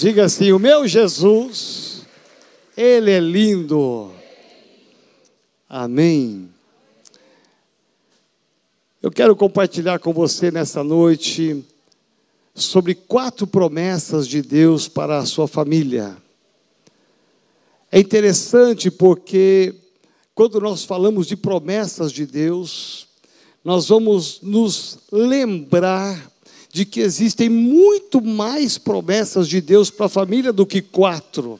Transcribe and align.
Diga 0.00 0.24
assim: 0.24 0.50
o 0.50 0.58
meu 0.58 0.88
Jesus, 0.88 2.06
ele 2.74 3.10
é 3.10 3.20
lindo. 3.20 4.10
Amém. 5.68 6.48
Eu 9.02 9.10
quero 9.10 9.36
compartilhar 9.36 9.98
com 9.98 10.10
você 10.10 10.50
nessa 10.50 10.82
noite 10.82 11.62
sobre 12.54 12.94
quatro 12.94 13.46
promessas 13.46 14.26
de 14.26 14.40
Deus 14.40 14.88
para 14.88 15.18
a 15.18 15.26
sua 15.26 15.46
família. 15.46 16.16
É 17.92 18.00
interessante 18.00 18.90
porque 18.90 19.74
quando 20.34 20.58
nós 20.62 20.82
falamos 20.82 21.26
de 21.26 21.36
promessas 21.36 22.10
de 22.10 22.24
Deus, 22.24 23.06
nós 23.62 23.88
vamos 23.88 24.40
nos 24.40 24.98
lembrar 25.12 26.32
de 26.72 26.84
que 26.84 27.00
existem 27.00 27.48
muito 27.48 28.20
mais 28.20 28.78
promessas 28.78 29.48
de 29.48 29.60
Deus 29.60 29.90
para 29.90 30.06
a 30.06 30.10
família 30.10 30.52
do 30.52 30.64
que 30.64 30.80
quatro. 30.80 31.58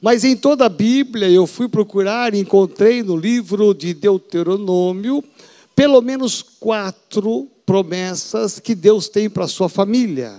Mas 0.00 0.24
em 0.24 0.36
toda 0.36 0.66
a 0.66 0.68
Bíblia 0.68 1.28
eu 1.28 1.46
fui 1.46 1.68
procurar 1.68 2.34
e 2.34 2.38
encontrei 2.38 3.02
no 3.02 3.16
livro 3.16 3.74
de 3.74 3.92
Deuteronômio 3.92 5.24
pelo 5.74 6.00
menos 6.00 6.42
quatro 6.42 7.48
promessas 7.66 8.60
que 8.60 8.74
Deus 8.74 9.08
tem 9.08 9.28
para 9.28 9.44
a 9.44 9.48
sua 9.48 9.68
família. 9.68 10.32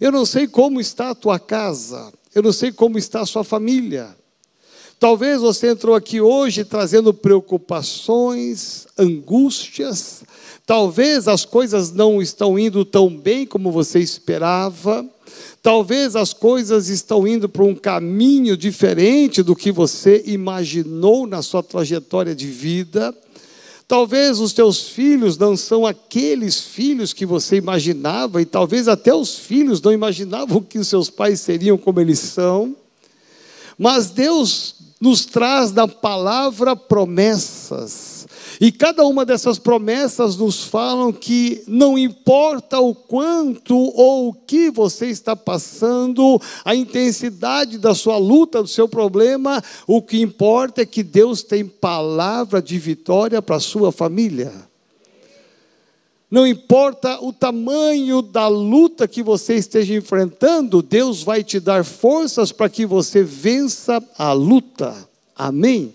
Eu 0.00 0.10
não 0.10 0.26
sei 0.26 0.48
como 0.48 0.80
está 0.80 1.10
a 1.10 1.14
tua 1.14 1.38
casa, 1.38 2.12
eu 2.34 2.42
não 2.42 2.52
sei 2.52 2.72
como 2.72 2.98
está 2.98 3.20
a 3.20 3.26
sua 3.26 3.44
família. 3.44 4.14
Talvez 5.04 5.42
você 5.42 5.68
entrou 5.68 5.94
aqui 5.94 6.18
hoje 6.18 6.64
trazendo 6.64 7.12
preocupações, 7.12 8.86
angústias, 8.96 10.24
talvez 10.64 11.28
as 11.28 11.44
coisas 11.44 11.92
não 11.92 12.22
estão 12.22 12.58
indo 12.58 12.86
tão 12.86 13.14
bem 13.14 13.44
como 13.44 13.70
você 13.70 13.98
esperava, 13.98 15.06
talvez 15.62 16.16
as 16.16 16.32
coisas 16.32 16.88
estão 16.88 17.28
indo 17.28 17.50
para 17.50 17.64
um 17.64 17.74
caminho 17.74 18.56
diferente 18.56 19.42
do 19.42 19.54
que 19.54 19.70
você 19.70 20.22
imaginou 20.24 21.26
na 21.26 21.42
sua 21.42 21.62
trajetória 21.62 22.34
de 22.34 22.46
vida. 22.46 23.14
Talvez 23.86 24.40
os 24.40 24.54
teus 24.54 24.88
filhos 24.88 25.36
não 25.36 25.54
são 25.54 25.84
aqueles 25.84 26.60
filhos 26.60 27.12
que 27.12 27.26
você 27.26 27.56
imaginava, 27.56 28.40
e 28.40 28.46
talvez 28.46 28.88
até 28.88 29.14
os 29.14 29.36
filhos 29.36 29.82
não 29.82 29.92
imaginavam 29.92 30.62
que 30.62 30.78
os 30.78 30.88
seus 30.88 31.10
pais 31.10 31.40
seriam 31.40 31.76
como 31.76 32.00
eles 32.00 32.20
são. 32.20 32.74
Mas 33.78 34.10
Deus 34.10 34.73
nos 35.00 35.24
traz 35.24 35.70
da 35.70 35.86
palavra 35.86 36.74
promessas. 36.74 38.26
E 38.60 38.70
cada 38.70 39.04
uma 39.04 39.24
dessas 39.24 39.58
promessas 39.58 40.36
nos 40.36 40.64
falam 40.64 41.12
que 41.12 41.62
não 41.66 41.98
importa 41.98 42.78
o 42.78 42.94
quanto 42.94 43.76
ou 43.76 44.28
o 44.28 44.32
que 44.32 44.70
você 44.70 45.06
está 45.06 45.34
passando, 45.34 46.40
a 46.64 46.74
intensidade 46.74 47.78
da 47.78 47.94
sua 47.94 48.16
luta, 48.16 48.62
do 48.62 48.68
seu 48.68 48.88
problema, 48.88 49.62
o 49.86 50.00
que 50.00 50.20
importa 50.20 50.82
é 50.82 50.86
que 50.86 51.02
Deus 51.02 51.42
tem 51.42 51.66
palavra 51.66 52.62
de 52.62 52.78
vitória 52.78 53.42
para 53.42 53.56
a 53.56 53.60
sua 53.60 53.90
família. 53.90 54.52
Não 56.34 56.44
importa 56.44 57.20
o 57.24 57.32
tamanho 57.32 58.20
da 58.20 58.48
luta 58.48 59.06
que 59.06 59.22
você 59.22 59.54
esteja 59.54 59.94
enfrentando, 59.94 60.82
Deus 60.82 61.22
vai 61.22 61.44
te 61.44 61.60
dar 61.60 61.84
forças 61.84 62.50
para 62.50 62.68
que 62.68 62.84
você 62.84 63.22
vença 63.22 64.02
a 64.18 64.32
luta. 64.32 64.96
Amém? 65.36 65.94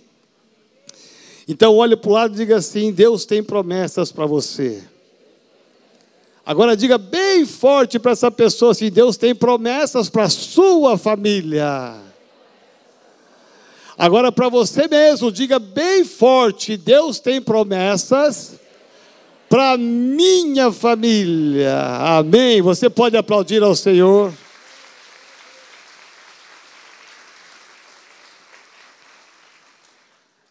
Então 1.46 1.76
olhe 1.76 1.98
para 1.98 2.10
o 2.10 2.14
lado 2.14 2.36
e 2.36 2.38
diga 2.38 2.56
assim: 2.56 2.90
Deus 2.90 3.26
tem 3.26 3.44
promessas 3.44 4.14
para 4.14 4.26
você. 4.26 4.82
Agora 6.46 6.78
diga 6.78 6.98
bem 6.98 7.46
forte 7.46 8.00
para 8.00 8.14
essa 8.14 8.32
pessoa 8.32 8.72
assim: 8.72 8.90
Deus 8.90 9.18
tem 9.18 9.36
promessas 9.36 10.08
para 10.08 10.24
a 10.24 10.30
sua 10.30 10.98
família. 10.98 11.98
Agora 13.98 14.32
para 14.32 14.48
você 14.48 14.88
mesmo, 14.88 15.34
diga 15.34 15.60
bem 15.60 16.06
forte: 16.06 16.78
Deus 16.78 17.20
tem 17.20 17.42
promessas 17.42 18.59
para 19.50 19.76
minha 19.78 20.72
família. 20.72 21.76
Amém. 22.20 22.62
Você 22.62 22.90
pode 22.90 23.18
aplaudir 23.18 23.64
ao 23.64 23.76
Senhor. 23.76 24.32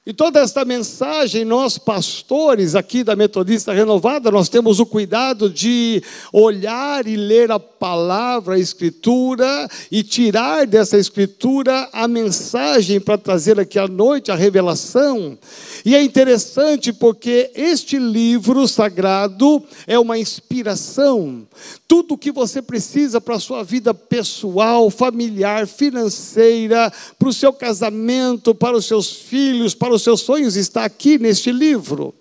E 0.08 0.12
toda 0.14 0.40
esta 0.40 0.64
mensagem, 0.64 1.44
nós 1.44 1.76
pastores 1.76 2.74
aqui 2.74 3.04
da 3.04 3.14
Metodista 3.14 3.74
Renovada, 3.74 4.30
nós 4.30 4.48
temos 4.48 4.80
o 4.80 4.86
cuidado 4.86 5.50
de 5.50 6.02
olhar 6.32 7.06
e 7.06 7.14
ler 7.14 7.52
a 7.52 7.60
palavra, 7.60 8.54
a 8.54 8.58
Escritura, 8.58 9.68
e 9.92 10.02
tirar 10.02 10.66
dessa 10.66 10.96
Escritura 10.96 11.90
a 11.92 12.08
mensagem 12.08 12.98
para 12.98 13.18
trazer 13.18 13.60
aqui 13.60 13.78
à 13.78 13.86
noite 13.86 14.32
a 14.32 14.34
revelação. 14.34 15.36
E 15.84 15.94
é 15.94 16.02
interessante 16.02 16.90
porque 16.90 17.50
este 17.54 17.98
livro 17.98 18.66
sagrado 18.66 19.62
é 19.86 19.98
uma 19.98 20.18
inspiração. 20.18 21.46
Tudo 21.86 22.14
o 22.14 22.18
que 22.18 22.32
você 22.32 22.62
precisa 22.62 23.20
para 23.20 23.34
a 23.34 23.40
sua 23.40 23.62
vida 23.62 23.92
pessoal, 23.92 24.88
familiar, 24.88 25.66
financeira, 25.66 26.90
para 27.18 27.28
o 27.28 27.32
seu 27.32 27.52
casamento, 27.52 28.54
para 28.54 28.74
os 28.74 28.86
seus 28.86 29.12
filhos, 29.12 29.74
para 29.74 29.92
os 29.92 29.97
seus 30.02 30.20
sonhos, 30.20 30.56
está 30.56 30.84
aqui 30.84 31.18
neste 31.18 31.50
livro. 31.50 32.14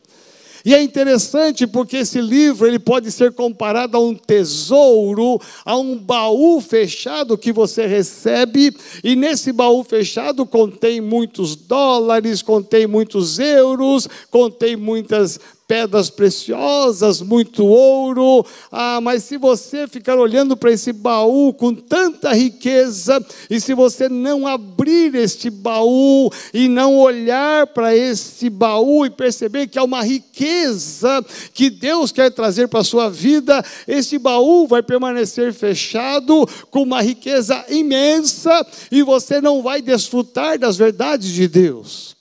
E 0.67 0.75
é 0.75 0.81
interessante 0.81 1.65
porque 1.65 1.95
esse 1.95 2.19
livro 2.19 2.67
ele 2.67 2.77
pode 2.77 3.09
ser 3.09 3.31
comparado 3.31 3.95
a 3.95 4.01
um 4.01 4.13
tesouro, 4.13 5.39
a 5.63 5.77
um 5.77 5.97
baú 5.97 6.59
fechado 6.59 7.37
que 7.37 7.53
você 7.53 7.87
recebe, 7.87 8.75
e 9.01 9.15
nesse 9.15 9.53
baú 9.53 9.81
fechado 9.81 10.45
contém 10.45 10.99
muitos 10.99 11.55
dólares, 11.55 12.41
contém 12.41 12.85
muitos 12.85 13.39
euros, 13.39 14.09
contém 14.29 14.75
muitas 14.75 15.39
pedras 15.67 16.09
preciosas, 16.09 17.21
muito 17.21 17.65
ouro. 17.65 18.45
Ah, 18.71 19.01
mas 19.01 19.23
se 19.25 19.37
você 19.37 19.87
ficar 19.87 20.17
olhando 20.17 20.55
para 20.55 20.71
esse 20.71 20.93
baú 20.93 21.53
com 21.53 21.75
tanta 21.75 22.33
riqueza, 22.33 23.23
e 23.49 23.59
se 23.59 23.73
você 23.73 24.07
não 24.07 24.47
abrir 24.47 25.13
este 25.15 25.49
baú 25.49 26.31
e 26.53 26.69
não 26.69 26.97
olhar 26.97 27.67
para 27.67 27.95
este 27.95 28.49
baú 28.49 29.05
e 29.05 29.09
perceber 29.09 29.67
que 29.67 29.77
há 29.77 29.83
uma 29.83 30.01
riqueza 30.01 31.23
que 31.53 31.69
Deus 31.69 32.11
quer 32.11 32.31
trazer 32.31 32.67
para 32.67 32.79
a 32.79 32.85
sua 32.85 33.09
vida, 33.09 33.63
este 33.87 34.17
baú 34.17 34.65
vai 34.67 34.81
permanecer 34.81 35.53
fechado 35.53 36.47
com 36.71 36.83
uma 36.83 37.01
riqueza 37.01 37.65
imensa 37.69 38.65
e 38.89 39.03
você 39.03 39.41
não 39.41 39.61
vai 39.61 39.81
desfrutar 39.81 40.57
das 40.57 40.77
verdades 40.77 41.29
de 41.29 41.47
Deus. 41.47 42.16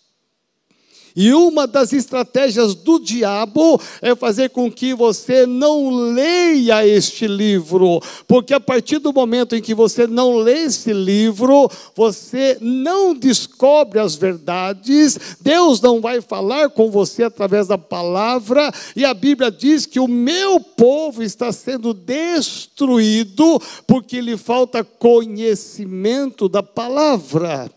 E 1.17 1.33
uma 1.33 1.67
das 1.67 1.95
estratégias 1.95 2.75
do 2.75 3.01
diabo 3.01 3.81
é 4.03 4.15
fazer 4.15 4.51
com 4.51 4.71
que 4.71 4.93
você 4.93 5.47
não 5.47 6.13
leia 6.13 6.87
este 6.87 7.27
livro, 7.27 8.03
porque 8.29 8.53
a 8.53 8.61
partir 8.61 8.99
do 8.99 9.15
momento 9.15 9.57
em 9.57 9.63
que 9.63 9.75
você 9.75 10.07
não 10.07 10.37
lê 10.37 10.65
esse 10.65 10.93
livro, 10.93 11.71
você 11.95 12.59
não 12.61 13.15
descobre 13.15 13.99
as 13.99 14.15
verdades, 14.15 15.39
Deus 15.41 15.81
não 15.81 16.03
vai 16.03 16.21
falar 16.21 16.69
com 16.69 16.91
você 16.91 17.23
através 17.23 17.67
da 17.67 17.79
palavra, 17.79 18.71
e 18.95 19.03
a 19.03 19.15
Bíblia 19.15 19.51
diz 19.51 19.87
que 19.87 19.99
o 19.99 20.07
meu 20.07 20.61
povo 20.61 21.23
está 21.23 21.51
sendo 21.51 21.95
destruído 21.95 23.59
porque 23.87 24.21
lhe 24.21 24.37
falta 24.37 24.85
conhecimento 24.85 26.47
da 26.49 26.63
palavra. 26.63 27.71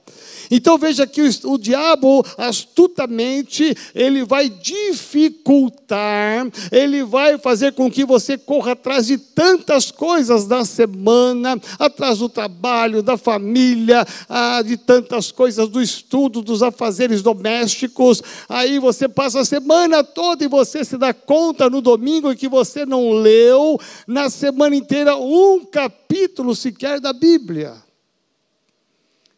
Então 0.49 0.77
veja 0.77 1.05
que 1.05 1.21
o, 1.21 1.29
o 1.45 1.57
diabo, 1.57 2.25
astutamente, 2.37 3.75
ele 3.93 4.23
vai 4.23 4.49
dificultar, 4.49 6.47
ele 6.71 7.03
vai 7.03 7.37
fazer 7.37 7.73
com 7.73 7.89
que 7.89 8.03
você 8.03 8.37
corra 8.37 8.71
atrás 8.71 9.07
de 9.07 9.17
tantas 9.17 9.91
coisas 9.91 10.45
da 10.45 10.65
semana, 10.65 11.59
atrás 11.77 12.19
do 12.19 12.29
trabalho, 12.29 13.03
da 13.03 13.17
família, 13.17 14.05
ah, 14.27 14.61
de 14.61 14.77
tantas 14.77 15.31
coisas 15.31 15.67
do 15.67 15.81
estudo, 15.81 16.41
dos 16.41 16.63
afazeres 16.63 17.21
domésticos. 17.21 18.21
Aí 18.47 18.79
você 18.79 19.07
passa 19.07 19.41
a 19.41 19.45
semana 19.45 20.03
toda 20.03 20.43
e 20.43 20.47
você 20.47 20.83
se 20.83 20.97
dá 20.97 21.13
conta 21.13 21.69
no 21.69 21.81
domingo 21.81 22.35
que 22.35 22.47
você 22.47 22.85
não 22.85 23.11
leu 23.11 23.79
na 24.07 24.29
semana 24.29 24.75
inteira 24.75 25.15
um 25.15 25.63
capítulo 25.65 26.55
sequer 26.55 26.99
da 26.99 27.13
Bíblia. 27.13 27.88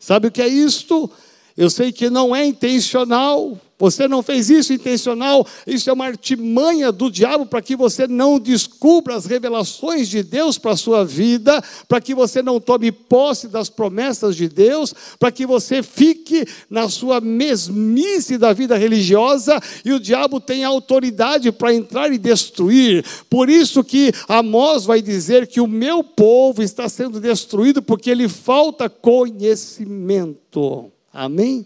Sabe 0.02 0.30
o 0.30 0.32
que 0.32 0.42
é 0.42 0.48
isto? 0.48 1.10
Eu 1.56 1.70
sei 1.70 1.92
que 1.92 2.10
não 2.10 2.36
é 2.36 2.44
intencional, 2.44 3.56
Você 3.82 4.08
não 4.08 4.22
fez 4.22 4.50
isso 4.52 4.72
intencional. 4.72 5.44
Isso 5.66 5.90
é 5.90 5.94
uma 5.94 6.06
artimanha 6.06 6.92
do 6.92 7.10
diabo 7.10 7.48
para 7.48 7.64
que 7.64 7.76
você 7.76 8.06
não 8.06 8.40
descubra 8.40 9.16
as 9.16 9.26
revelações 9.26 10.08
de 10.08 10.22
Deus 10.22 10.60
para 10.60 10.74
a 10.74 10.78
sua 10.78 11.04
vida, 11.04 11.60
para 11.88 12.00
que 12.00 12.14
você 12.14 12.44
não 12.44 12.60
tome 12.60 12.92
posse 12.92 13.48
das 13.48 13.70
promessas 13.70 14.36
de 14.36 14.48
Deus, 14.48 14.94
para 15.18 15.32
que 15.32 15.48
você 15.48 15.82
fique 15.82 16.46
na 16.70 16.88
sua 16.90 17.20
mesmice 17.20 18.38
da 18.38 18.54
vida 18.54 18.78
religiosa 18.78 19.60
e 19.84 19.92
o 19.92 20.00
diabo 20.00 20.40
tem 20.40 20.64
autoridade 20.64 21.52
para 21.52 21.74
entrar 21.74 22.14
e 22.14 22.20
destruir. 22.20 23.04
Por 23.32 23.50
isso 23.50 23.84
que 23.84 24.14
Amós 24.28 24.86
vai 24.86 25.02
dizer 25.02 25.48
que 25.48 25.60
o 25.60 25.66
meu 25.66 26.04
povo 26.04 26.62
está 26.62 26.88
sendo 26.88 27.20
destruído 27.20 27.82
porque 27.82 28.14
lhe 28.14 28.30
falta 28.30 28.88
conhecimento. 28.88 30.92
Amém? 31.12 31.66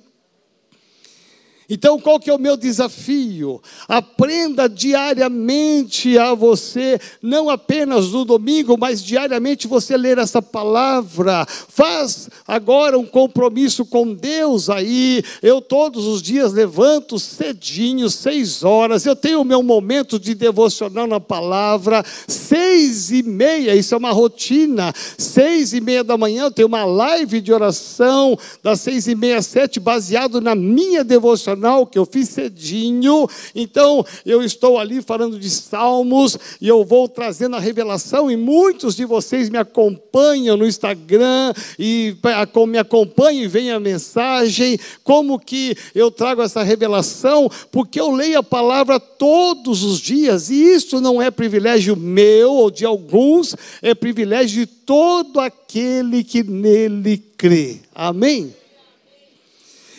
Então, 1.69 1.99
qual 1.99 2.19
que 2.19 2.29
é 2.29 2.33
o 2.33 2.39
meu 2.39 2.55
desafio? 2.55 3.61
Aprenda 3.87 4.69
diariamente 4.69 6.17
a 6.17 6.35
você, 6.35 6.99
não 7.21 7.49
apenas 7.49 8.11
no 8.11 8.23
domingo, 8.23 8.77
mas 8.77 9.03
diariamente 9.03 9.67
você 9.67 9.97
ler 9.97 10.19
essa 10.19 10.41
palavra. 10.41 11.45
Faz 11.47 12.29
agora 12.47 12.99
um 12.99 13.05
compromisso 13.05 13.83
com 13.83 14.13
Deus 14.13 14.69
aí. 14.69 15.23
Eu 15.41 15.59
todos 15.59 16.05
os 16.05 16.21
dias 16.21 16.53
levanto 16.53 17.17
cedinho, 17.17 18.09
seis 18.09 18.63
horas. 18.63 19.05
Eu 19.05 19.15
tenho 19.15 19.41
o 19.41 19.45
meu 19.45 19.63
momento 19.63 20.19
de 20.19 20.35
devocional 20.35 21.07
na 21.07 21.19
palavra, 21.19 22.05
seis 22.27 23.09
e 23.11 23.23
meia. 23.23 23.75
Isso 23.75 23.95
é 23.95 23.97
uma 23.97 24.11
rotina. 24.11 24.93
Seis 25.17 25.73
e 25.73 25.81
meia 25.81 26.03
da 26.03 26.15
manhã 26.17 26.43
eu 26.43 26.51
tenho 26.51 26.67
uma 26.67 26.85
live 26.85 27.41
de 27.41 27.51
oração 27.51 28.37
das 28.61 28.81
seis 28.81 29.07
e 29.07 29.15
meia 29.15 29.37
às 29.37 29.47
sete, 29.47 29.79
baseado 29.79 30.39
na 30.39 30.53
minha 30.53 31.03
devocional 31.03 31.54
que 31.85 31.97
eu 31.97 32.05
fiz 32.05 32.29
cedinho. 32.29 33.27
Então, 33.53 34.05
eu 34.25 34.43
estou 34.43 34.77
ali 34.77 35.01
falando 35.01 35.39
de 35.39 35.49
salmos 35.49 36.37
e 36.59 36.67
eu 36.67 36.83
vou 36.83 37.07
trazendo 37.07 37.55
a 37.55 37.59
revelação. 37.59 38.29
E 38.29 38.35
muitos 38.35 38.95
de 38.95 39.05
vocês 39.05 39.49
me 39.49 39.57
acompanham 39.57 40.57
no 40.57 40.65
Instagram 40.65 41.53
e 41.77 42.15
me 42.67 42.77
acompanham 42.77 43.43
e 43.43 43.47
vem 43.47 43.71
a 43.71 43.79
mensagem. 43.79 44.79
Como 45.03 45.39
que 45.39 45.75
eu 45.93 46.11
trago 46.11 46.41
essa 46.41 46.63
revelação? 46.63 47.49
Porque 47.71 47.99
eu 47.99 48.11
leio 48.11 48.39
a 48.39 48.43
palavra 48.43 48.99
todos 48.99 49.83
os 49.83 49.99
dias 49.99 50.49
e 50.49 50.55
isso 50.55 50.99
não 51.01 51.21
é 51.21 51.29
privilégio 51.31 51.95
meu 51.95 52.51
ou 52.53 52.71
de 52.71 52.85
alguns, 52.85 53.55
é 53.81 53.93
privilégio 53.93 54.65
de 54.65 54.65
todo 54.65 55.39
aquele 55.39 56.23
que 56.23 56.43
nele 56.43 57.17
crê. 57.37 57.77
Amém? 57.93 58.53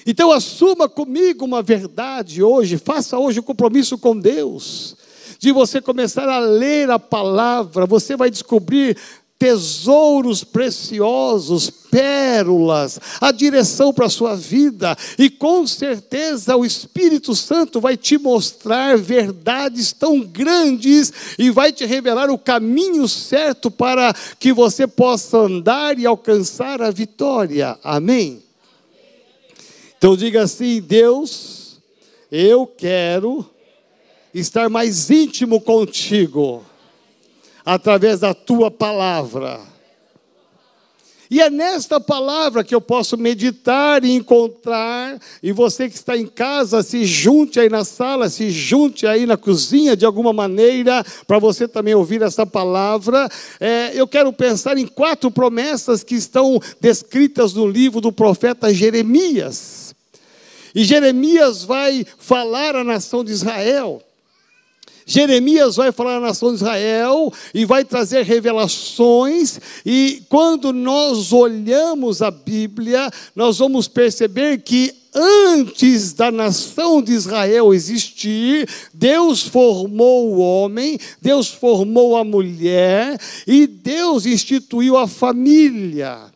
Então 0.06 0.30
assuma 0.30 0.88
comigo 0.88 1.44
uma 1.44 1.62
verdade 1.62 2.40
hoje, 2.40 2.78
faça 2.78 3.18
hoje 3.18 3.40
um 3.40 3.42
compromisso 3.42 3.98
com 3.98 4.16
Deus, 4.16 4.96
de 5.40 5.50
você 5.50 5.80
começar 5.80 6.28
a 6.28 6.38
ler 6.38 6.88
a 6.90 6.98
palavra, 6.98 7.86
você 7.86 8.16
vai 8.16 8.30
descobrir 8.30 8.96
tesouros 9.38 10.44
preciosos, 10.44 11.68
pérolas, 11.68 12.98
a 13.20 13.32
direção 13.32 13.92
para 13.92 14.06
a 14.06 14.10
sua 14.10 14.34
vida, 14.34 14.96
e 15.18 15.28
com 15.28 15.66
certeza 15.66 16.56
o 16.56 16.64
Espírito 16.64 17.34
Santo 17.34 17.80
vai 17.80 17.96
te 17.96 18.16
mostrar 18.16 18.96
verdades 18.96 19.92
tão 19.92 20.20
grandes 20.20 21.12
e 21.36 21.50
vai 21.50 21.72
te 21.72 21.84
revelar 21.84 22.30
o 22.30 22.38
caminho 22.38 23.06
certo 23.08 23.70
para 23.70 24.14
que 24.38 24.52
você 24.52 24.86
possa 24.86 25.38
andar 25.38 25.98
e 25.98 26.06
alcançar 26.06 26.80
a 26.80 26.90
vitória. 26.90 27.76
Amém? 27.82 28.45
Então 29.98 30.16
diga 30.16 30.42
assim: 30.42 30.80
Deus, 30.80 31.80
eu 32.30 32.66
quero 32.66 33.44
estar 34.32 34.68
mais 34.68 35.10
íntimo 35.10 35.60
contigo, 35.60 36.64
através 37.64 38.20
da 38.20 38.34
tua 38.34 38.70
palavra. 38.70 39.60
E 41.30 41.40
é 41.40 41.50
nesta 41.50 42.00
palavra 42.00 42.62
que 42.62 42.74
eu 42.74 42.80
posso 42.80 43.16
meditar 43.16 44.04
e 44.04 44.12
encontrar. 44.12 45.18
E 45.42 45.50
você 45.50 45.88
que 45.88 45.96
está 45.96 46.16
em 46.16 46.26
casa, 46.26 46.82
se 46.82 47.04
junte 47.04 47.58
aí 47.58 47.68
na 47.68 47.84
sala, 47.84 48.30
se 48.30 48.50
junte 48.50 49.06
aí 49.06 49.26
na 49.26 49.36
cozinha 49.36 49.96
de 49.96 50.06
alguma 50.06 50.32
maneira, 50.32 51.04
para 51.26 51.38
você 51.38 51.66
também 51.66 51.94
ouvir 51.94 52.22
essa 52.22 52.46
palavra. 52.46 53.28
É, 53.58 53.90
eu 53.94 54.06
quero 54.06 54.32
pensar 54.32 54.78
em 54.78 54.86
quatro 54.86 55.30
promessas 55.30 56.04
que 56.04 56.14
estão 56.14 56.60
descritas 56.80 57.54
no 57.54 57.66
livro 57.66 58.00
do 58.00 58.12
profeta 58.12 58.72
Jeremias. 58.72 59.85
E 60.76 60.84
Jeremias 60.84 61.64
vai 61.64 62.04
falar 62.18 62.76
à 62.76 62.84
nação 62.84 63.24
de 63.24 63.32
Israel. 63.32 64.02
Jeremias 65.06 65.76
vai 65.76 65.90
falar 65.90 66.18
à 66.18 66.20
nação 66.20 66.50
de 66.50 66.56
Israel 66.56 67.32
e 67.54 67.64
vai 67.64 67.82
trazer 67.82 68.24
revelações, 68.24 69.58
e 69.86 70.22
quando 70.28 70.74
nós 70.74 71.32
olhamos 71.32 72.20
a 72.20 72.30
Bíblia, 72.30 73.10
nós 73.34 73.56
vamos 73.56 73.88
perceber 73.88 74.58
que 74.58 74.92
antes 75.14 76.12
da 76.12 76.30
nação 76.30 77.00
de 77.00 77.12
Israel 77.12 77.72
existir, 77.72 78.68
Deus 78.92 79.40
formou 79.40 80.34
o 80.34 80.40
homem, 80.40 80.98
Deus 81.22 81.48
formou 81.48 82.18
a 82.18 82.24
mulher 82.24 83.18
e 83.46 83.66
Deus 83.66 84.26
instituiu 84.26 84.98
a 84.98 85.08
família. 85.08 86.35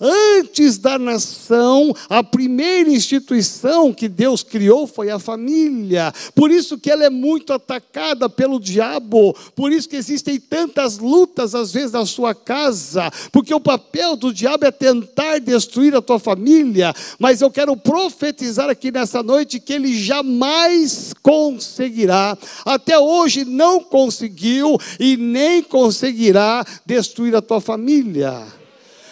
Antes 0.00 0.78
da 0.78 0.98
nação, 0.98 1.94
a 2.08 2.24
primeira 2.24 2.88
instituição 2.88 3.92
que 3.92 4.08
Deus 4.08 4.42
criou 4.42 4.86
foi 4.86 5.10
a 5.10 5.18
família. 5.18 6.10
Por 6.34 6.50
isso 6.50 6.78
que 6.78 6.90
ela 6.90 7.04
é 7.04 7.10
muito 7.10 7.52
atacada 7.52 8.26
pelo 8.26 8.58
diabo. 8.58 9.36
Por 9.54 9.70
isso 9.70 9.86
que 9.86 9.96
existem 9.96 10.40
tantas 10.40 10.96
lutas 10.96 11.54
às 11.54 11.72
vezes 11.72 11.92
na 11.92 12.06
sua 12.06 12.34
casa, 12.34 13.10
porque 13.30 13.52
o 13.52 13.60
papel 13.60 14.16
do 14.16 14.32
diabo 14.32 14.64
é 14.64 14.70
tentar 14.70 15.38
destruir 15.38 15.94
a 15.94 16.00
tua 16.00 16.18
família. 16.18 16.94
Mas 17.18 17.42
eu 17.42 17.50
quero 17.50 17.76
profetizar 17.76 18.70
aqui 18.70 18.90
nessa 18.90 19.22
noite 19.22 19.60
que 19.60 19.74
ele 19.74 19.94
jamais 19.94 21.12
conseguirá. 21.22 22.38
Até 22.64 22.98
hoje 22.98 23.44
não 23.44 23.80
conseguiu 23.80 24.78
e 24.98 25.18
nem 25.18 25.62
conseguirá 25.62 26.64
destruir 26.86 27.36
a 27.36 27.42
tua 27.42 27.60
família 27.60 28.59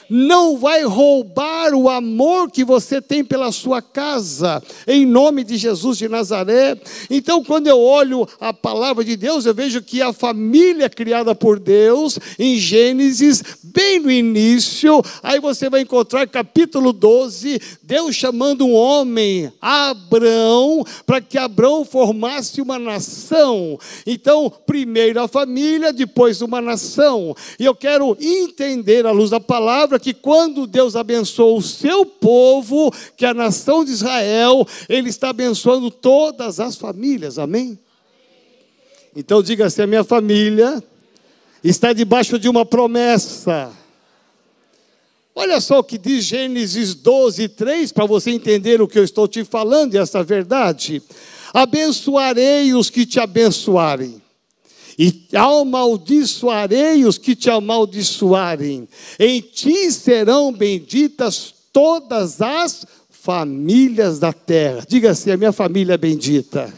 não 0.09 0.57
vai 0.57 0.85
roubar 0.85 1.75
o 1.75 1.89
amor 1.89 2.51
que 2.51 2.65
você 2.65 3.01
tem 3.01 3.25
pela 3.25 3.53
sua 3.53 3.83
casa, 3.83 4.63
em 4.87 5.05
nome 5.05 5.45
de 5.45 5.57
Jesus 5.57 5.99
de 5.99 6.09
Nazaré. 6.09 6.79
Então, 7.11 7.45
quando 7.45 7.67
eu 7.67 7.79
olho 7.79 8.27
a 8.41 8.53
palavra 8.53 9.05
de 9.05 9.17
Deus, 9.17 9.45
eu 9.47 9.55
vejo 9.55 9.83
que 9.83 10.01
a 10.01 10.13
família 10.13 10.89
criada 10.89 11.35
por 11.35 11.59
Deus, 11.59 12.19
em 12.39 12.57
Gênesis, 12.57 13.43
bem 13.63 13.99
no 13.99 14.11
início, 14.11 15.03
aí 15.23 15.41
você 15.41 15.69
vai 15.69 15.83
encontrar 15.83 16.27
capítulo 16.27 16.93
12, 16.93 17.61
Deus 17.83 18.15
chamando 18.15 18.67
um 18.67 18.75
homem, 18.75 19.53
Abrão, 19.61 20.85
para 21.07 21.21
que 21.21 21.37
Abrão 21.37 21.85
formasse 21.85 22.61
uma 22.61 22.79
nação. 22.79 23.79
Então, 24.07 24.53
primeiro 24.67 25.21
a 25.21 25.29
família, 25.29 25.93
depois 25.93 26.41
uma 26.41 26.61
nação. 26.61 27.35
E 27.59 27.65
eu 27.65 27.75
quero 27.75 28.17
entender, 28.21 29.07
à 29.07 29.11
luz 29.11 29.31
da 29.31 29.41
palavra, 29.41 29.98
que 29.99 30.15
quando 30.15 30.67
Deus 30.67 30.97
abençoa 30.97 31.59
o 31.59 31.63
seu 31.63 32.05
povo, 32.05 32.93
que 33.17 33.25
é 33.25 33.29
a 33.29 33.35
nação 33.35 33.85
de 33.85 33.91
Israel, 33.91 34.67
Ele 34.89 35.09
está 35.09 35.31
abençoando 35.31 35.91
todas 35.91 36.61
as 36.61 36.77
famílias, 36.77 37.39
amém? 37.39 37.79
Então 39.15 39.43
diga 39.43 39.67
assim: 39.67 39.83
a 39.83 39.87
minha 39.87 40.05
família 40.05 40.83
está 41.63 41.93
debaixo 41.93 42.39
de 42.39 42.49
uma 42.49 42.65
promessa. 42.65 43.73
Olha 45.35 45.61
só 45.61 45.79
o 45.79 45.85
que 45.85 45.97
diz 45.97 46.25
Gênesis 46.25 46.95
12, 46.95 47.49
3, 47.51 47.93
para 47.93 48.07
você 48.07 48.31
entender 48.31 48.83
o 48.83 48.89
que 48.89 48.99
eu 48.99 49.05
estou 49.05 49.29
te 49.29 49.45
falando 49.45 49.95
e 49.95 49.99
essa 49.99 50.23
verdade. 50.23 51.01
Abençoarei 51.55 52.75
os 52.75 52.91
que 52.91 53.07
te 53.07 53.21
abençoarem 53.21 54.21
e 54.99 55.29
amaldiçoarei 55.33 57.05
os 57.05 57.17
que 57.17 57.37
te 57.37 57.49
amaldiçoarem. 57.49 58.89
Em 59.19 59.41
ti 59.41 59.93
serão 59.93 60.53
benditas 60.53 61.55
todas 61.73 62.43
as 62.43 62.85
famílias 63.09 64.19
da 64.19 64.33
terra. 64.33 64.85
Diga 64.89 65.11
assim: 65.11 65.31
a 65.31 65.37
minha 65.37 65.53
família 65.53 65.95
é 65.95 65.99
bendita. 65.99 66.73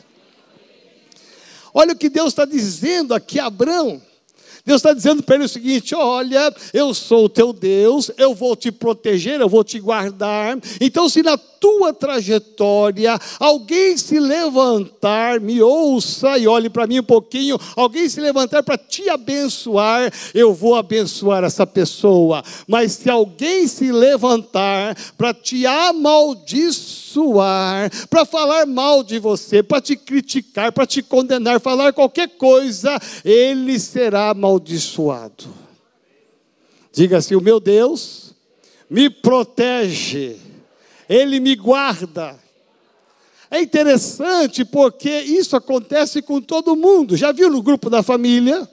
Olha 1.73 1.93
o 1.93 1.97
que 1.97 2.11
Deus 2.11 2.29
está 2.29 2.45
dizendo 2.45 3.15
aqui 3.15 3.39
a 3.39 3.47
Abraão. 3.47 4.03
Deus 4.67 4.81
está 4.81 4.93
dizendo 4.93 5.23
para 5.23 5.37
ele 5.37 5.45
o 5.45 5.49
seguinte: 5.49 5.95
olha, 5.95 6.55
eu 6.75 6.93
sou 6.93 7.25
o 7.25 7.29
teu 7.29 7.53
Deus, 7.53 8.11
eu 8.19 8.35
vou 8.35 8.55
te 8.55 8.71
proteger, 8.71 9.41
eu 9.41 9.49
vou 9.49 9.65
te 9.65 9.81
guardar. 9.81 10.59
Então, 10.81 11.09
se 11.09 11.23
na 11.23 11.39
tua 11.61 11.93
trajetória, 11.93 13.21
alguém 13.39 13.97
se 13.99 14.19
levantar, 14.19 15.39
me 15.39 15.63
ouça 15.63 16.39
e 16.39 16.49
olhe 16.49 16.71
para 16.71 16.87
mim 16.87 17.01
um 17.01 17.05
pouquinho, 17.05 17.59
alguém 17.77 18.09
se 18.09 18.19
levantar 18.19 18.63
para 18.63 18.79
te 18.79 19.11
abençoar, 19.11 20.11
eu 20.35 20.55
vou 20.55 20.75
abençoar 20.75 21.45
essa 21.45 21.67
pessoa. 21.67 22.43
Mas 22.67 22.93
se 22.93 23.11
alguém 23.11 23.69
se 23.69 23.93
levantar 23.93 24.97
para 25.19 25.35
te 25.35 25.67
amaldiçoar, 25.67 26.81
para 28.09 28.25
falar 28.25 28.65
mal 28.65 29.05
de 29.05 29.19
você, 29.19 29.63
para 29.63 29.83
te 29.83 29.95
criticar, 29.97 30.73
para 30.73 30.87
te 30.87 31.03
condenar, 31.03 31.61
falar 31.61 31.93
qualquer 31.93 32.29
coisa, 32.31 32.99
ele 33.23 33.79
será 33.79 34.31
amaldiçoado. 34.31 35.45
Diga 36.93 37.19
assim: 37.19 37.35
o 37.35 37.41
meu 37.41 37.61
Deus 37.61 38.35
me 38.89 39.09
protege, 39.09 40.37
ele 41.11 41.41
me 41.41 41.57
guarda. 41.57 42.39
É 43.51 43.61
interessante 43.61 44.65
porque 44.65 45.11
isso 45.11 45.57
acontece 45.57 46.23
com 46.23 46.41
todo 46.41 46.77
mundo. 46.77 47.17
Já 47.17 47.33
viu 47.33 47.51
no 47.51 47.61
grupo 47.61 47.91
da 47.91 48.01
família? 48.01 48.69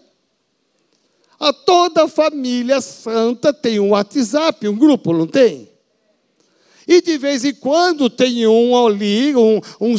A 1.39 1.51
toda 1.51 2.08
família 2.08 2.79
santa 2.79 3.51
tem 3.51 3.79
um 3.79 3.89
WhatsApp, 3.89 4.67
um 4.67 4.77
grupo, 4.77 5.13
não 5.13 5.25
tem? 5.25 5.67
E 6.88 7.01
de 7.01 7.17
vez 7.17 7.44
em 7.44 7.56
quando 7.56 8.08
tem 8.08 8.46
um 8.46 8.86
ali, 8.86 9.36
um, 9.36 9.60
um, 9.82 9.96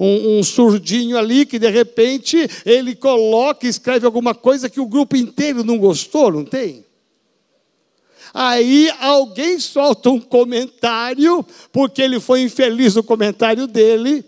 um, 0.00 0.38
um, 0.38 0.42
surdinho 0.42 1.18
ali, 1.18 1.44
que 1.44 1.58
de 1.58 1.68
repente 1.68 2.48
ele 2.64 2.96
coloca, 2.96 3.68
escreve 3.68 4.06
alguma 4.06 4.34
coisa 4.34 4.70
que 4.70 4.80
o 4.80 4.86
grupo 4.86 5.16
inteiro 5.16 5.62
não 5.62 5.78
gostou, 5.78 6.32
não 6.32 6.44
tem? 6.44 6.87
Aí 8.32 8.90
alguém 9.00 9.58
solta 9.58 10.10
um 10.10 10.20
comentário, 10.20 11.44
porque 11.72 12.02
ele 12.02 12.20
foi 12.20 12.42
infeliz 12.42 12.94
no 12.94 13.02
comentário 13.02 13.66
dele. 13.66 14.24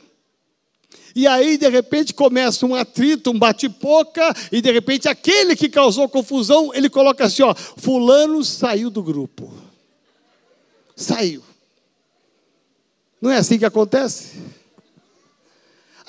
E 1.15 1.27
aí, 1.27 1.57
de 1.57 1.69
repente, 1.69 2.15
começa 2.15 2.65
um 2.65 2.75
atrito, 2.75 3.31
um 3.31 3.39
bate-boca, 3.39 4.35
e 4.53 4.61
de 4.61 4.71
repente, 4.71 5.09
aquele 5.09 5.57
que 5.57 5.69
causou 5.69 6.09
confusão, 6.09 6.73
ele 6.75 6.89
coloca 6.89 7.25
assim: 7.25 7.43
ó, 7.43 7.55
Fulano 7.55 8.45
saiu 8.45 8.91
do 8.91 9.03
grupo. 9.03 9.53
Saiu. 10.95 11.43
Não 13.21 13.31
é 13.31 13.37
assim 13.37 13.59
que 13.59 13.65
acontece? 13.65 14.39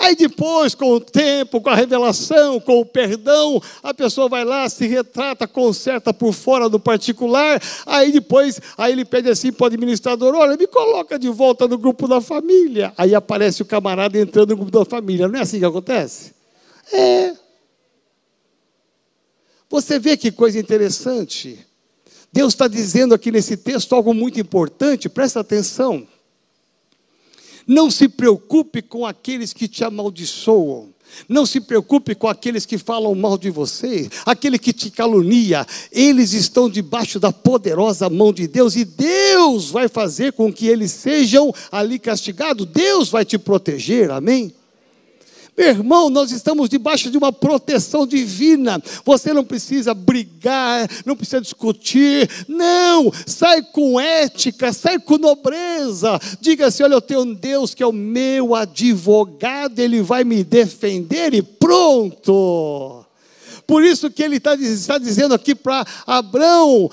Aí 0.02 0.16
depois, 0.16 0.74
com 0.74 0.94
o 0.94 1.00
tempo, 1.00 1.62
com 1.62 1.70
a 1.70 1.76
revelação, 1.76 2.60
com 2.60 2.82
o 2.82 2.86
perdão, 2.86 3.62
a 3.84 3.94
pessoa 3.94 4.28
vai 4.28 4.44
lá, 4.44 4.68
se 4.68 4.88
retrata, 4.88 5.48
conserta 5.48 6.12
por 6.12 6.34
fora 6.34 6.68
do 6.68 6.80
particular. 6.80 7.62
Aí 7.86 8.12
depois, 8.12 8.60
aí 8.76 8.94
ele 8.94 9.06
pede 9.06 9.30
assim 9.30 9.52
para 9.52 9.66
o 9.66 9.68
administrador: 9.68 10.34
olha, 10.34 10.58
me 10.58 10.66
coloca 10.66 11.20
de 11.20 11.30
volta 11.30 11.68
no 11.68 11.78
grupo 11.78 12.08
da 12.08 12.20
família. 12.20 12.92
Aí 12.98 13.14
aparece 13.14 13.62
o 13.62 13.66
camarada 13.66 14.18
entrando 14.18 14.50
no 14.50 14.56
grupo 14.56 14.72
da 14.72 14.84
família. 14.84 15.28
Não 15.28 15.38
é 15.38 15.44
assim 15.44 15.60
que 15.60 15.66
acontece? 15.66 16.34
É. 16.92 17.36
Você 19.70 20.00
vê 20.00 20.18
que 20.18 20.32
coisa 20.32 20.58
interessante. 20.60 21.64
Deus 22.34 22.54
está 22.54 22.68
dizendo 22.68 23.14
aqui 23.14 23.32
nesse 23.32 23.56
texto 23.56 23.94
algo 23.94 24.16
muito 24.16 24.40
importante, 24.40 25.08
presta 25.08 25.42
atenção. 25.42 26.08
Não 27.68 27.90
se 27.92 28.08
preocupe 28.08 28.82
com 28.82 29.06
aqueles 29.06 29.54
que 29.54 29.68
te 29.68 29.84
amaldiçoam. 29.84 30.90
Não 31.28 31.46
se 31.46 31.60
preocupe 31.60 32.16
com 32.16 32.28
aqueles 32.28 32.66
que 32.66 32.78
falam 32.78 33.14
mal 33.14 33.38
de 33.38 33.50
você, 33.50 34.10
aquele 34.26 34.58
que 34.58 34.72
te 34.72 34.90
calunia, 34.90 35.68
eles 35.92 36.32
estão 36.32 36.70
debaixo 36.70 37.20
da 37.20 37.34
poderosa 37.34 38.10
mão 38.10 38.32
de 38.32 38.48
Deus 38.48 38.76
e 38.76 38.86
Deus 38.86 39.70
vai 39.70 39.90
fazer 39.90 40.32
com 40.34 40.52
que 40.54 40.68
eles 40.68 40.92
sejam 40.92 41.54
ali 41.72 42.00
castigados, 42.00 42.66
Deus 42.66 43.10
vai 43.10 43.26
te 43.26 43.38
proteger, 43.38 44.10
amém? 44.10 44.54
Irmão, 45.64 46.10
nós 46.10 46.32
estamos 46.32 46.70
debaixo 46.70 47.10
de 47.10 47.18
uma 47.18 47.32
proteção 47.32 48.08
divina. 48.08 48.82
Você 49.06 49.34
não 49.34 49.44
precisa 49.44 49.94
brigar, 49.94 50.90
não 51.06 51.16
precisa 51.16 51.42
discutir. 51.42 52.30
Não, 52.48 53.12
sai 53.26 53.62
com 53.62 54.00
ética, 54.00 54.74
sai 54.74 55.00
com 55.00 55.18
nobreza. 55.18 56.20
Diga 56.40 56.68
assim: 56.68 56.84
olha, 56.84 56.96
eu 56.96 57.02
tenho 57.02 57.22
um 57.22 57.34
Deus 57.34 57.74
que 57.74 57.84
é 57.84 57.88
o 57.88 57.92
meu 57.92 58.56
advogado, 58.56 59.80
ele 59.80 60.02
vai 60.02 60.24
me 60.24 60.44
defender 60.44 61.34
e 61.34 61.42
pronto. 61.42 63.06
Por 63.68 63.84
isso 63.84 64.10
que 64.10 64.22
ele 64.24 64.38
está, 64.38 64.56
está 64.56 64.98
dizendo 64.98 65.34
aqui 65.34 65.56
para 65.56 65.86
Abraão: 66.06 66.90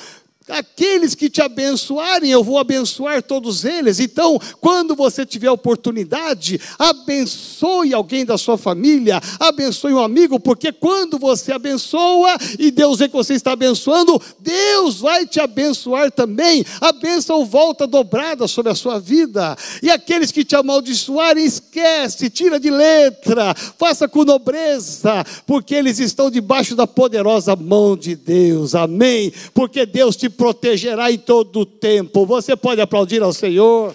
Aqueles 0.49 1.15
que 1.15 1.29
te 1.29 1.43
abençoarem, 1.43 2.31
eu 2.31 2.43
vou 2.43 2.59
abençoar 2.59 3.23
todos 3.23 3.65
eles. 3.65 4.01
Então, 4.01 4.41
quando 4.61 4.95
você 4.95 5.27
tiver 5.27 5.51
oportunidade, 5.51 6.61
abençoe 6.79 7.93
alguém 7.93 8.25
da 8.25 8.39
sua 8.39 8.57
família, 8.57 9.21
abençoe 9.39 9.93
um 9.93 10.03
amigo, 10.03 10.41
porque 10.41 10.73
quando 10.73 11.19
você 11.19 11.53
abençoa 11.53 12.37
e 12.59 12.71
Deus 12.71 12.99
vê 12.99 13.09
que 13.09 13.15
você 13.15 13.35
está 13.35 13.53
abençoando, 13.53 14.21
Deus 14.39 15.01
vai 15.01 15.27
te 15.27 15.41
abençoar 15.41 16.11
também. 16.11 16.65
A 16.81 16.93
bênção 16.93 17.45
volta 17.45 17.87
dobrada 17.87 18.49
sobre 18.49 18.73
a 18.73 18.75
sua 18.75 18.99
vida. 18.99 19.57
E 19.83 19.91
aqueles 19.91 20.33
que 20.33 20.45
te 20.45 20.57
amaldiçoarem, 20.57 21.45
esquece, 21.45 22.31
tira 22.31 22.59
de 22.59 22.71
letra, 22.71 23.55
faça 23.55 24.09
com 24.09 24.25
nobreza, 24.25 25.25
porque 25.47 25.75
eles 25.75 25.99
estão 25.99 26.31
debaixo 26.31 26.75
da 26.75 26.87
poderosa 26.87 27.55
mão 27.55 27.97
de 27.97 28.15
Deus. 28.15 28.75
Amém. 28.75 29.33
Porque 29.53 29.85
Deus 29.85 30.17
te 30.17 30.29
protegerá 30.39 31.11
em 31.11 31.19
todo 31.19 31.61
o 31.61 31.67
tempo. 31.67 32.25
Você 32.25 32.57
pode 32.57 32.81
aplaudir 32.81 33.21
ao 33.21 33.33
Senhor. 33.33 33.95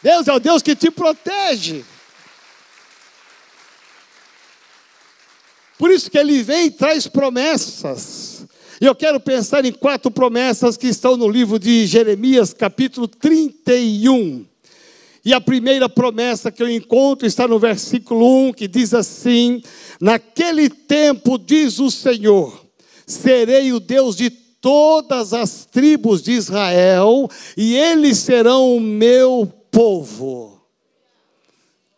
Deus 0.00 0.28
é 0.28 0.32
o 0.32 0.38
Deus 0.38 0.62
que 0.62 0.76
te 0.76 0.92
protege. 0.92 1.84
Por 5.76 5.90
isso 5.90 6.08
que 6.08 6.16
ele 6.16 6.40
vem 6.44 6.66
e 6.66 6.70
traz 6.70 7.08
promessas. 7.08 8.46
E 8.80 8.84
eu 8.84 8.94
quero 8.94 9.18
pensar 9.18 9.64
em 9.64 9.72
quatro 9.72 10.10
promessas 10.10 10.76
que 10.76 10.86
estão 10.86 11.16
no 11.16 11.28
livro 11.28 11.58
de 11.58 11.84
Jeremias, 11.86 12.52
capítulo 12.52 13.08
31. 13.08 14.46
E 15.24 15.34
a 15.34 15.40
primeira 15.40 15.88
promessa 15.88 16.52
que 16.52 16.62
eu 16.62 16.70
encontro 16.70 17.26
está 17.26 17.48
no 17.48 17.58
versículo 17.58 18.48
1, 18.48 18.52
que 18.52 18.68
diz 18.68 18.94
assim: 18.94 19.62
Naquele 20.00 20.68
tempo, 20.68 21.38
diz 21.38 21.80
o 21.80 21.90
Senhor, 21.90 22.64
serei 23.06 23.72
o 23.72 23.80
Deus 23.80 24.16
de 24.16 24.41
todas 24.62 25.34
as 25.34 25.66
tribos 25.66 26.22
de 26.22 26.30
Israel, 26.32 27.28
e 27.56 27.76
eles 27.76 28.18
serão 28.18 28.76
o 28.76 28.80
meu 28.80 29.52
povo. 29.72 30.62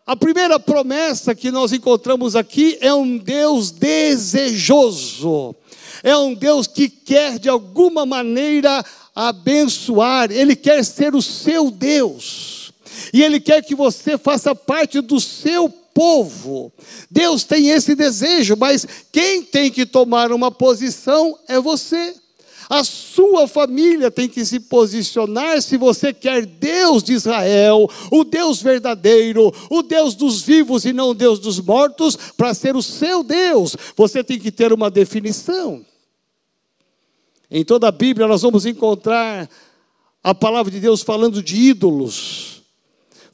A 0.07 0.17
primeira 0.17 0.59
promessa 0.59 1.35
que 1.35 1.51
nós 1.51 1.73
encontramos 1.73 2.35
aqui 2.35 2.79
é 2.81 2.93
um 2.93 3.19
Deus 3.19 3.71
desejoso, 3.71 5.55
é 6.03 6.17
um 6.17 6.35
Deus 6.35 6.67
que 6.67 6.89
quer 6.89 7.39
de 7.39 7.51
alguma 7.51 8.07
maneira 8.07 8.85
abençoar, 9.15 10.33
Ele 10.33 10.57
quer 10.57 10.83
ser 10.85 11.15
o 11.15 11.23
seu 11.23 11.71
Deus, 11.71 12.73
e 13.13 13.23
Ele 13.23 13.41
quer 13.41 13.63
que 13.63 13.75
você 13.75 14.17
faça 14.17 14.55
parte 14.55 15.03
do 15.03 15.21
seu 15.21 15.69
povo. 15.69 16.73
Deus 17.11 17.45
tem 17.45 17.69
esse 17.69 17.95
desejo, 17.95 18.57
mas 18.59 18.87
quem 19.13 19.43
tem 19.43 19.71
que 19.71 19.85
tomar 19.85 20.33
uma 20.33 20.51
posição 20.51 21.39
é 21.47 21.61
você. 21.61 22.24
A 22.69 22.83
sua 22.83 23.47
família 23.47 24.11
tem 24.11 24.29
que 24.29 24.45
se 24.45 24.61
posicionar 24.61 25.61
se 25.61 25.77
você 25.77 26.13
quer 26.13 26.47
Deus 26.47 27.03
de 27.03 27.13
Israel, 27.13 27.89
o 28.11 28.25
Deus 28.25 28.63
verdadeiro, 28.63 29.53
o 29.71 29.83
Deus 29.83 30.15
dos 30.15 30.43
vivos 30.43 30.85
e 30.85 30.93
não 30.93 31.11
o 31.11 31.15
Deus 31.15 31.39
dos 31.39 31.61
mortos, 31.61 32.17
para 32.37 32.55
ser 32.55 32.77
o 32.77 32.83
seu 32.83 33.23
Deus. 33.23 33.77
Você 33.97 34.25
tem 34.25 34.39
que 34.39 34.51
ter 34.51 34.73
uma 34.73 34.91
definição. 34.91 35.85
Em 37.51 37.65
toda 37.65 37.89
a 37.89 37.93
Bíblia 37.93 38.27
nós 38.27 38.43
vamos 38.43 38.67
encontrar 38.67 39.49
a 40.23 40.35
palavra 40.35 40.73
de 40.73 40.81
Deus 40.81 41.03
falando 41.03 41.43
de 41.43 41.57
ídolos, 41.57 42.63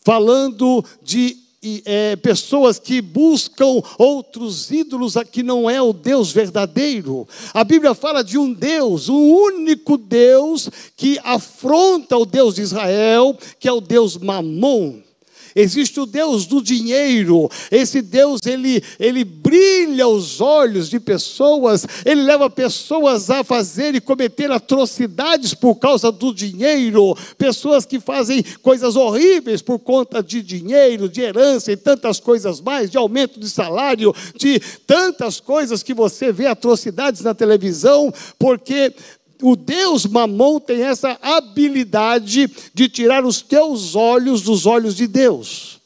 falando 0.04 0.84
de 1.02 1.38
é, 1.84 2.16
pessoas 2.16 2.78
que 2.78 3.02
buscam 3.02 3.82
outros 3.98 4.70
ídolos 4.70 5.14
que 5.30 5.42
não 5.42 5.68
é 5.68 5.80
o 5.80 5.92
Deus 5.92 6.32
verdadeiro. 6.32 7.28
A 7.52 7.62
Bíblia 7.64 7.94
fala 7.94 8.24
de 8.24 8.38
um 8.38 8.52
Deus, 8.52 9.08
um 9.08 9.30
único 9.30 9.98
Deus 9.98 10.70
que 10.96 11.18
afronta 11.22 12.16
o 12.16 12.24
Deus 12.24 12.54
de 12.54 12.62
Israel, 12.62 13.36
que 13.58 13.68
é 13.68 13.72
o 13.72 13.80
Deus 13.80 14.16
Mamon. 14.16 15.09
Existe 15.54 16.00
o 16.00 16.06
Deus 16.06 16.46
do 16.46 16.62
dinheiro. 16.62 17.50
Esse 17.70 18.02
Deus, 18.02 18.40
ele, 18.46 18.82
ele 18.98 19.24
brilha 19.24 20.06
os 20.06 20.40
olhos 20.40 20.88
de 20.88 21.00
pessoas, 21.00 21.86
ele 22.04 22.22
leva 22.22 22.48
pessoas 22.48 23.30
a 23.30 23.42
fazer 23.42 23.94
e 23.94 24.00
cometer 24.00 24.50
atrocidades 24.50 25.54
por 25.54 25.76
causa 25.76 26.10
do 26.12 26.34
dinheiro, 26.34 27.16
pessoas 27.36 27.84
que 27.84 28.00
fazem 28.00 28.42
coisas 28.62 28.96
horríveis 28.96 29.62
por 29.62 29.78
conta 29.78 30.22
de 30.22 30.42
dinheiro, 30.42 31.08
de 31.08 31.20
herança 31.20 31.72
e 31.72 31.76
tantas 31.76 32.20
coisas 32.20 32.60
mais, 32.60 32.90
de 32.90 32.98
aumento 32.98 33.38
de 33.40 33.48
salário, 33.48 34.14
de 34.36 34.60
tantas 34.86 35.40
coisas 35.40 35.82
que 35.82 35.94
você 35.94 36.32
vê 36.32 36.46
atrocidades 36.46 37.22
na 37.22 37.34
televisão, 37.34 38.12
porque 38.38 38.94
o 39.42 39.56
Deus 39.56 40.06
mamão 40.06 40.60
tem 40.60 40.82
essa 40.82 41.18
habilidade 41.22 42.50
de 42.72 42.88
tirar 42.88 43.24
os 43.24 43.42
teus 43.42 43.94
olhos 43.94 44.42
dos 44.42 44.66
olhos 44.66 44.94
de 44.94 45.06
Deus. 45.06 45.80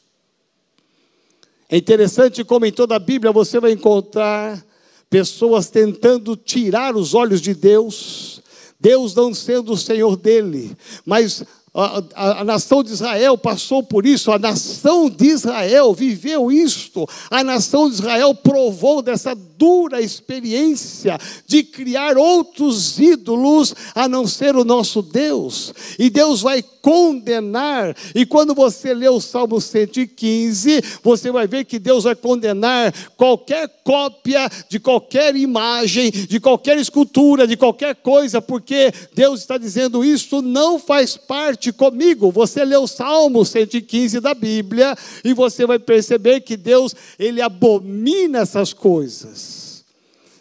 É 1.69 1.77
interessante 1.77 2.43
como 2.43 2.65
em 2.65 2.71
toda 2.71 2.95
a 2.95 2.99
Bíblia 2.99 3.31
você 3.31 3.59
vai 3.59 3.71
encontrar 3.71 4.63
pessoas 5.09 5.69
tentando 5.69 6.35
tirar 6.35 6.95
os 6.95 7.13
olhos 7.13 7.41
de 7.41 7.53
Deus, 7.53 8.41
Deus 8.79 9.15
não 9.15 9.33
sendo 9.33 9.73
o 9.73 9.77
Senhor 9.77 10.15
dele, 10.15 10.75
mas 11.05 11.43
a, 11.73 12.03
a, 12.13 12.41
a, 12.41 12.43
nação 12.43 12.83
de 12.83 12.91
Israel 12.91 13.37
passou 13.37 13.83
por 13.83 14.05
isso, 14.05 14.31
a 14.31 14.39
nação 14.39 15.09
de 15.09 15.25
Israel 15.25 15.93
viveu 15.93 16.51
isto, 16.51 17.07
a 17.29 17.43
nação 17.43 17.89
de 17.89 17.95
Israel 17.95 18.33
provou 18.33 19.01
dessa 19.01 19.35
dura 19.57 20.01
experiência 20.01 21.17
de 21.47 21.63
criar 21.63 22.17
outros 22.17 22.99
ídolos 22.99 23.73
a 23.93 24.07
não 24.07 24.27
ser 24.27 24.55
o 24.55 24.63
nosso 24.63 25.01
Deus. 25.01 25.73
E 25.97 26.09
Deus 26.09 26.41
vai 26.41 26.63
condenar. 26.85 27.95
E 28.13 28.25
quando 28.27 28.53
você 28.53 28.93
lê 28.93 29.09
o 29.09 29.19
Salmo 29.19 29.59
115, 29.59 30.83
você 31.01 31.31
vai 31.31 31.47
ver 31.47 31.65
que 31.65 31.79
Deus 31.79 32.03
vai 32.03 32.15
condenar 32.15 32.93
qualquer 33.17 33.67
cópia 33.83 34.47
de 34.69 34.79
qualquer 34.79 35.35
imagem, 35.35 36.11
de 36.11 36.39
qualquer 36.39 36.77
escultura, 36.77 37.47
de 37.47 37.57
qualquer 37.57 37.95
coisa, 37.95 38.39
porque 38.39 38.91
Deus 39.15 39.39
está 39.39 39.57
dizendo 39.57 40.05
isso 40.05 40.41
não 40.41 40.77
faz 40.77 41.17
parte 41.17 41.71
comigo. 41.71 42.31
Você 42.31 42.63
lê 42.63 42.77
o 42.77 42.87
Salmo 42.87 43.43
115 43.43 44.19
da 44.19 44.33
Bíblia 44.33 44.95
e 45.23 45.33
você 45.33 45.65
vai 45.65 45.79
perceber 45.79 46.41
que 46.41 46.55
Deus, 46.55 46.95
ele 47.17 47.41
abomina 47.41 48.39
essas 48.39 48.73
coisas. 48.73 49.44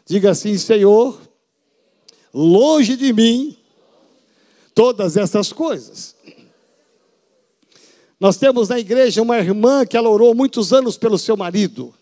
Diga 0.07 0.31
assim, 0.31 0.57
Senhor, 0.59 1.19
longe 2.33 2.97
de 2.97 3.13
mim 3.13 3.57
todas 4.75 5.17
essas 5.17 5.53
coisas. 5.53 6.15
Nós 8.19 8.37
temos 8.37 8.69
na 8.69 8.79
igreja 8.79 9.23
uma 9.23 9.39
irmã 9.39 9.85
que 9.87 9.97
ela 9.97 10.09
orou 10.09 10.35
muitos 10.35 10.73
anos 10.73 10.97
pelo 10.97 11.19
seu 11.19 11.37
marido. 11.37 11.95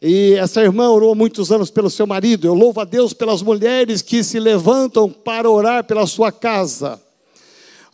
E 0.00 0.34
essa 0.34 0.62
irmã 0.62 0.90
orou 0.90 1.14
muitos 1.14 1.50
anos 1.50 1.70
pelo 1.70 1.88
seu 1.88 2.06
marido. 2.06 2.46
Eu 2.46 2.54
louvo 2.54 2.80
a 2.80 2.84
Deus 2.84 3.12
pelas 3.12 3.40
mulheres 3.42 4.02
que 4.02 4.22
se 4.22 4.38
levantam 4.38 5.08
para 5.10 5.48
orar 5.48 5.84
pela 5.84 6.06
sua 6.06 6.30
casa. 6.30 7.00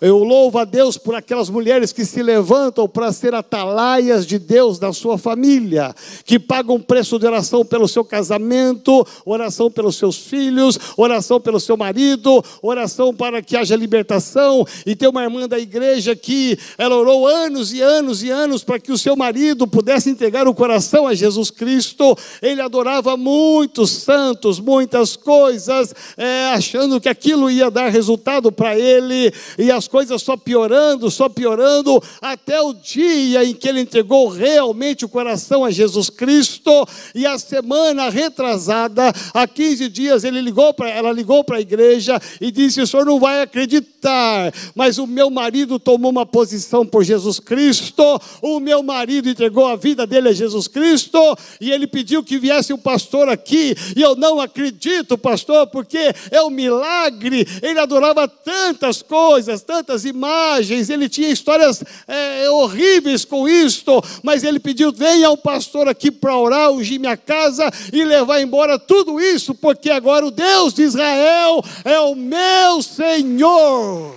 Eu 0.00 0.25
louvo 0.25 0.59
a 0.59 0.64
Deus 0.64 0.97
por 0.97 1.14
aquelas 1.14 1.50
mulheres 1.50 1.92
que 1.92 2.07
se 2.07 2.23
levantam 2.23 2.88
para 2.88 3.12
ser 3.12 3.35
atalaias 3.35 4.26
de 4.26 4.38
Deus 4.38 4.80
na 4.80 4.95
sua 4.95 5.19
família, 5.19 5.95
que 6.25 6.38
pagam 6.38 6.80
preço 6.80 7.19
de 7.19 7.26
oração 7.26 7.64
pelo 7.66 7.87
seu 7.87 8.02
casamento, 8.02 9.07
oração 9.26 9.71
pelos 9.71 9.97
seus 9.97 10.16
filhos, 10.16 10.78
oração 10.97 11.38
pelo 11.38 11.61
seu 11.61 11.76
marido, 11.76 12.42
oração 12.62 13.14
para 13.14 13.42
que 13.42 13.57
haja 13.57 13.76
libertação. 13.76 14.66
E 14.87 14.97
tem 14.97 15.09
uma 15.09 15.23
irmã 15.23 15.47
da 15.47 15.59
igreja 15.59 16.16
que 16.16 16.59
ela 16.78 16.97
orou 16.97 17.26
anos 17.26 17.73
e 17.73 17.83
anos 17.83 18.23
e 18.23 18.30
anos 18.30 18.64
para 18.64 18.80
que 18.80 18.92
o 18.92 18.99
seu 18.99 19.14
marido 19.14 19.66
pudesse 19.66 20.09
entregar 20.09 20.49
o 20.49 20.54
coração 20.54 21.07
a 21.07 21.14
Jesus 21.14 21.50
Cristo. 21.50 22.16
Ele 22.40 22.62
adorava 22.62 23.19
muitos 23.19 23.90
santos, 23.90 24.59
muitas 24.59 25.14
coisas, 25.14 25.95
é, 26.16 26.47
achando 26.54 26.99
que 26.99 27.09
aquilo 27.09 27.50
ia 27.50 27.71
dar 27.71 27.90
resultado 27.90 28.50
para 28.50 28.78
ele, 28.78 29.33
e 29.59 29.71
as 29.71 29.90
coisas 29.91 30.23
só 30.23 30.37
piorando, 30.37 31.11
só 31.11 31.29
piorando, 31.29 32.01
até 32.23 32.61
o 32.63 32.73
dia 32.73 33.45
em 33.45 33.53
que 33.53 33.69
ele 33.69 33.81
entregou 33.81 34.29
realmente 34.29 35.05
o 35.05 35.09
coração 35.09 35.65
a 35.65 35.71
Jesus 35.71 36.09
Cristo, 36.09 36.87
e 37.15 37.27
a 37.27 37.39
semana 37.39 38.09
retrasada, 38.09 39.13
há 39.35 39.47
15 39.47 39.89
dias, 39.89 40.25
ele 40.25 40.41
ligou 40.41 40.73
para 40.73 40.89
ela 40.89 41.13
ligou 41.13 41.43
para 41.43 41.57
a 41.57 41.61
igreja 41.61 42.21
e 42.41 42.51
disse: 42.51 42.81
"O 42.81 42.87
senhor 42.87 43.05
não 43.05 43.19
vai 43.19 43.43
acreditar, 43.43 44.53
mas 44.75 44.99
o 44.99 45.07
meu 45.07 45.29
marido 45.31 45.79
tomou 45.79 46.11
uma 46.11 46.25
posição 46.25 46.87
por 46.87 47.03
Jesus 47.03 47.41
Cristo, 47.41 48.21
o 48.41 48.61
meu 48.61 48.83
marido 48.83 49.29
entregou 49.29 49.67
a 49.67 49.77
vida 49.77 50.07
dele 50.07 50.29
a 50.29 50.33
Jesus 50.33 50.69
Cristo, 50.69 51.19
e 51.61 51.71
ele 51.71 51.87
pediu 51.87 52.23
que 52.23 52.39
viesse 52.39 52.73
o 52.73 52.79
pastor 52.79 53.29
aqui, 53.29 53.75
e 53.97 54.01
eu 54.01 54.15
não 54.15 54.41
acredito, 54.41 55.19
pastor, 55.19 55.67
porque 55.67 56.15
é 56.31 56.43
um 56.43 56.51
milagre. 56.51 57.47
Ele 57.63 57.79
adorava 57.79 58.29
tantas 58.29 59.03
coisas, 59.03 59.63
tantas 59.63 59.80
tantas 59.81 60.05
imagens, 60.05 60.91
ele 60.91 61.09
tinha 61.09 61.31
histórias 61.31 61.83
é, 62.07 62.51
horríveis 62.51 63.25
com 63.25 63.49
isto, 63.49 64.03
mas 64.23 64.45
ele 64.45 64.61
pediu: 64.61 64.93
venha 64.93 65.31
o 65.31 65.37
pastor 65.37 65.89
aqui 65.89 66.11
para 66.11 66.37
orar, 66.37 66.71
ungir 66.71 67.01
minha 67.01 67.17
casa 67.17 67.71
e 67.93 68.05
levar 68.05 68.41
embora 68.41 68.79
tudo 68.79 69.21
isso, 69.21 69.55
porque 69.55 69.91
agora 69.91 70.27
o 70.27 70.31
Deus 70.31 70.75
de 70.75 70.83
Israel 70.83 71.65
é 71.85 71.99
o 72.01 72.15
meu 72.15 72.83
Senhor. 72.83 74.15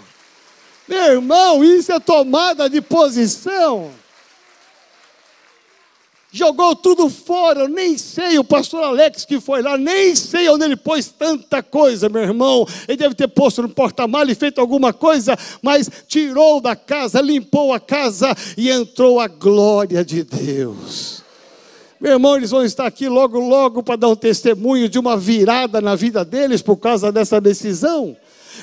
Meu 0.88 1.14
irmão, 1.14 1.64
isso 1.64 1.94
é 1.94 2.00
tomada 2.00 2.70
de 2.70 2.82
posição 2.82 4.03
jogou 6.34 6.76
tudo 6.76 7.10
fora. 7.10 7.62
Eu 7.62 7.70
nem 7.70 7.98
sei, 7.98 8.40
o 8.40 8.44
pastor 8.44 8.84
Alex 8.84 9.24
que 9.24 9.40
foi 9.40 9.62
lá, 9.62 9.78
nem 9.78 10.16
sei 10.16 10.50
onde 10.50 10.66
ele 10.66 10.76
pôs 10.76 11.08
tanta 11.08 11.62
coisa, 11.62 12.10
meu 12.10 12.24
irmão. 12.24 12.68
Ele 12.88 12.98
deve 12.98 13.16
ter 13.16 13.28
posto 13.28 13.62
no 13.62 13.70
porta-malha 13.70 14.32
e 14.32 14.36
feito 14.36 14.60
alguma 14.60 14.92
coisa, 14.92 15.38
mas 15.62 15.90
tirou 16.08 16.60
da 16.60 16.76
casa, 16.76 17.22
limpou 17.22 17.72
a 17.72 17.80
casa 17.80 18.36
e 18.58 18.70
entrou 18.70 19.20
a 19.20 19.28
glória 19.28 20.04
de 20.04 20.24
Deus. 20.24 21.22
Meu 22.02 22.14
irmão, 22.14 22.36
eles 22.36 22.52
vão 22.52 22.66
estar 22.66 22.86
aqui 22.86 23.08
logo, 23.08 23.40
logo 23.40 23.82
para 23.82 23.96
dar 23.96 24.10
um 24.10 24.16
testemunho 24.16 24.90
de 24.90 25.00
uma 25.00 25.16
virada 25.16 25.80
na 25.80 25.96
vida 25.96 26.26
deles 26.26 26.62
por 26.62 26.76
causa 26.76 27.14
dessa 27.14 27.40
decisão. 27.40 28.18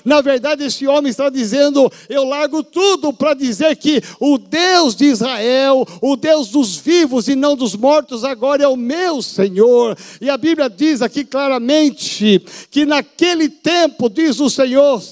Na 0.05 0.21
verdade, 0.21 0.65
esse 0.65 0.87
homem 0.87 1.11
está 1.11 1.29
dizendo: 1.29 1.91
Eu 2.09 2.25
largo 2.25 2.63
tudo 2.63 3.13
para 3.13 3.35
dizer 3.35 3.77
que 3.77 4.03
o 4.19 4.39
Deus 4.39 4.95
de 4.95 5.07
Israel, 5.07 5.87
o 6.01 6.17
Deus 6.17 6.49
dos 6.49 6.77
vivos 6.77 7.29
e 7.29 7.35
não 7.35 7.57
dos 7.57 7.75
mortos, 7.75 8.25
agora 8.25 8.63
é 8.63 8.69
o 8.69 8.77
meu 8.77 9.23
Senhor. 9.23 9.97
E 10.21 10.29
a 10.31 10.37
Bíblia 10.37 10.69
diz 10.69 11.03
aqui 11.03 11.25
claramente 11.25 12.43
que 12.71 12.85
naquele 12.85 13.49
tempo, 13.49 14.09
diz 14.09 14.41
o 14.41 14.49
Senhor, 14.49 15.03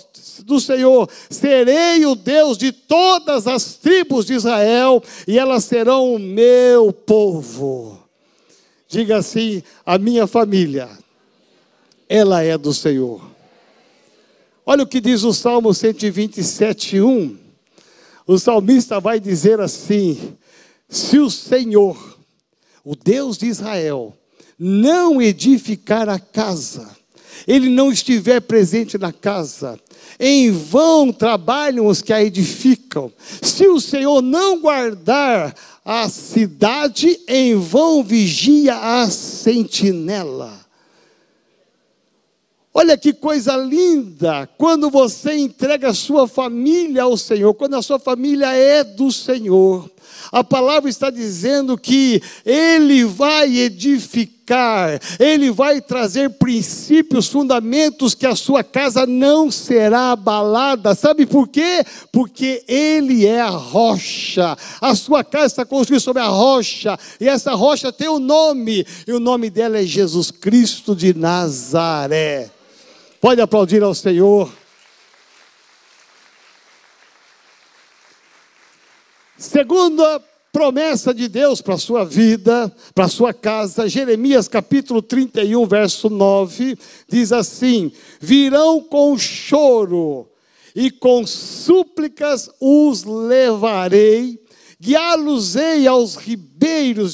do 0.44 0.60
Senhor, 0.60 1.08
serei 1.28 2.04
o 2.06 2.14
Deus 2.14 2.56
de 2.56 2.72
todas 2.72 3.46
as 3.46 3.74
tribos 3.74 4.26
de 4.26 4.34
Israel, 4.34 5.02
e 5.26 5.38
elas 5.38 5.64
serão 5.64 6.14
o 6.14 6.18
meu 6.18 6.92
povo. 6.92 7.98
Diga 8.88 9.18
assim: 9.18 9.62
a 9.84 9.98
minha 9.98 10.26
família, 10.26 10.88
ela 12.08 12.42
é 12.42 12.56
do 12.56 12.72
Senhor. 12.72 13.20
Olha 14.70 14.82
o 14.82 14.86
que 14.86 15.00
diz 15.00 15.24
o 15.24 15.32
Salmo 15.32 15.72
127, 15.72 17.00
1. 17.00 17.38
O 18.26 18.38
salmista 18.38 19.00
vai 19.00 19.18
dizer 19.18 19.58
assim: 19.60 20.36
Se 20.86 21.18
o 21.18 21.30
Senhor, 21.30 22.18
o 22.84 22.94
Deus 22.94 23.38
de 23.38 23.46
Israel, 23.46 24.14
não 24.58 25.22
edificar 25.22 26.06
a 26.10 26.18
casa, 26.18 26.86
ele 27.46 27.70
não 27.70 27.90
estiver 27.90 28.42
presente 28.42 28.98
na 28.98 29.10
casa, 29.10 29.80
em 30.20 30.50
vão 30.50 31.14
trabalham 31.14 31.86
os 31.86 32.02
que 32.02 32.12
a 32.12 32.22
edificam. 32.22 33.10
Se 33.40 33.66
o 33.68 33.80
Senhor 33.80 34.20
não 34.20 34.60
guardar 34.60 35.54
a 35.82 36.10
cidade, 36.10 37.18
em 37.26 37.54
vão 37.54 38.04
vigia 38.04 38.76
a 38.76 39.08
sentinela. 39.08 40.67
Olha 42.72 42.96
que 42.96 43.12
coisa 43.12 43.56
linda 43.56 44.48
quando 44.58 44.90
você 44.90 45.36
entrega 45.36 45.88
a 45.88 45.94
sua 45.94 46.28
família 46.28 47.02
ao 47.02 47.16
Senhor, 47.16 47.54
quando 47.54 47.74
a 47.74 47.82
sua 47.82 47.98
família 47.98 48.54
é 48.54 48.84
do 48.84 49.10
Senhor. 49.10 49.90
A 50.30 50.44
palavra 50.44 50.90
está 50.90 51.10
dizendo 51.10 51.78
que 51.78 52.22
Ele 52.44 53.04
vai 53.04 53.56
edificar, 53.56 55.00
Ele 55.18 55.50
vai 55.50 55.80
trazer 55.80 56.30
princípios, 56.30 57.28
fundamentos 57.28 58.14
que 58.14 58.26
a 58.26 58.36
sua 58.36 58.62
casa 58.62 59.06
não 59.06 59.50
será 59.50 60.12
abalada. 60.12 60.94
Sabe 60.94 61.24
por 61.24 61.48
quê? 61.48 61.82
Porque 62.12 62.62
Ele 62.68 63.26
é 63.26 63.40
a 63.40 63.48
rocha. 63.48 64.56
A 64.80 64.94
sua 64.94 65.24
casa 65.24 65.46
está 65.46 65.64
construída 65.64 66.00
sobre 66.00 66.22
a 66.22 66.28
rocha, 66.28 66.98
e 67.20 67.28
essa 67.28 67.54
rocha 67.54 67.90
tem 67.90 68.08
o 68.08 68.16
um 68.16 68.18
nome, 68.18 68.86
e 69.06 69.12
o 69.12 69.20
nome 69.20 69.48
dela 69.48 69.78
é 69.78 69.84
Jesus 69.84 70.30
Cristo 70.30 70.94
de 70.94 71.14
Nazaré. 71.14 72.57
Pode 73.20 73.40
aplaudir 73.40 73.82
ao 73.82 73.94
Senhor. 73.94 74.48
Segunda 79.36 80.20
promessa 80.52 81.12
de 81.12 81.28
Deus 81.28 81.60
para 81.60 81.74
a 81.74 81.78
sua 81.78 82.04
vida, 82.04 82.72
para 82.94 83.06
a 83.06 83.08
sua 83.08 83.34
casa, 83.34 83.88
Jeremias 83.88 84.46
capítulo 84.46 85.02
31, 85.02 85.66
verso 85.66 86.08
9, 86.08 86.78
diz 87.08 87.32
assim: 87.32 87.90
Virão 88.20 88.80
com 88.80 89.18
choro 89.18 90.28
e 90.74 90.88
com 90.88 91.26
súplicas 91.26 92.48
os 92.60 93.02
levarei 93.02 94.40
guiá-los-ei 94.80 95.88
aos 95.88 96.14
ribeiros 96.14 96.47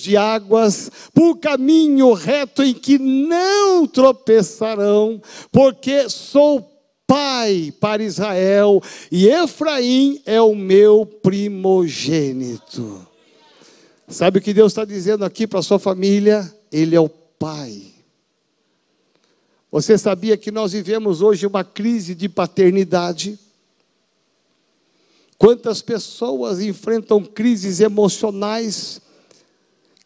de 0.01 0.17
águas, 0.17 0.91
por 1.13 1.39
caminho 1.39 2.13
reto 2.13 2.63
em 2.63 2.73
que 2.73 2.99
não 2.99 3.87
tropeçarão, 3.87 5.21
porque 5.53 6.09
sou 6.09 6.71
pai 7.07 7.73
para 7.79 8.03
Israel, 8.03 8.83
e 9.11 9.29
Efraim 9.29 10.23
é 10.25 10.41
o 10.41 10.55
meu 10.55 11.05
primogênito. 11.05 13.07
Sabe 14.09 14.39
o 14.39 14.43
que 14.43 14.55
Deus 14.55 14.73
está 14.73 14.85
dizendo 14.85 15.25
aqui 15.25 15.47
para 15.47 15.63
sua 15.63 15.79
família? 15.79 16.53
Ele 16.71 16.95
é 16.95 17.01
o 17.01 17.09
pai. 17.09 17.93
Você 19.71 19.99
sabia 19.99 20.37
que 20.37 20.51
nós 20.51 20.73
vivemos 20.73 21.21
hoje 21.21 21.47
uma 21.47 21.65
crise 21.65 22.15
de 22.15 22.29
paternidade? 22.29 23.39
Quantas 25.37 25.83
pessoas 25.83 26.61
enfrentam 26.61 27.25
crises 27.25 27.81
emocionais, 27.81 29.01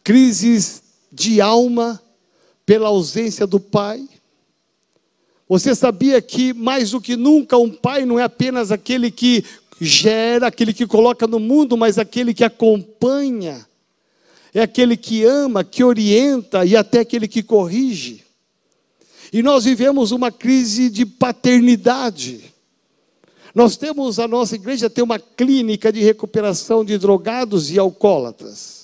crises 0.09 0.81
de 1.11 1.39
alma, 1.39 2.01
pela 2.65 2.87
ausência 2.87 3.45
do 3.45 3.59
pai? 3.59 4.09
Você 5.47 5.75
sabia 5.75 6.19
que 6.19 6.51
mais 6.51 6.89
do 6.89 6.99
que 6.99 7.15
nunca 7.15 7.59
um 7.59 7.69
pai 7.69 8.07
não 8.07 8.17
é 8.17 8.23
apenas 8.23 8.71
aquele 8.71 9.11
que 9.11 9.45
gera, 9.79 10.47
aquele 10.47 10.73
que 10.73 10.87
coloca 10.87 11.27
no 11.27 11.39
mundo, 11.39 11.77
mas 11.77 11.99
aquele 11.99 12.33
que 12.33 12.43
acompanha, 12.43 13.67
é 14.51 14.61
aquele 14.61 14.97
que 14.97 15.23
ama, 15.23 15.63
que 15.63 15.83
orienta 15.83 16.65
e 16.65 16.75
até 16.75 17.01
aquele 17.01 17.27
que 17.27 17.43
corrige. 17.43 18.23
E 19.31 19.43
nós 19.43 19.65
vivemos 19.65 20.11
uma 20.11 20.31
crise 20.31 20.89
de 20.89 21.05
paternidade. 21.05 22.51
Nós 23.53 23.77
temos, 23.77 24.17
a 24.17 24.27
nossa 24.27 24.55
igreja 24.55 24.89
tem 24.89 25.03
uma 25.03 25.19
clínica 25.19 25.93
de 25.93 25.99
recuperação 25.99 26.83
de 26.83 26.97
drogados 26.97 27.69
e 27.69 27.77
alcoólatras. 27.77 28.78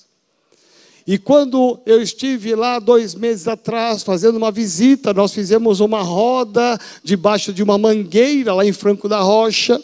E 1.08 1.20
quando 1.20 1.80
eu 1.86 2.02
estive 2.02 2.56
lá 2.56 2.80
dois 2.80 3.14
meses 3.14 3.48
atrás, 3.48 4.02
fazendo 4.02 4.38
uma 4.38 4.52
visita, 4.52 5.14
nós 5.14 5.34
fizemos 5.34 5.80
uma 5.80 6.02
roda 6.02 6.80
debaixo 7.04 7.54
de 7.54 7.62
uma 7.62 7.78
mangueira 7.78 8.54
lá 8.54 8.66
em 8.66 8.74
Franco 8.74 9.08
da 9.08 9.20
Rocha. 9.20 9.82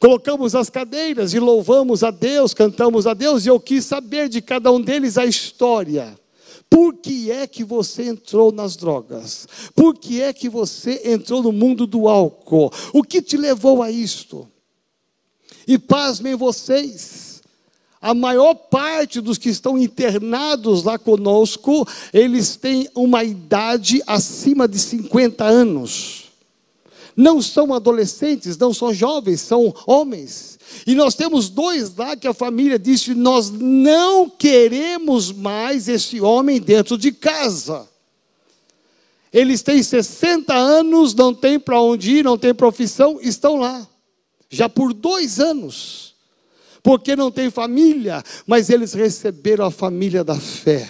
Colocamos 0.00 0.56
as 0.56 0.68
cadeiras 0.68 1.32
e 1.34 1.38
louvamos 1.38 2.02
a 2.02 2.10
Deus, 2.10 2.52
cantamos 2.52 3.06
a 3.06 3.14
Deus, 3.14 3.46
e 3.46 3.48
eu 3.48 3.60
quis 3.60 3.84
saber 3.84 4.28
de 4.28 4.42
cada 4.42 4.72
um 4.72 4.80
deles 4.80 5.16
a 5.16 5.24
história. 5.24 6.18
Por 6.68 6.94
que 6.94 7.30
é 7.30 7.46
que 7.46 7.62
você 7.62 8.08
entrou 8.08 8.50
nas 8.50 8.74
drogas? 8.74 9.46
Por 9.74 9.94
que 9.94 10.20
é 10.20 10.32
que 10.32 10.48
você 10.48 11.02
entrou 11.04 11.44
no 11.44 11.52
mundo 11.52 11.86
do 11.86 12.08
álcool? 12.08 12.72
O 12.92 13.04
que 13.04 13.22
te 13.22 13.36
levou 13.36 13.82
a 13.82 13.90
isto? 13.90 14.48
E 15.66 15.78
pasmem 15.78 16.34
vocês, 16.34 17.33
a 18.04 18.12
maior 18.12 18.54
parte 18.54 19.18
dos 19.18 19.38
que 19.38 19.48
estão 19.48 19.78
internados 19.78 20.84
lá 20.84 20.98
conosco, 20.98 21.88
eles 22.12 22.54
têm 22.54 22.86
uma 22.94 23.24
idade 23.24 24.02
acima 24.06 24.68
de 24.68 24.78
50 24.78 25.42
anos. 25.42 26.24
Não 27.16 27.40
são 27.40 27.72
adolescentes, 27.72 28.58
não 28.58 28.74
são 28.74 28.92
jovens, 28.92 29.40
são 29.40 29.74
homens. 29.86 30.58
E 30.86 30.94
nós 30.94 31.14
temos 31.14 31.48
dois 31.48 31.96
lá 31.96 32.14
que 32.14 32.28
a 32.28 32.34
família 32.34 32.78
disse: 32.78 33.14
nós 33.14 33.48
não 33.48 34.28
queremos 34.28 35.32
mais 35.32 35.88
esse 35.88 36.20
homem 36.20 36.60
dentro 36.60 36.98
de 36.98 37.10
casa. 37.10 37.88
Eles 39.32 39.62
têm 39.62 39.82
60 39.82 40.52
anos, 40.52 41.14
não 41.14 41.32
têm 41.32 41.58
para 41.58 41.80
onde 41.80 42.16
ir, 42.16 42.24
não 42.24 42.36
têm 42.36 42.52
profissão, 42.52 43.18
estão 43.22 43.56
lá, 43.56 43.88
já 44.50 44.68
por 44.68 44.92
dois 44.92 45.40
anos 45.40 46.03
porque 46.84 47.16
não 47.16 47.30
tem 47.30 47.50
família, 47.50 48.22
mas 48.46 48.68
eles 48.68 48.92
receberam 48.92 49.64
a 49.64 49.70
família 49.70 50.22
da 50.22 50.36
fé. 50.36 50.86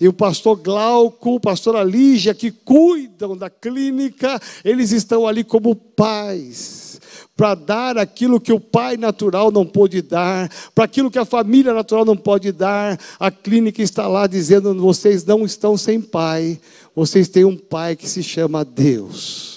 E 0.00 0.08
o 0.08 0.12
pastor 0.14 0.56
Glauco, 0.56 1.34
o 1.34 1.40
pastor 1.40 1.76
Alígia, 1.76 2.32
que 2.32 2.50
cuidam 2.50 3.36
da 3.36 3.50
clínica, 3.50 4.40
eles 4.64 4.90
estão 4.90 5.28
ali 5.28 5.44
como 5.44 5.76
pais, 5.76 6.98
para 7.36 7.54
dar 7.54 7.98
aquilo 7.98 8.40
que 8.40 8.54
o 8.54 8.58
pai 8.58 8.96
natural 8.96 9.52
não 9.52 9.66
pôde 9.66 10.00
dar, 10.00 10.50
para 10.74 10.84
aquilo 10.84 11.10
que 11.10 11.18
a 11.18 11.26
família 11.26 11.74
natural 11.74 12.06
não 12.06 12.16
pode 12.16 12.50
dar. 12.50 12.98
A 13.18 13.30
clínica 13.30 13.82
está 13.82 14.08
lá 14.08 14.26
dizendo: 14.26 14.74
vocês 14.74 15.26
não 15.26 15.44
estão 15.44 15.76
sem 15.76 16.00
pai, 16.00 16.58
vocês 16.96 17.28
têm 17.28 17.44
um 17.44 17.56
pai 17.56 17.96
que 17.96 18.08
se 18.08 18.22
chama 18.22 18.64
Deus. 18.64 19.49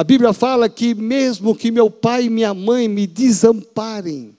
A 0.00 0.02
Bíblia 0.02 0.32
fala 0.32 0.66
que 0.66 0.94
mesmo 0.94 1.54
que 1.54 1.70
meu 1.70 1.90
pai 1.90 2.24
e 2.24 2.30
minha 2.30 2.54
mãe 2.54 2.88
me 2.88 3.06
desamparem, 3.06 4.34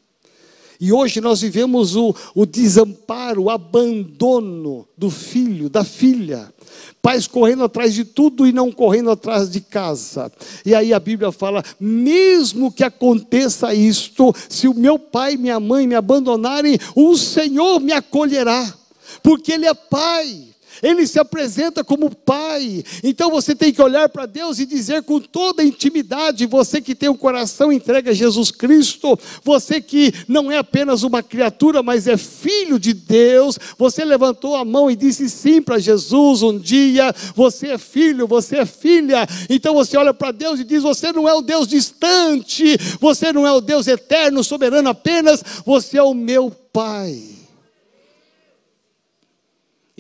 e 0.80 0.92
hoje 0.92 1.22
nós 1.22 1.42
vivemos 1.42 1.96
o, 1.96 2.16
o 2.34 2.48
desamparo, 2.48 3.44
o 3.44 3.50
abandono 3.52 4.88
do 4.98 5.12
filho, 5.12 5.70
da 5.70 5.84
filha. 5.84 6.52
Pais 7.00 7.28
correndo 7.28 7.64
atrás 7.64 7.94
de 7.94 8.04
tudo 8.04 8.48
e 8.48 8.52
não 8.52 8.72
correndo 8.72 9.12
atrás 9.12 9.52
de 9.52 9.62
casa. 9.62 10.32
E 10.66 10.74
aí 10.74 10.96
a 10.96 11.00
Bíblia 11.00 11.32
fala: 11.32 11.64
mesmo 11.80 12.72
que 12.72 12.84
aconteça 12.84 13.72
isto, 13.72 14.34
se 14.50 14.68
o 14.68 14.74
meu 14.74 14.98
pai 14.98 15.36
e 15.36 15.38
minha 15.38 15.60
mãe 15.60 15.86
me 15.86 15.94
abandonarem, 15.94 16.80
o 16.96 17.16
Senhor 17.16 17.80
me 17.80 17.94
acolherá, 17.94 18.74
porque 19.22 19.52
Ele 19.52 19.68
é 19.68 19.76
Pai. 19.76 20.51
Ele 20.82 21.06
se 21.06 21.20
apresenta 21.20 21.84
como 21.84 22.16
Pai. 22.16 22.84
Então 23.04 23.30
você 23.30 23.56
tem 23.56 23.72
que 23.72 23.82
olhar 23.82 24.10
para 24.10 24.26
Deus 24.26 24.60
e 24.60 24.66
dizer 24.66 25.04
com 25.04 25.20
toda 25.20 25.64
intimidade: 25.64 26.46
você 26.46 26.82
que 26.82 26.96
tem 26.96 27.10
o 27.10 27.14
um 27.14 27.18
coração 27.18 27.72
entregue 27.72 28.10
a 28.10 28.14
Jesus 28.14 28.52
Cristo, 28.52 29.18
você 29.44 29.82
que 29.82 30.14
não 30.28 30.52
é 30.52 30.58
apenas 30.58 31.04
uma 31.04 31.22
criatura, 31.22 31.84
mas 31.84 32.08
é 32.08 32.18
filho 32.18 32.80
de 32.80 32.94
Deus, 32.94 33.58
você 33.78 34.04
levantou 34.04 34.56
a 34.56 34.66
mão 34.66 34.90
e 34.90 34.96
disse 34.96 35.30
sim 35.30 35.62
para 35.62 35.80
Jesus 35.80 36.42
um 36.42 36.58
dia: 36.58 37.14
você 37.36 37.68
é 37.68 37.78
filho, 37.78 38.28
você 38.28 38.58
é 38.58 38.66
filha. 38.66 39.28
Então 39.50 39.74
você 39.74 39.98
olha 39.98 40.14
para 40.14 40.32
Deus 40.32 40.60
e 40.60 40.64
diz: 40.64 40.84
você 40.84 41.12
não 41.12 41.28
é 41.28 41.34
o 41.34 41.42
Deus 41.42 41.68
distante, 41.68 42.78
você 43.00 43.32
não 43.32 43.46
é 43.46 43.52
o 43.52 43.62
Deus 43.62 43.88
eterno, 43.88 44.44
soberano 44.44 44.90
apenas, 44.90 45.44
você 45.66 45.98
é 45.98 46.04
o 46.04 46.14
meu 46.14 46.52
Pai. 46.74 47.31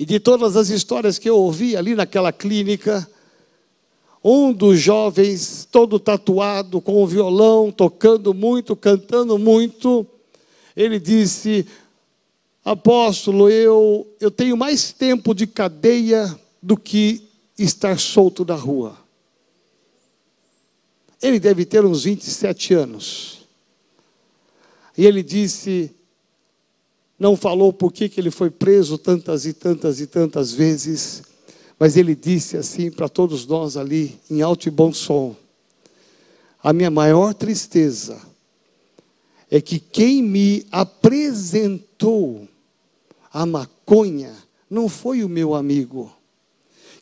E 0.02 0.06
de 0.06 0.20
todas 0.20 0.58
as 0.58 0.70
histórias 0.70 1.20
que 1.20 1.30
eu 1.30 1.38
ouvi 1.38 1.78
ali 1.78 1.94
naquela 1.94 2.34
clínica, 2.34 3.08
um 4.24 4.52
dos 4.52 4.80
jovens, 4.80 5.68
todo 5.72 6.00
tatuado, 6.00 6.82
com 6.82 7.04
o 7.04 7.06
violão, 7.06 7.72
tocando 7.72 8.34
muito, 8.34 8.76
cantando 8.76 9.38
muito, 9.38 10.04
ele 10.76 11.00
disse: 11.00 11.68
Apóstolo, 12.66 13.48
eu, 13.48 14.08
eu 14.20 14.32
tenho 14.32 14.58
mais 14.58 14.92
tempo 14.92 15.36
de 15.36 15.46
cadeia 15.46 16.36
do 16.60 16.76
que 16.76 17.30
estar 17.56 18.00
solto 18.00 18.44
da 18.44 18.56
rua. 18.56 18.98
Ele 21.22 21.40
deve 21.40 21.64
ter 21.64 21.86
uns 21.86 22.06
27 22.06 22.74
anos. 22.74 23.46
E 24.98 25.06
ele 25.06 25.22
disse: 25.22 25.96
não 27.22 27.36
falou 27.36 27.72
por 27.72 27.94
que, 27.94 28.10
que 28.10 28.20
ele 28.20 28.32
foi 28.32 28.50
preso 28.50 28.98
tantas 28.98 29.46
e 29.46 29.54
tantas 29.54 30.02
e 30.02 30.08
tantas 30.08 30.52
vezes, 30.52 31.22
mas 31.78 31.96
ele 31.96 32.16
disse 32.16 32.58
assim 32.58 32.90
para 32.90 33.08
todos 33.08 33.46
nós 33.46 33.78
ali, 33.78 34.20
em 34.28 34.42
alto 34.42 34.68
e 34.68 34.72
bom 34.72 34.92
som: 34.92 35.36
A 36.64 36.74
minha 36.74 36.90
maior 36.90 37.36
tristeza 37.36 38.20
é 39.52 39.62
que 39.62 39.78
quem 39.78 40.24
me 40.24 40.66
apresentou 40.72 42.48
a 43.32 43.46
maconha 43.46 44.34
não 44.68 44.90
foi 44.90 45.24
o 45.24 45.30
meu 45.30 45.54
amigo. 45.54 46.12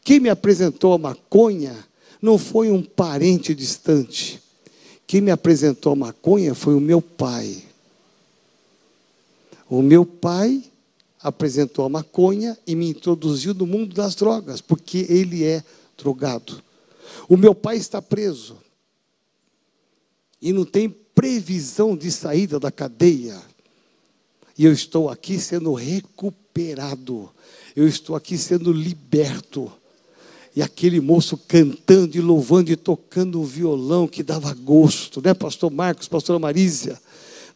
Quem 0.03 0.19
me 0.19 0.27
apresentou 0.27 0.91
a 0.91 0.97
maconha 0.97 1.77
não 2.21 2.37
foi 2.37 2.69
um 2.69 2.83
parente 2.83 3.55
distante. 3.55 4.43
Quem 5.07 5.21
me 5.21 5.31
apresentou 5.31 5.93
a 5.93 5.95
maconha 5.95 6.53
foi 6.53 6.75
o 6.75 6.81
meu 6.81 7.01
pai. 7.01 7.68
O 9.69 9.83
meu 9.83 10.03
pai 10.03 10.63
apresentou 11.21 11.85
a 11.85 11.89
maconha 11.89 12.57
e 12.65 12.75
me 12.75 12.89
introduziu 12.89 13.53
no 13.53 13.67
mundo 13.67 13.93
das 13.93 14.15
drogas, 14.15 14.61
porque 14.61 15.05
ele 15.07 15.43
é 15.43 15.63
drogado. 15.95 16.61
O 17.27 17.37
meu 17.37 17.53
pai 17.53 17.77
está 17.77 18.01
preso 18.01 18.57
e 20.41 20.51
não 20.51 20.65
tem 20.65 20.89
previsão 20.89 21.95
de 21.95 22.09
saída 22.11 22.59
da 22.59 22.71
cadeia. 22.71 23.39
E 24.57 24.65
eu 24.65 24.73
estou 24.73 25.07
aqui 25.07 25.37
sendo 25.39 25.73
recuperado, 25.73 27.29
eu 27.75 27.87
estou 27.87 28.15
aqui 28.15 28.37
sendo 28.37 28.71
liberto. 28.71 29.71
E 30.55 30.63
aquele 30.63 30.99
moço 30.99 31.37
cantando 31.37 32.17
e 32.17 32.21
louvando 32.21 32.71
e 32.71 32.75
tocando 32.75 33.39
o 33.39 33.45
violão 33.45 34.07
que 34.07 34.23
dava 34.23 34.51
gosto, 34.53 35.21
né, 35.21 35.33
Pastor 35.33 35.69
Marcos, 35.69 36.07
Pastora 36.07 36.39
Marísia? 36.39 36.99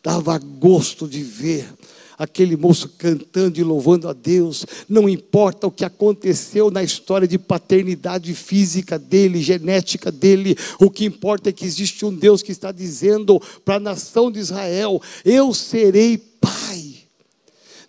Dava 0.03 0.37
gosto 0.37 1.07
de 1.07 1.23
ver 1.23 1.73
aquele 2.17 2.55
moço 2.55 2.89
cantando 2.97 3.59
e 3.59 3.63
louvando 3.63 4.07
a 4.07 4.13
Deus, 4.13 4.65
não 4.87 5.07
importa 5.09 5.67
o 5.67 5.71
que 5.71 5.85
aconteceu 5.85 6.69
na 6.69 6.83
história 6.83 7.27
de 7.27 7.37
paternidade 7.37 8.33
física 8.33 8.97
dele, 8.99 9.41
genética 9.41 10.11
dele, 10.11 10.57
o 10.79 10.89
que 10.89 11.05
importa 11.05 11.49
é 11.49 11.53
que 11.53 11.65
existe 11.65 12.05
um 12.05 12.13
Deus 12.13 12.41
que 12.41 12.51
está 12.51 12.71
dizendo 12.71 13.41
para 13.63 13.75
a 13.75 13.79
nação 13.79 14.31
de 14.31 14.39
Israel: 14.39 15.01
Eu 15.25 15.53
serei 15.53 16.17
pai. 16.17 16.92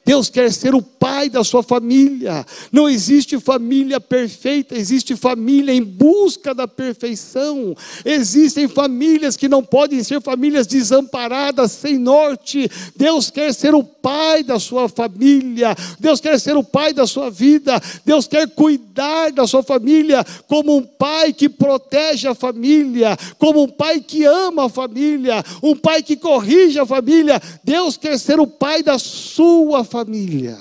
Deus 0.05 0.29
quer 0.29 0.53
ser 0.53 0.75
o 0.75 0.83
pai 0.83 1.31
da 1.31 1.43
sua 1.43 1.62
família. 1.62 2.45
Não 2.71 2.88
existe 2.88 3.40
família 3.40 3.99
perfeita, 3.99 4.77
existe 4.77 5.17
família 5.17 5.73
em 5.73 5.83
busca 5.83 6.55
da 6.55 6.69
perfeição. 6.69 7.75
Existem 8.05 8.69
famílias 8.69 9.35
que 9.35 9.49
não 9.49 9.62
podem 9.62 10.03
ser 10.03 10.21
famílias 10.21 10.67
desamparadas, 10.67 11.73
sem 11.73 11.97
norte. 11.99 12.71
Deus 12.95 13.31
quer 13.31 13.55
ser 13.55 13.75
o 13.75 13.83
pai 13.83 14.43
da 14.43 14.59
sua 14.59 14.90
família. 14.90 15.75
Deus 15.99 16.21
quer 16.21 16.38
ser 16.38 16.55
o 16.55 16.62
pai 16.62 16.93
da 16.93 17.07
sua 17.07 17.31
vida. 17.31 17.81
Deus 18.05 18.27
quer 18.27 18.47
cuidar 18.51 19.33
da 19.33 19.47
sua 19.47 19.62
família 19.62 20.23
como 20.47 20.77
um 20.77 20.83
pai 20.83 21.33
que 21.33 21.49
protege 21.49 22.29
a 22.29 22.35
família, 22.35 23.17
como 23.38 23.62
um 23.62 23.69
pai 23.69 24.01
que 24.01 24.25
ama 24.25 24.67
a 24.67 24.69
família, 24.69 25.43
um 25.62 25.75
pai 25.75 26.03
que 26.03 26.14
corrige 26.14 26.79
a 26.79 26.85
família. 26.85 27.40
Deus 27.62 27.97
quer 27.97 28.19
ser 28.19 28.38
o 28.38 28.47
pai 28.47 28.83
da 28.83 28.99
sua 28.99 29.83
família 29.83 29.93
família. 29.94 30.59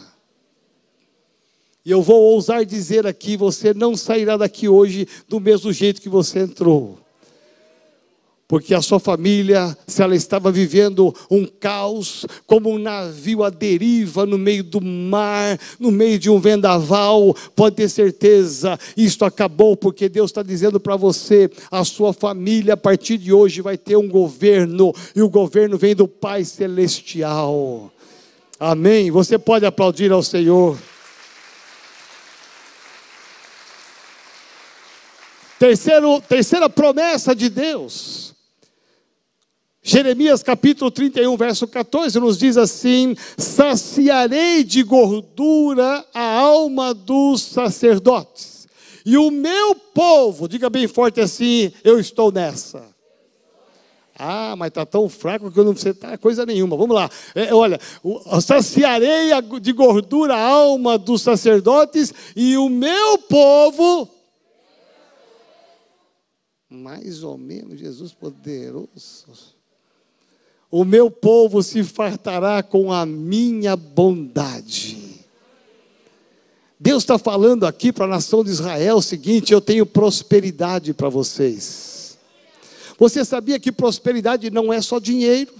E 1.83 1.89
eu 1.89 2.03
vou 2.03 2.21
ousar 2.21 2.63
dizer 2.63 3.07
aqui: 3.07 3.35
você 3.35 3.73
não 3.73 3.97
sairá 3.97 4.37
daqui 4.37 4.69
hoje 4.69 5.07
do 5.27 5.39
mesmo 5.39 5.73
jeito 5.73 5.99
que 5.99 6.07
você 6.07 6.41
entrou. 6.41 6.99
Porque 8.47 8.75
a 8.75 8.81
sua 8.83 8.99
família, 8.99 9.75
se 9.87 10.03
ela 10.03 10.15
estava 10.15 10.51
vivendo 10.51 11.15
um 11.31 11.47
caos, 11.47 12.27
como 12.45 12.69
um 12.69 12.77
navio 12.77 13.43
à 13.43 13.49
deriva 13.49 14.27
no 14.27 14.37
meio 14.37 14.63
do 14.63 14.79
mar, 14.79 15.57
no 15.79 15.89
meio 15.89 16.19
de 16.19 16.29
um 16.29 16.39
vendaval, 16.39 17.35
pode 17.55 17.77
ter 17.77 17.89
certeza, 17.89 18.79
isto 18.95 19.25
acabou, 19.25 19.75
porque 19.75 20.07
Deus 20.07 20.29
está 20.29 20.43
dizendo 20.43 20.79
para 20.79 20.95
você: 20.95 21.49
a 21.71 21.83
sua 21.83 22.13
família, 22.13 22.75
a 22.75 22.77
partir 22.77 23.17
de 23.17 23.33
hoje, 23.33 23.61
vai 23.61 23.79
ter 23.79 23.97
um 23.97 24.07
governo, 24.07 24.93
e 25.15 25.23
o 25.23 25.29
governo 25.29 25.75
vem 25.75 25.95
do 25.95 26.07
Pai 26.07 26.45
Celestial. 26.45 27.92
Amém. 28.59 29.11
Você 29.11 29.37
pode 29.37 29.65
aplaudir 29.65 30.11
ao 30.11 30.23
Senhor. 30.23 30.77
Terceiro, 35.57 36.21
terceira 36.21 36.69
promessa 36.69 37.33
de 37.33 37.49
Deus. 37.49 38.33
Jeremias 39.81 40.41
capítulo 40.41 40.89
31, 40.89 41.35
verso 41.35 41.67
14, 41.67 42.17
nos 42.19 42.37
diz 42.37 42.55
assim: 42.55 43.15
Saciarei 43.37 44.63
de 44.63 44.81
gordura 44.81 46.05
a 46.13 46.39
alma 46.39 46.93
dos 46.93 47.41
sacerdotes, 47.41 48.65
e 49.05 49.17
o 49.17 49.29
meu 49.29 49.75
povo, 49.75 50.47
diga 50.47 50.69
bem 50.69 50.87
forte 50.87 51.19
assim: 51.19 51.71
eu 51.83 51.99
estou 51.99 52.31
nessa. 52.31 52.92
Ah, 54.25 54.55
mas 54.55 54.69
está 54.69 54.85
tão 54.85 55.09
fraco 55.09 55.51
que 55.51 55.59
eu 55.59 55.65
não 55.65 55.75
sei 55.75 55.93
tá 55.93 56.17
coisa 56.17 56.45
nenhuma. 56.45 56.77
Vamos 56.77 56.95
lá. 56.95 57.09
É, 57.35 57.53
olha, 57.53 57.77
saciarei 58.41 59.31
de 59.61 59.73
gordura 59.73 60.33
a 60.33 60.47
alma 60.47 60.97
dos 60.97 61.21
sacerdotes 61.21 62.13
e 62.33 62.55
o 62.57 62.69
meu 62.69 63.17
povo. 63.17 64.07
Mais 66.69 67.21
ou 67.21 67.37
menos, 67.37 67.77
Jesus 67.77 68.13
poderoso. 68.13 69.25
O 70.71 70.85
meu 70.85 71.11
povo 71.11 71.61
se 71.61 71.83
fartará 71.83 72.63
com 72.63 72.93
a 72.93 73.05
minha 73.05 73.75
bondade. 73.75 75.25
Deus 76.79 77.03
está 77.03 77.17
falando 77.17 77.65
aqui 77.65 77.91
para 77.91 78.05
a 78.05 78.07
nação 78.07 78.41
de 78.41 78.51
Israel 78.51 78.95
o 78.95 79.01
seguinte: 79.01 79.51
eu 79.51 79.59
tenho 79.59 79.85
prosperidade 79.85 80.93
para 80.93 81.09
vocês. 81.09 81.92
Você 82.97 83.25
sabia 83.25 83.59
que 83.59 83.71
prosperidade 83.71 84.49
não 84.49 84.71
é 84.71 84.81
só 84.81 84.99
dinheiro? 84.99 85.53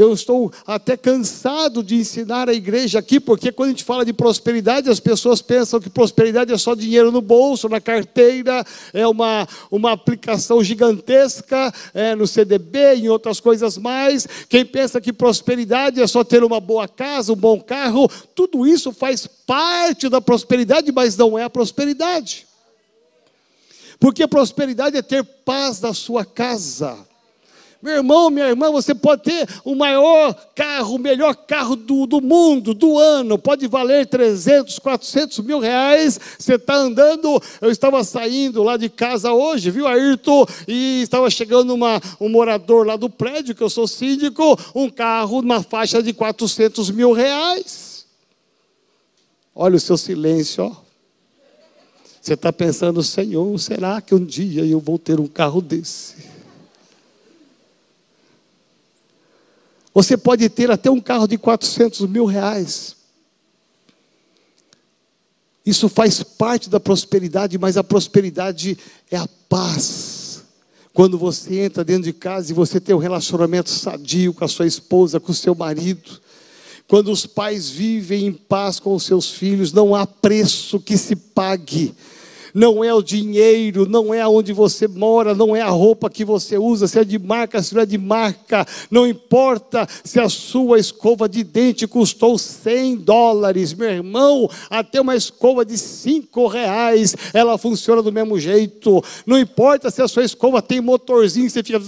Eu 0.00 0.14
estou 0.14 0.50
até 0.66 0.96
cansado 0.96 1.82
de 1.82 1.96
ensinar 1.96 2.48
a 2.48 2.54
igreja 2.54 2.98
aqui, 2.98 3.20
porque 3.20 3.52
quando 3.52 3.68
a 3.68 3.72
gente 3.72 3.84
fala 3.84 4.02
de 4.02 4.14
prosperidade, 4.14 4.88
as 4.88 4.98
pessoas 4.98 5.42
pensam 5.42 5.78
que 5.78 5.90
prosperidade 5.90 6.50
é 6.52 6.56
só 6.56 6.74
dinheiro 6.74 7.12
no 7.12 7.20
bolso, 7.20 7.68
na 7.68 7.80
carteira, 7.80 8.64
é 8.94 9.06
uma, 9.06 9.46
uma 9.70 9.92
aplicação 9.92 10.64
gigantesca 10.64 11.72
é, 11.92 12.14
no 12.14 12.26
CDB, 12.26 12.94
em 12.94 13.08
outras 13.08 13.40
coisas 13.40 13.76
mais. 13.76 14.26
Quem 14.48 14.64
pensa 14.64 15.00
que 15.00 15.12
prosperidade 15.12 16.00
é 16.00 16.06
só 16.06 16.24
ter 16.24 16.42
uma 16.42 16.60
boa 16.60 16.88
casa, 16.88 17.32
um 17.32 17.36
bom 17.36 17.60
carro, 17.60 18.10
tudo 18.34 18.66
isso 18.66 18.92
faz 18.92 19.26
parte 19.26 20.08
da 20.08 20.20
prosperidade, 20.20 20.90
mas 20.92 21.14
não 21.14 21.38
é 21.38 21.44
a 21.44 21.50
prosperidade. 21.50 22.49
Porque 24.00 24.26
prosperidade 24.26 24.96
é 24.96 25.02
ter 25.02 25.22
paz 25.22 25.80
na 25.82 25.92
sua 25.92 26.24
casa. 26.24 26.98
Meu 27.82 27.94
irmão, 27.94 28.28
minha 28.28 28.46
irmã, 28.46 28.70
você 28.70 28.94
pode 28.94 29.22
ter 29.22 29.48
o 29.64 29.74
maior 29.74 30.34
carro, 30.54 30.96
o 30.96 30.98
melhor 30.98 31.34
carro 31.34 31.74
do, 31.74 32.06
do 32.06 32.20
mundo, 32.20 32.74
do 32.74 32.98
ano, 32.98 33.38
pode 33.38 33.66
valer 33.66 34.06
300, 34.06 34.78
400 34.78 35.38
mil 35.40 35.60
reais. 35.60 36.20
Você 36.38 36.56
está 36.56 36.74
andando. 36.74 37.42
Eu 37.60 37.70
estava 37.70 38.04
saindo 38.04 38.62
lá 38.62 38.76
de 38.76 38.90
casa 38.90 39.32
hoje, 39.32 39.70
viu, 39.70 39.86
Ayrton? 39.86 40.46
E 40.68 41.00
estava 41.02 41.30
chegando 41.30 41.72
uma, 41.72 42.00
um 42.20 42.28
morador 42.28 42.86
lá 42.86 42.96
do 42.96 43.08
prédio, 43.08 43.54
que 43.54 43.62
eu 43.62 43.70
sou 43.70 43.88
síndico, 43.88 44.58
um 44.74 44.90
carro, 44.90 45.40
uma 45.40 45.62
faixa 45.62 46.02
de 46.02 46.12
400 46.12 46.90
mil 46.90 47.12
reais. 47.12 48.04
Olha 49.54 49.76
o 49.76 49.80
seu 49.80 49.96
silêncio, 49.96 50.64
ó. 50.64 50.89
Você 52.30 52.34
está 52.34 52.52
pensando, 52.52 53.02
Senhor, 53.02 53.58
será 53.58 54.00
que 54.00 54.14
um 54.14 54.24
dia 54.24 54.64
eu 54.64 54.78
vou 54.78 54.96
ter 55.00 55.18
um 55.18 55.26
carro 55.26 55.60
desse? 55.60 56.14
Você 59.92 60.16
pode 60.16 60.48
ter 60.48 60.70
até 60.70 60.88
um 60.88 61.00
carro 61.00 61.26
de 61.26 61.36
400 61.36 62.02
mil 62.02 62.26
reais. 62.26 62.94
Isso 65.66 65.88
faz 65.88 66.22
parte 66.22 66.70
da 66.70 66.78
prosperidade, 66.78 67.58
mas 67.58 67.76
a 67.76 67.82
prosperidade 67.82 68.78
é 69.10 69.16
a 69.16 69.28
paz. 69.48 70.44
Quando 70.94 71.18
você 71.18 71.62
entra 71.62 71.82
dentro 71.82 72.04
de 72.04 72.12
casa 72.12 72.52
e 72.52 72.54
você 72.54 72.78
tem 72.78 72.94
um 72.94 72.98
relacionamento 72.98 73.70
sadio 73.70 74.32
com 74.32 74.44
a 74.44 74.48
sua 74.48 74.68
esposa, 74.68 75.18
com 75.18 75.32
o 75.32 75.34
seu 75.34 75.56
marido, 75.56 76.20
quando 76.86 77.10
os 77.10 77.26
pais 77.26 77.68
vivem 77.68 78.26
em 78.26 78.32
paz 78.32 78.78
com 78.78 78.94
os 78.94 79.02
seus 79.02 79.32
filhos, 79.32 79.72
não 79.72 79.96
há 79.96 80.06
preço 80.06 80.78
que 80.78 80.96
se 80.96 81.16
pague. 81.16 81.92
Não 82.54 82.82
é 82.82 82.92
o 82.92 83.02
dinheiro, 83.02 83.88
não 83.88 84.12
é 84.12 84.20
aonde 84.20 84.52
você 84.52 84.88
mora, 84.88 85.34
não 85.34 85.54
é 85.54 85.60
a 85.60 85.68
roupa 85.68 86.10
que 86.10 86.24
você 86.24 86.58
usa, 86.58 86.88
se 86.88 86.98
é 86.98 87.04
de 87.04 87.18
marca, 87.18 87.62
se 87.62 87.74
não 87.74 87.82
é 87.82 87.86
de 87.86 87.98
marca. 87.98 88.66
Não 88.90 89.06
importa 89.06 89.86
se 90.04 90.18
a 90.18 90.28
sua 90.28 90.78
escova 90.78 91.28
de 91.28 91.44
dente 91.44 91.86
custou 91.86 92.38
100 92.38 92.96
dólares, 92.96 93.72
meu 93.72 93.90
irmão. 93.90 94.48
Até 94.68 95.00
uma 95.00 95.16
escova 95.16 95.64
de 95.64 95.76
5 95.78 96.46
reais, 96.46 97.16
ela 97.32 97.58
funciona 97.58 98.02
do 98.02 98.12
mesmo 98.12 98.38
jeito. 98.38 99.02
Não 99.26 99.38
importa 99.38 99.90
se 99.90 100.02
a 100.02 100.08
sua 100.08 100.24
escova 100.24 100.62
tem 100.62 100.80
motorzinho, 100.80 101.48
você 101.48 101.62
fica. 101.62 101.80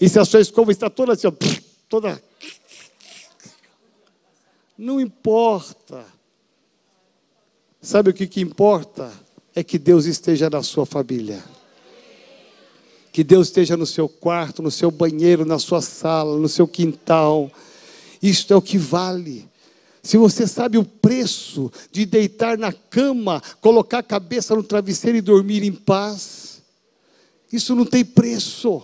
E 0.00 0.08
se 0.08 0.18
a 0.18 0.24
sua 0.24 0.40
escova 0.40 0.70
está 0.70 0.88
toda 0.88 1.12
assim, 1.12 1.26
ó, 1.26 1.32
toda. 1.88 2.22
Não 4.76 5.00
importa. 5.00 6.17
Sabe 7.80 8.10
o 8.10 8.14
que, 8.14 8.26
que 8.26 8.40
importa? 8.40 9.12
É 9.54 9.62
que 9.62 9.78
Deus 9.78 10.04
esteja 10.04 10.50
na 10.50 10.62
sua 10.62 10.84
família. 10.84 11.42
Que 13.12 13.22
Deus 13.22 13.48
esteja 13.48 13.76
no 13.76 13.86
seu 13.86 14.08
quarto, 14.08 14.62
no 14.62 14.70
seu 14.70 14.90
banheiro, 14.90 15.44
na 15.44 15.58
sua 15.58 15.80
sala, 15.80 16.36
no 16.38 16.48
seu 16.48 16.66
quintal. 16.66 17.50
Isto 18.22 18.52
é 18.52 18.56
o 18.56 18.62
que 18.62 18.78
vale. 18.78 19.48
Se 20.02 20.16
você 20.16 20.46
sabe 20.46 20.78
o 20.78 20.84
preço 20.84 21.70
de 21.92 22.04
deitar 22.04 22.56
na 22.58 22.72
cama, 22.72 23.42
colocar 23.60 23.98
a 23.98 24.02
cabeça 24.02 24.54
no 24.54 24.62
travesseiro 24.62 25.18
e 25.18 25.22
dormir 25.22 25.62
em 25.62 25.72
paz, 25.72 26.62
isso 27.52 27.74
não 27.74 27.84
tem 27.84 28.04
preço. 28.04 28.82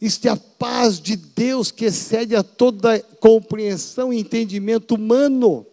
Isto 0.00 0.26
é 0.26 0.30
a 0.30 0.36
paz 0.36 1.00
de 1.00 1.16
Deus 1.16 1.70
que 1.70 1.86
excede 1.86 2.36
a 2.36 2.42
toda 2.42 3.00
compreensão 3.20 4.12
e 4.12 4.18
entendimento 4.18 4.94
humano. 4.94 5.66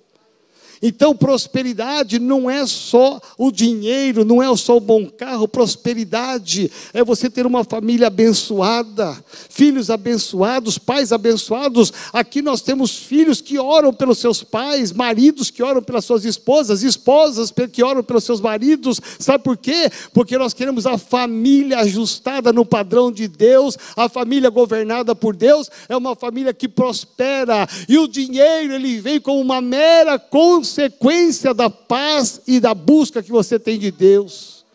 Então, 0.88 1.16
prosperidade 1.16 2.20
não 2.20 2.48
é 2.48 2.64
só 2.68 3.20
o 3.40 3.52
dinheiro, 3.52 4.24
não 4.24 4.42
é 4.42 4.56
só 4.56 4.78
o 4.78 4.80
bom 4.80 5.10
carro, 5.10 5.48
prosperidade 5.48 6.72
é 6.94 7.04
você 7.04 7.28
ter 7.28 7.48
uma 7.48 7.64
família 7.64 8.06
abençoada, 8.06 9.18
filhos 9.50 9.90
abençoados, 9.90 10.78
pais 10.78 11.12
abençoados. 11.12 11.92
Aqui 12.14 12.40
nós 12.40 12.62
temos 12.62 12.96
filhos 12.96 13.42
que 13.42 13.58
oram 13.58 13.92
pelos 13.92 14.20
seus 14.20 14.44
pais, 14.44 14.92
maridos 14.92 15.50
que 15.50 15.64
oram 15.64 15.82
pelas 15.82 16.06
suas 16.06 16.24
esposas, 16.24 16.84
esposas 16.84 17.52
que 17.72 17.84
oram 17.84 18.04
pelos 18.04 18.24
seus 18.24 18.40
maridos. 18.40 19.02
Sabe 19.18 19.44
por 19.44 19.58
quê? 19.58 19.90
Porque 20.14 20.38
nós 20.38 20.54
queremos 20.54 20.86
a 20.86 21.00
família 21.00 21.80
ajustada 21.80 22.54
no 22.54 22.64
padrão 22.64 23.12
de 23.12 23.28
Deus, 23.28 23.76
a 23.98 24.08
família 24.08 24.52
governada 24.52 25.16
por 25.16 25.36
Deus 25.36 25.68
é 25.90 25.98
uma 25.98 26.16
família 26.16 26.54
que 26.54 26.68
prospera, 26.68 27.68
e 27.90 27.98
o 27.98 28.08
dinheiro 28.08 28.72
ele 28.72 29.00
vem 29.00 29.20
como 29.20 29.42
uma 29.42 29.60
mera 29.60 30.20
consequência 30.20 30.75
consequência 30.76 31.54
da 31.54 31.70
paz 31.70 32.42
e 32.46 32.60
da 32.60 32.74
busca 32.74 33.24
que 33.24 33.32
você 33.32 33.58
tem 33.58 33.80
de 33.80 33.92
Deus. 33.92 34.66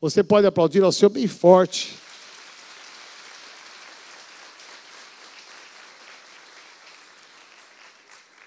Você 0.00 0.22
pode 0.22 0.46
aplaudir 0.46 0.84
ao 0.84 0.92
Senhor 0.92 1.10
bem 1.10 1.26
forte. 1.26 1.94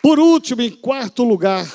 Por 0.01 0.19
último, 0.19 0.61
em 0.61 0.71
quarto 0.71 1.25
lugar, 1.25 1.67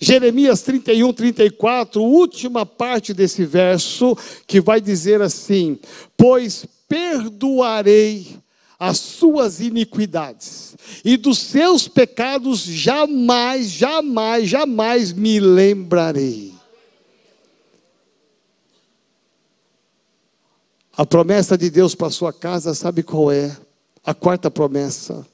Jeremias 0.00 0.62
31, 0.62 1.12
34, 1.12 2.02
última 2.02 2.66
parte 2.66 3.14
desse 3.14 3.44
verso, 3.44 4.16
que 4.44 4.60
vai 4.60 4.80
dizer 4.80 5.22
assim: 5.22 5.78
Pois 6.16 6.66
perdoarei 6.88 8.42
as 8.78 8.98
suas 8.98 9.60
iniquidades, 9.60 10.76
e 11.04 11.16
dos 11.16 11.38
seus 11.38 11.86
pecados 11.88 12.60
jamais, 12.60 13.70
jamais, 13.70 14.48
jamais 14.48 15.12
me 15.12 15.38
lembrarei. 15.38 16.54
A 20.96 21.04
promessa 21.04 21.58
de 21.58 21.70
Deus 21.70 21.94
para 21.94 22.10
sua 22.10 22.32
casa, 22.32 22.74
sabe 22.74 23.02
qual 23.02 23.32
é? 23.32 23.56
A 24.04 24.14
quarta 24.14 24.50
promessa 24.50 25.26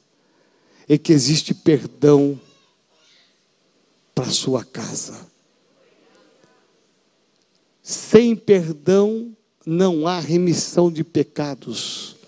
é 0.89 0.97
que 0.97 1.13
existe 1.13 1.53
perdão 1.53 2.41
para 4.15 4.31
sua 4.31 4.65
casa. 4.65 5.27
Sem 7.83 8.35
perdão 8.37 9.37
não 9.67 10.07
há 10.07 10.19
remissão 10.19 10.91
de 10.91 11.05
pecados. 11.05 12.20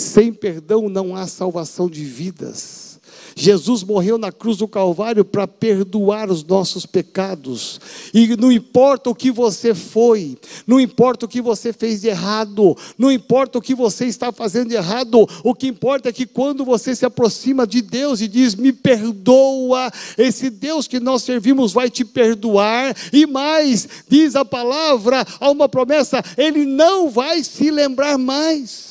Sem 0.00 0.32
perdão 0.32 0.88
não 0.88 1.14
há 1.14 1.26
salvação 1.26 1.86
de 1.86 2.02
vidas. 2.06 2.98
Jesus 3.36 3.84
morreu 3.84 4.16
na 4.16 4.32
cruz 4.32 4.56
do 4.56 4.66
Calvário 4.66 5.26
para 5.26 5.46
perdoar 5.46 6.30
os 6.30 6.42
nossos 6.42 6.86
pecados. 6.86 7.78
E 8.14 8.34
não 8.34 8.50
importa 8.50 9.10
o 9.10 9.14
que 9.14 9.30
você 9.30 9.74
foi, 9.74 10.38
não 10.66 10.80
importa 10.80 11.26
o 11.26 11.28
que 11.28 11.42
você 11.42 11.70
fez 11.70 12.00
de 12.00 12.08
errado, 12.08 12.74
não 12.96 13.12
importa 13.12 13.58
o 13.58 13.62
que 13.62 13.74
você 13.74 14.06
está 14.06 14.32
fazendo 14.32 14.70
de 14.70 14.74
errado, 14.74 15.28
o 15.44 15.54
que 15.54 15.66
importa 15.68 16.08
é 16.08 16.12
que 16.12 16.24
quando 16.24 16.64
você 16.64 16.96
se 16.96 17.04
aproxima 17.04 17.66
de 17.66 17.82
Deus 17.82 18.22
e 18.22 18.26
diz: 18.26 18.54
Me 18.54 18.72
perdoa, 18.72 19.92
esse 20.16 20.48
Deus 20.48 20.88
que 20.88 20.98
nós 20.98 21.22
servimos 21.22 21.74
vai 21.74 21.90
te 21.90 22.06
perdoar. 22.06 22.96
E 23.12 23.26
mais, 23.26 23.86
diz 24.08 24.34
a 24.34 24.46
palavra, 24.46 25.26
há 25.38 25.50
uma 25.50 25.68
promessa: 25.68 26.24
Ele 26.38 26.64
não 26.64 27.10
vai 27.10 27.44
se 27.44 27.70
lembrar 27.70 28.16
mais. 28.16 28.89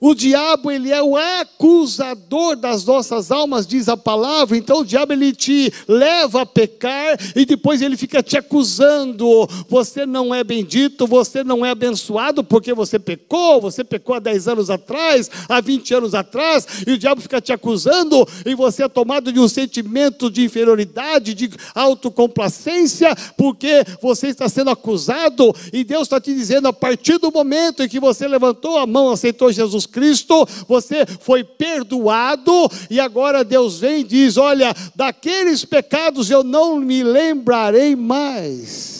O 0.00 0.14
diabo, 0.14 0.70
ele 0.70 0.90
é 0.90 1.02
o 1.02 1.16
acusador 1.16 2.56
das 2.56 2.84
nossas 2.84 3.30
almas, 3.30 3.66
diz 3.66 3.88
a 3.88 3.96
palavra. 3.96 4.56
Então 4.56 4.80
o 4.80 4.84
diabo 4.84 5.12
ele 5.12 5.32
te 5.32 5.72
leva 5.88 6.42
a 6.42 6.46
pecar 6.46 7.16
e 7.34 7.46
depois 7.46 7.80
ele 7.80 7.96
fica 7.96 8.22
te 8.22 8.36
acusando. 8.36 9.48
Você 9.68 10.04
não 10.04 10.34
é 10.34 10.42
bendito, 10.42 11.06
você 11.06 11.44
não 11.44 11.64
é 11.64 11.70
abençoado 11.70 12.42
porque 12.42 12.74
você 12.74 12.98
pecou, 12.98 13.60
você 13.60 13.84
pecou 13.84 14.16
há 14.16 14.18
10 14.18 14.48
anos 14.48 14.68
atrás, 14.68 15.30
há 15.48 15.60
20 15.60 15.94
anos 15.94 16.14
atrás, 16.14 16.66
e 16.86 16.92
o 16.92 16.98
diabo 16.98 17.20
fica 17.20 17.40
te 17.40 17.52
acusando 17.52 18.26
e 18.44 18.54
você 18.54 18.82
é 18.82 18.88
tomado 18.88 19.32
de 19.32 19.38
um 19.40 19.48
sentimento 19.48 20.30
de 20.30 20.44
inferioridade, 20.44 21.34
de 21.34 21.50
autocomplacência, 21.74 23.14
porque 23.36 23.84
você 24.02 24.28
está 24.28 24.48
sendo 24.48 24.70
acusado 24.70 25.54
e 25.72 25.84
Deus 25.84 26.02
está 26.02 26.20
te 26.20 26.34
dizendo 26.34 26.68
a 26.68 26.72
partir 26.72 27.18
do 27.18 27.30
momento 27.32 27.82
em 27.82 27.88
que 27.88 28.00
você 28.00 28.26
levantou 28.26 28.76
a 28.76 28.86
mão, 28.86 29.10
aceitou 29.10 29.52
Jesus 29.52 29.83
Cristo, 29.86 30.46
você 30.68 31.06
foi 31.20 31.44
perdoado, 31.44 32.52
e 32.90 33.00
agora 33.00 33.44
Deus 33.44 33.78
vem 33.78 34.00
e 34.00 34.04
diz: 34.04 34.36
Olha, 34.36 34.74
daqueles 34.94 35.64
pecados 35.64 36.30
eu 36.30 36.42
não 36.42 36.78
me 36.78 37.02
lembrarei 37.02 37.94
mais. 37.96 38.94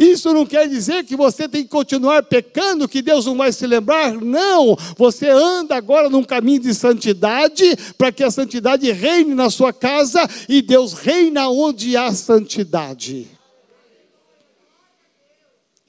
Isso 0.00 0.32
não 0.32 0.46
quer 0.46 0.66
dizer 0.66 1.04
que 1.04 1.14
você 1.14 1.46
tem 1.46 1.62
que 1.62 1.68
continuar 1.68 2.22
pecando, 2.22 2.88
que 2.88 3.02
Deus 3.02 3.26
não 3.26 3.36
vai 3.36 3.52
se 3.52 3.66
lembrar. 3.66 4.14
Não, 4.14 4.74
você 4.96 5.28
anda 5.28 5.76
agora 5.76 6.08
num 6.08 6.24
caminho 6.24 6.60
de 6.60 6.74
santidade, 6.74 7.76
para 7.98 8.10
que 8.10 8.24
a 8.24 8.30
santidade 8.30 8.90
reine 8.90 9.34
na 9.34 9.50
sua 9.50 9.74
casa 9.74 10.26
e 10.48 10.62
Deus 10.62 10.94
reina 10.94 11.50
onde 11.50 11.98
há 11.98 12.10
santidade. 12.12 13.39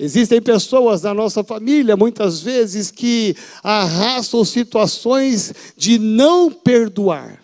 Existem 0.02 0.42
pessoas 0.42 1.04
na 1.04 1.14
nossa 1.14 1.44
família, 1.44 1.96
muitas 1.96 2.42
vezes, 2.42 2.90
que 2.90 3.36
arrastam 3.64 4.44
situações 4.44 5.54
de 5.78 6.00
não 6.00 6.52
perdoar. 6.52 7.41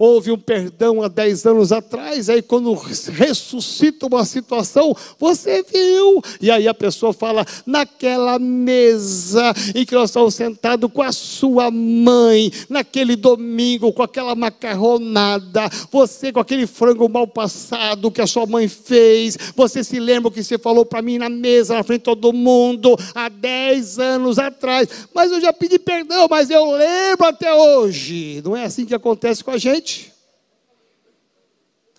Houve 0.00 0.30
um 0.30 0.38
perdão 0.38 1.02
há 1.02 1.08
10 1.08 1.44
anos 1.44 1.72
atrás, 1.72 2.30
aí 2.30 2.40
quando 2.40 2.72
ressuscita 2.72 4.06
uma 4.06 4.24
situação, 4.24 4.96
você 5.18 5.64
viu. 5.64 6.22
E 6.40 6.52
aí 6.52 6.68
a 6.68 6.74
pessoa 6.74 7.12
fala, 7.12 7.44
naquela 7.66 8.38
mesa 8.38 9.52
em 9.74 9.84
que 9.84 9.96
nós 9.96 10.10
estamos 10.10 10.36
sentados 10.36 10.88
com 10.92 11.02
a 11.02 11.10
sua 11.10 11.68
mãe, 11.72 12.52
naquele 12.68 13.16
domingo, 13.16 13.92
com 13.92 14.04
aquela 14.04 14.36
macarronada, 14.36 15.68
você 15.90 16.30
com 16.30 16.38
aquele 16.38 16.68
frango 16.68 17.08
mal 17.08 17.26
passado 17.26 18.12
que 18.12 18.20
a 18.20 18.26
sua 18.26 18.46
mãe 18.46 18.68
fez, 18.68 19.36
você 19.56 19.82
se 19.82 19.98
lembra 19.98 20.28
o 20.28 20.32
que 20.32 20.44
você 20.44 20.58
falou 20.58 20.86
para 20.86 21.02
mim 21.02 21.18
na 21.18 21.28
mesa, 21.28 21.74
na 21.74 21.82
frente 21.82 22.02
de 22.02 22.04
todo 22.04 22.32
mundo, 22.32 22.96
há 23.16 23.28
10 23.28 23.98
anos 23.98 24.38
atrás. 24.38 25.08
Mas 25.12 25.32
eu 25.32 25.40
já 25.40 25.52
pedi 25.52 25.76
perdão, 25.76 26.28
mas 26.30 26.50
eu 26.50 26.70
lembro 26.70 27.26
até 27.26 27.52
hoje. 27.52 28.40
Não 28.44 28.56
é 28.56 28.64
assim 28.64 28.86
que 28.86 28.94
acontece 28.94 29.42
com 29.42 29.50
a 29.50 29.58
gente? 29.58 29.87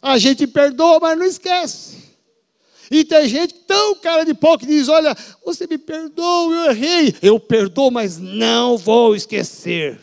A 0.01 0.17
gente 0.17 0.47
perdoa, 0.47 0.99
mas 0.99 1.17
não 1.17 1.25
esquece. 1.25 1.97
E 2.91 3.03
tem 3.03 3.27
gente 3.27 3.53
tão 3.67 3.95
cara 3.95 4.23
de 4.23 4.33
pau 4.33 4.57
que 4.57 4.65
diz: 4.65 4.88
Olha, 4.88 5.15
você 5.45 5.67
me 5.67 5.77
perdoa, 5.77 6.53
eu 6.53 6.71
errei. 6.71 7.15
Eu 7.21 7.39
perdoo, 7.39 7.91
mas 7.91 8.17
não 8.17 8.77
vou 8.77 9.15
esquecer. 9.15 9.99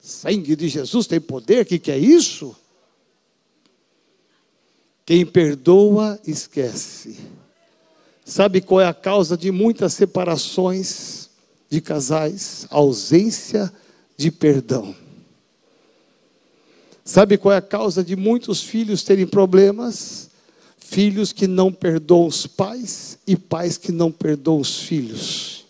Sangue 0.00 0.56
de 0.56 0.68
Jesus 0.68 1.06
tem 1.06 1.20
poder, 1.20 1.62
o 1.62 1.66
que, 1.66 1.78
que 1.78 1.90
é 1.90 1.98
isso? 1.98 2.56
Quem 5.04 5.26
perdoa, 5.26 6.20
esquece. 6.26 7.18
Sabe 8.24 8.60
qual 8.60 8.80
é 8.80 8.86
a 8.86 8.94
causa 8.94 9.36
de 9.36 9.50
muitas 9.50 9.92
separações 9.92 11.28
de 11.68 11.80
casais? 11.80 12.66
Ausência 12.70 13.72
de 14.16 14.30
perdão. 14.30 14.94
Sabe 17.10 17.36
qual 17.36 17.52
é 17.52 17.56
a 17.56 17.60
causa 17.60 18.04
de 18.04 18.14
muitos 18.14 18.62
filhos 18.62 19.02
terem 19.02 19.26
problemas? 19.26 20.30
Filhos 20.78 21.32
que 21.32 21.48
não 21.48 21.72
perdoam 21.72 22.28
os 22.28 22.46
pais 22.46 23.18
e 23.26 23.34
pais 23.34 23.76
que 23.76 23.90
não 23.90 24.12
perdoam 24.12 24.60
os 24.60 24.78
filhos. 24.82 25.64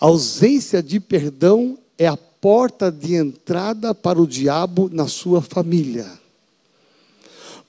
A 0.00 0.06
ausência 0.06 0.82
de 0.82 0.98
perdão 0.98 1.78
é 1.96 2.08
a 2.08 2.16
porta 2.16 2.90
de 2.90 3.14
entrada 3.14 3.94
para 3.94 4.20
o 4.20 4.26
diabo 4.26 4.90
na 4.92 5.06
sua 5.06 5.40
família. 5.40 6.10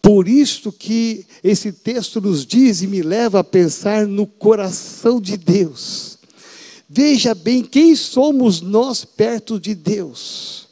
Por 0.01 0.27
isso 0.27 0.71
que 0.71 1.27
esse 1.43 1.71
texto 1.71 2.19
nos 2.19 2.43
diz 2.43 2.81
e 2.81 2.87
me 2.87 3.03
leva 3.03 3.41
a 3.41 3.43
pensar 3.43 4.07
no 4.07 4.25
coração 4.25 5.21
de 5.21 5.37
Deus. 5.37 6.17
Veja 6.89 7.35
bem 7.35 7.61
quem 7.61 7.95
somos 7.95 8.61
nós 8.61 9.05
perto 9.05 9.59
de 9.59 9.75
Deus. 9.75 10.68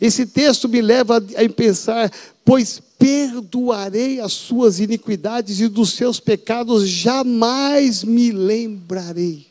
Esse 0.00 0.26
texto 0.26 0.68
me 0.68 0.80
leva 0.80 1.18
a 1.18 1.52
pensar, 1.52 2.12
pois 2.44 2.80
perdoarei 2.98 4.20
as 4.20 4.32
suas 4.32 4.80
iniquidades 4.80 5.60
e 5.60 5.68
dos 5.68 5.92
seus 5.92 6.18
pecados 6.18 6.88
jamais 6.88 8.02
me 8.02 8.32
lembrarei. 8.32 9.46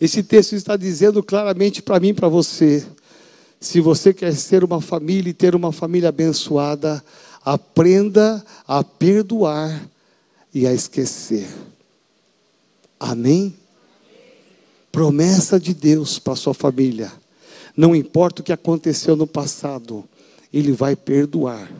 Esse 0.00 0.22
texto 0.22 0.54
está 0.54 0.76
dizendo 0.76 1.22
claramente 1.22 1.80
para 1.80 2.00
mim 2.00 2.08
e 2.08 2.14
para 2.14 2.28
você: 2.28 2.84
se 3.60 3.80
você 3.80 4.12
quer 4.12 4.34
ser 4.34 4.64
uma 4.64 4.80
família 4.80 5.30
e 5.30 5.34
ter 5.34 5.54
uma 5.54 5.70
família 5.70 6.08
abençoada, 6.08 7.02
aprenda 7.44 8.44
a 8.66 8.82
perdoar 8.82 9.88
e 10.52 10.66
a 10.66 10.72
esquecer. 10.74 11.48
Amém? 12.98 13.54
Promessa 14.90 15.58
de 15.58 15.72
Deus 15.72 16.18
para 16.18 16.34
sua 16.34 16.52
família. 16.52 17.21
Não 17.76 17.94
importa 17.94 18.42
o 18.42 18.44
que 18.44 18.52
aconteceu 18.52 19.16
no 19.16 19.26
passado, 19.26 20.04
Ele 20.52 20.72
vai 20.72 20.94
perdoar. 20.94 21.70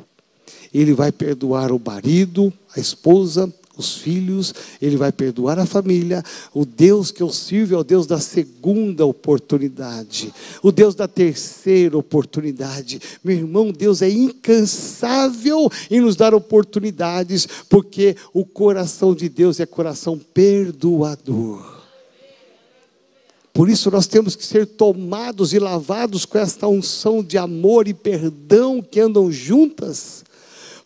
Ele 0.73 0.95
vai 0.95 1.13
perdoar 1.13 1.71
o 1.71 1.81
marido, 1.85 2.53
a 2.75 2.81
esposa, 2.81 3.53
os 3.77 3.97
filhos, 3.97 4.55
Ele 4.81 4.97
vai 4.97 5.13
perdoar 5.13 5.59
a 5.59 5.67
família. 5.67 6.23
O 6.55 6.65
Deus 6.65 7.11
que 7.11 7.23
eu 7.23 7.31
sirvo 7.31 7.75
é 7.75 7.79
o 7.79 7.85
Deus 7.85 8.07
da 8.07 8.19
segunda 8.19 9.05
oportunidade, 9.05 10.33
o 10.63 10.71
Deus 10.71 10.95
da 10.95 11.09
terceira 11.09 11.97
oportunidade. 11.97 13.01
Meu 13.23 13.37
irmão, 13.37 13.73
Deus 13.73 14.03
é 14.03 14.11
incansável 14.11 15.71
em 15.91 16.01
nos 16.01 16.17
dar 16.17 16.35
oportunidades, 16.35 17.47
porque 17.69 18.17
o 18.33 18.45
coração 18.45 19.15
de 19.15 19.29
Deus 19.29 19.61
é 19.61 19.67
coração 19.67 20.19
perdoador. 20.19 21.72
Por 23.53 23.69
isso 23.69 23.91
nós 23.91 24.07
temos 24.07 24.35
que 24.35 24.45
ser 24.45 24.67
tomados 24.67 25.53
e 25.53 25.59
lavados 25.59 26.25
com 26.25 26.39
esta 26.39 26.67
unção 26.67 27.23
de 27.23 27.37
amor 27.37 27.87
e 27.87 27.93
perdão 27.93 28.81
que 28.81 28.99
andam 28.99 29.31
juntas, 29.31 30.25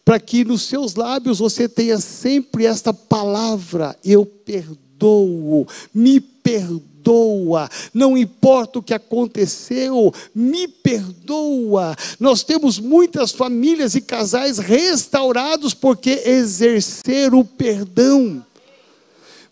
para 0.04 0.18
que 0.18 0.44
nos 0.44 0.62
seus 0.62 0.96
lábios 0.96 1.38
você 1.38 1.68
tenha 1.68 1.98
sempre 1.98 2.66
esta 2.66 2.92
palavra: 2.92 3.96
eu 4.04 4.26
perdoo, 4.26 5.66
me 5.94 6.20
perdoa. 6.20 7.68
Não 7.94 8.18
importa 8.18 8.80
o 8.80 8.82
que 8.82 8.94
aconteceu, 8.94 10.12
me 10.34 10.66
perdoa. 10.66 11.94
Nós 12.18 12.42
temos 12.42 12.80
muitas 12.80 13.30
famílias 13.30 13.94
e 13.94 14.00
casais 14.00 14.58
restaurados 14.58 15.72
porque 15.72 16.22
exerceram 16.26 17.40
o 17.40 17.44
perdão. 17.44 18.44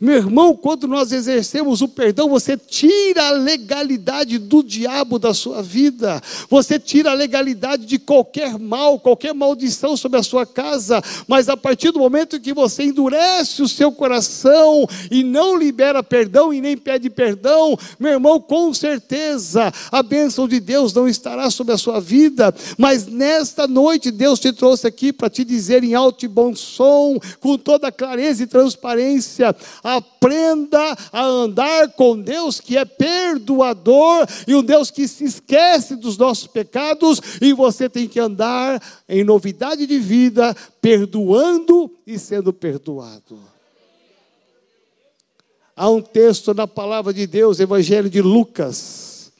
Meu 0.04 0.16
irmão, 0.16 0.54
quando 0.54 0.86
nós 0.86 1.12
exercemos 1.12 1.80
o 1.80 1.88
perdão, 1.88 2.28
você 2.28 2.58
tira 2.58 3.28
a 3.28 3.30
legalidade 3.30 4.36
do 4.36 4.62
diabo 4.62 5.18
da 5.18 5.32
sua 5.32 5.62
vida, 5.62 6.22
você 6.50 6.78
tira 6.78 7.10
a 7.10 7.14
legalidade 7.14 7.86
de 7.86 7.98
qualquer 7.98 8.58
mal, 8.58 9.00
qualquer 9.00 9.32
maldição 9.32 9.96
sobre 9.96 10.18
a 10.18 10.22
sua 10.22 10.44
casa, 10.44 11.02
mas 11.26 11.48
a 11.48 11.56
partir 11.56 11.90
do 11.90 12.00
momento 12.00 12.38
que 12.38 12.52
você 12.52 12.82
endurece 12.82 13.62
o 13.62 13.68
seu 13.68 13.90
coração 13.90 14.86
e 15.10 15.24
não 15.24 15.56
libera 15.56 16.02
perdão 16.02 16.52
e 16.52 16.60
nem 16.60 16.76
pede 16.76 17.08
perdão, 17.08 17.74
meu 17.98 18.12
irmão, 18.12 18.38
com 18.38 18.74
certeza 18.74 19.72
a 19.90 20.02
bênção 20.02 20.46
de 20.46 20.60
Deus 20.60 20.92
não 20.92 21.08
estará 21.08 21.50
sobre 21.50 21.72
a 21.72 21.78
sua 21.78 21.98
vida, 21.98 22.54
mas 22.76 23.06
nesta 23.06 23.66
noite 23.66 24.10
Deus 24.10 24.38
te 24.38 24.52
trouxe 24.52 24.86
aqui 24.86 25.14
para 25.14 25.30
te 25.30 25.42
dizer 25.44 25.82
em 25.82 25.94
alto 25.94 26.26
e 26.26 26.28
bom 26.28 26.54
som, 26.54 27.18
com 27.40 27.56
toda 27.56 27.90
clareza 27.90 28.42
e 28.42 28.46
transparência, 28.46 29.56
Aprenda 29.96 30.96
a 31.12 31.22
andar 31.22 31.92
com 31.92 32.18
Deus 32.18 32.60
que 32.60 32.76
é 32.76 32.84
perdoador 32.84 34.26
e 34.46 34.54
um 34.54 34.62
Deus 34.62 34.90
que 34.90 35.06
se 35.06 35.24
esquece 35.24 35.96
dos 35.96 36.16
nossos 36.16 36.46
pecados, 36.46 37.20
e 37.40 37.52
você 37.52 37.88
tem 37.88 38.08
que 38.08 38.20
andar 38.20 38.82
em 39.08 39.24
novidade 39.24 39.86
de 39.86 39.98
vida, 39.98 40.56
perdoando 40.80 41.90
e 42.06 42.18
sendo 42.18 42.52
perdoado. 42.52 43.38
Há 45.76 45.90
um 45.90 46.00
texto 46.00 46.54
na 46.54 46.68
palavra 46.68 47.12
de 47.12 47.26
Deus, 47.26 47.58
Evangelho 47.58 48.08
de 48.08 48.22
Lucas. 48.22 49.32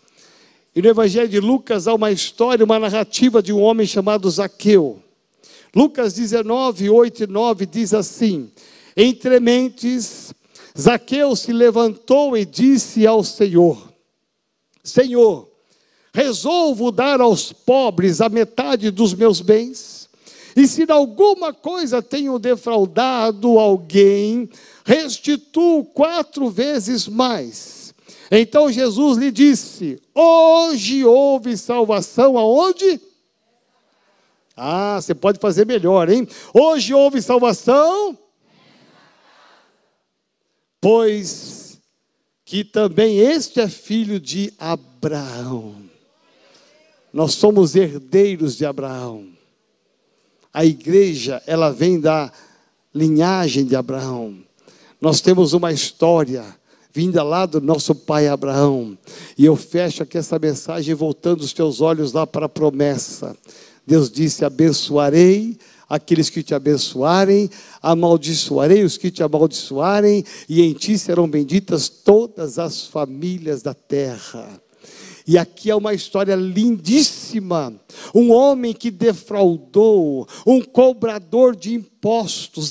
E 0.75 0.83
no 0.83 0.89
Evangelho 0.89 1.29
de 1.29 1.39
Lucas 1.39 1.87
há 1.87 1.95
uma 1.95 2.11
história, 2.11 2.65
uma 2.65 2.79
narrativa 2.79 3.41
de 3.41 3.53
um 3.53 3.61
homem 3.61 3.87
chamado 3.87 4.29
Zaqueu. 4.29 5.01
Lucas 5.75 6.15
19, 6.15 6.91
8 6.91 7.25
e 7.25 7.27
9 7.29 7.67
diz 7.67 7.95
assim: 7.95 8.51
Entre 8.97 9.39
mentes 9.39 10.35
Zaqueu 10.77 11.37
se 11.37 11.53
levantou 11.53 12.37
e 12.37 12.45
disse 12.45 13.07
ao 13.07 13.23
Senhor: 13.23 13.93
Senhor, 14.83 15.49
resolvo 16.13 16.91
dar 16.91 17.21
aos 17.21 17.53
pobres 17.53 18.21
a 18.21 18.29
metade 18.29 18.91
dos 18.91 19.15
meus 19.15 19.41
bens, 19.41 20.09
e 20.57 20.67
se 20.67 20.85
de 20.85 20.93
alguma 20.93 21.53
coisa 21.53 22.03
tenho 22.03 22.39
defraudado 22.41 23.59
alguém, 23.59 24.49
restituo 24.85 25.85
quatro 25.85 26.51
vezes 26.51 27.07
mais. 27.07 27.95
Então 28.29 28.71
Jesus 28.71 29.17
lhe 29.17 29.31
disse: 29.31 30.03
Hoje 30.13 31.05
houve 31.05 31.57
salvação 31.57 32.37
aonde? 32.37 33.01
Ah, 34.57 35.01
você 35.01 35.15
pode 35.15 35.39
fazer 35.39 35.67
melhor, 35.67 36.09
hein? 36.09 36.27
Hoje 36.53 36.93
houve 36.93 37.23
salvação 37.23 38.19
pois 40.85 41.81
que 42.45 42.63
também 42.63 43.17
este 43.19 43.59
é 43.59 43.67
filho 43.67 44.21
de 44.21 44.53
Abraão. 44.59 45.77
Nós 47.11 47.33
somos 47.33 47.75
herdeiros 47.75 48.55
de 48.55 48.67
Abraão. 48.67 49.29
A 50.53 50.63
igreja, 50.63 51.43
ela 51.47 51.71
vem 51.71 51.99
da 51.99 52.31
linhagem 52.95 53.65
de 53.65 53.75
Abraão. 53.75 54.37
Nós 55.01 55.23
temos 55.23 55.55
uma 55.55 55.73
história 55.73 56.45
vinda 56.93 57.23
lá 57.23 57.47
do 57.47 57.63
nosso 57.63 57.95
pai 57.95 58.29
Abraão. 58.29 58.99
E 59.39 59.47
eu 59.47 59.57
fecho 59.57 60.03
aqui 60.03 60.19
essa 60.19 60.39
mensagem 60.39 60.95
voltando 60.95 61.41
os 61.41 61.55
teus 61.55 61.81
olhos 61.81 62.13
lá 62.13 62.27
para 62.27 62.45
a 62.45 62.49
promessa. 62.49 63.35
Deus 63.87 64.11
disse: 64.11 64.45
abençoarei 64.45 65.57
aqueles 65.95 66.29
que 66.29 66.43
te 66.43 66.55
abençoarem, 66.55 67.49
amaldiçoarei 67.81 68.83
os 68.83 68.99
que 68.99 69.11
te 69.11 69.23
amaldiçoarem, 69.23 70.25
e 70.49 70.63
em 70.63 70.73
ti 70.73 70.99
serão 70.99 71.29
benditas 71.29 71.89
todas 71.89 72.59
as 72.59 72.85
famílias 72.87 73.63
da 73.63 73.75
terra. 73.75 74.61
E 75.27 75.39
aqui 75.39 75.71
é 75.71 75.75
uma 75.75 75.95
história 75.95 76.35
lindíssima. 76.35 77.73
Um 78.15 78.31
homem 78.31 78.75
que 78.75 78.91
defraudou, 78.91 80.29
um 80.47 80.61
cobrador 80.61 81.57
de 81.57 81.73
impostos, 81.73 82.71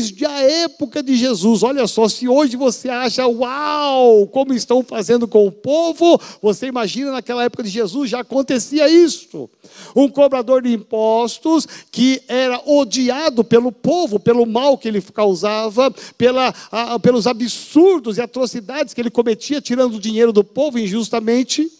desde 0.00 0.24
a 0.24 0.40
época 0.40 1.02
de 1.02 1.14
Jesus. 1.14 1.62
Olha 1.62 1.86
só, 1.86 2.08
se 2.08 2.26
hoje 2.26 2.56
você 2.56 2.88
acha, 2.88 3.26
uau, 3.26 4.26
como 4.28 4.54
estão 4.54 4.82
fazendo 4.82 5.28
com 5.28 5.46
o 5.46 5.52
povo, 5.52 6.18
você 6.40 6.66
imagina 6.66 7.12
naquela 7.12 7.44
época 7.44 7.62
de 7.62 7.68
Jesus 7.68 8.08
já 8.08 8.20
acontecia 8.20 8.88
isso. 8.88 9.50
Um 9.94 10.08
cobrador 10.08 10.62
de 10.62 10.72
impostos 10.72 11.68
que 11.92 12.22
era 12.26 12.60
odiado 12.66 13.44
pelo 13.44 13.70
povo, 13.70 14.18
pelo 14.18 14.46
mal 14.46 14.78
que 14.78 14.88
ele 14.88 15.02
causava, 15.02 15.94
pela, 16.16 16.54
a, 16.72 16.98
pelos 16.98 17.26
absurdos 17.26 18.16
e 18.16 18.22
atrocidades 18.22 18.94
que 18.94 19.00
ele 19.00 19.10
cometia, 19.10 19.60
tirando 19.60 19.96
o 19.96 20.00
dinheiro 20.00 20.32
do 20.32 20.42
povo 20.42 20.78
injustamente. 20.78 21.70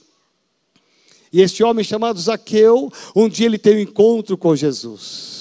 E 1.33 1.41
este 1.41 1.63
homem 1.63 1.85
chamado 1.85 2.21
Zaqueu, 2.21 2.93
um 3.17 3.29
dia 3.29 3.47
ele 3.47 3.59
tem 3.59 3.77
um 3.77 3.81
encontro 3.81 4.37
com 4.37 4.55
Jesus. 4.55 5.40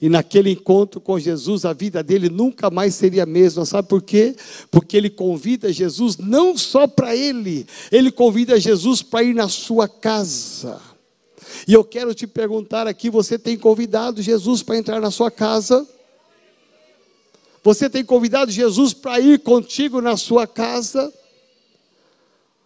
E 0.00 0.08
naquele 0.08 0.50
encontro 0.50 1.00
com 1.00 1.18
Jesus, 1.18 1.66
a 1.66 1.74
vida 1.74 2.02
dele 2.02 2.30
nunca 2.30 2.70
mais 2.70 2.94
seria 2.94 3.24
a 3.24 3.26
mesma. 3.26 3.66
Sabe 3.66 3.86
por 3.86 4.00
quê? 4.00 4.34
Porque 4.70 4.96
ele 4.96 5.10
convida 5.10 5.70
Jesus 5.70 6.16
não 6.16 6.56
só 6.56 6.86
para 6.86 7.14
ele, 7.14 7.66
ele 7.92 8.10
convida 8.10 8.58
Jesus 8.58 9.02
para 9.02 9.22
ir 9.22 9.34
na 9.34 9.48
sua 9.48 9.86
casa. 9.86 10.80
E 11.68 11.74
eu 11.74 11.84
quero 11.84 12.14
te 12.14 12.26
perguntar 12.26 12.86
aqui: 12.86 13.10
você 13.10 13.38
tem 13.38 13.58
convidado 13.58 14.22
Jesus 14.22 14.62
para 14.62 14.78
entrar 14.78 15.00
na 15.00 15.10
sua 15.10 15.30
casa? 15.30 15.86
Você 17.62 17.90
tem 17.90 18.02
convidado 18.02 18.50
Jesus 18.50 18.94
para 18.94 19.20
ir 19.20 19.40
contigo 19.40 20.00
na 20.00 20.16
sua 20.16 20.46
casa? 20.46 21.12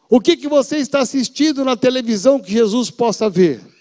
O 0.09 0.21
que, 0.21 0.37
que 0.37 0.47
você 0.47 0.77
está 0.77 1.01
assistindo 1.01 1.65
na 1.65 1.77
televisão 1.77 2.39
que 2.39 2.53
Jesus 2.53 2.91
possa 2.91 3.29
ver? 3.29 3.74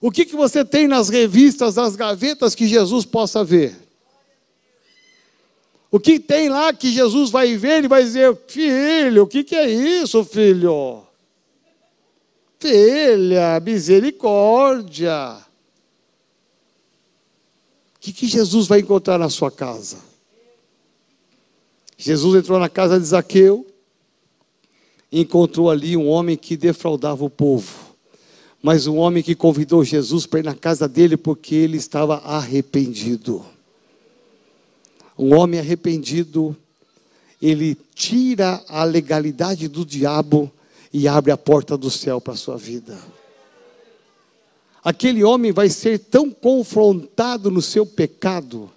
O 0.00 0.10
que, 0.10 0.24
que 0.24 0.34
você 0.34 0.64
tem 0.64 0.88
nas 0.88 1.08
revistas, 1.08 1.74
nas 1.74 1.94
gavetas 1.94 2.54
que 2.54 2.66
Jesus 2.66 3.04
possa 3.04 3.44
ver? 3.44 3.76
O 5.90 5.98
que 5.98 6.18
tem 6.18 6.48
lá 6.48 6.72
que 6.72 6.90
Jesus 6.90 7.30
vai 7.30 7.56
ver, 7.56 7.78
ele 7.78 7.88
vai 7.88 8.02
dizer: 8.02 8.36
Filho, 8.46 9.24
o 9.24 9.26
que, 9.26 9.42
que 9.42 9.56
é 9.56 9.68
isso, 9.68 10.24
filho? 10.24 11.02
Filha, 12.58 13.58
misericórdia. 13.60 15.36
O 17.96 18.00
que, 18.00 18.12
que 18.12 18.26
Jesus 18.26 18.66
vai 18.66 18.80
encontrar 18.80 19.18
na 19.18 19.28
sua 19.28 19.50
casa? 19.50 19.98
Jesus 21.98 22.34
entrou 22.34 22.58
na 22.58 22.68
casa 22.68 22.98
de 22.98 23.04
Zaqueu, 23.04 23.66
encontrou 25.12 25.68
ali 25.68 25.96
um 25.96 26.08
homem 26.08 26.34
que 26.34 26.56
defraudava 26.56 27.22
o 27.24 27.28
povo, 27.28 27.79
mas 28.62 28.86
um 28.86 28.96
homem 28.96 29.22
que 29.22 29.34
convidou 29.34 29.84
Jesus 29.84 30.26
para 30.26 30.40
ir 30.40 30.44
na 30.44 30.54
casa 30.54 30.86
dele 30.86 31.16
porque 31.16 31.54
ele 31.54 31.76
estava 31.76 32.16
arrependido. 32.18 33.44
Um 35.18 35.34
homem 35.34 35.60
arrependido, 35.60 36.56
ele 37.40 37.76
tira 37.94 38.62
a 38.68 38.84
legalidade 38.84 39.68
do 39.68 39.84
diabo 39.84 40.50
e 40.92 41.08
abre 41.08 41.30
a 41.30 41.36
porta 41.36 41.76
do 41.76 41.90
céu 41.90 42.20
para 42.20 42.34
a 42.34 42.36
sua 42.36 42.56
vida. 42.56 42.98
Aquele 44.82 45.22
homem 45.22 45.52
vai 45.52 45.68
ser 45.68 45.98
tão 45.98 46.30
confrontado 46.30 47.50
no 47.50 47.60
seu 47.60 47.84
pecado, 47.84 48.70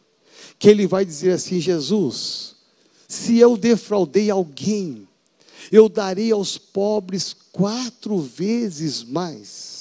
que 0.60 0.70
ele 0.70 0.86
vai 0.86 1.06
dizer 1.06 1.32
assim: 1.32 1.60
Jesus, 1.60 2.56
se 3.08 3.38
eu 3.38 3.56
defraudei 3.56 4.30
alguém, 4.30 5.08
eu 5.72 5.88
darei 5.88 6.32
aos 6.32 6.58
pobres 6.58 7.36
quatro 7.54 8.20
vezes 8.20 9.04
mais. 9.04 9.73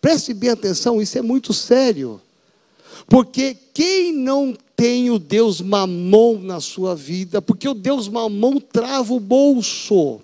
Preste 0.00 0.34
bem 0.34 0.50
atenção, 0.50 1.00
isso 1.00 1.18
é 1.18 1.22
muito 1.22 1.52
sério. 1.52 2.20
Porque 3.08 3.56
quem 3.72 4.12
não 4.12 4.56
tem 4.76 5.10
o 5.10 5.18
Deus 5.18 5.60
mamão 5.60 6.38
na 6.40 6.60
sua 6.60 6.94
vida, 6.94 7.40
porque 7.40 7.68
o 7.68 7.74
Deus 7.74 8.08
mamão 8.08 8.60
trava 8.60 9.14
o 9.14 9.20
bolso. 9.20 10.20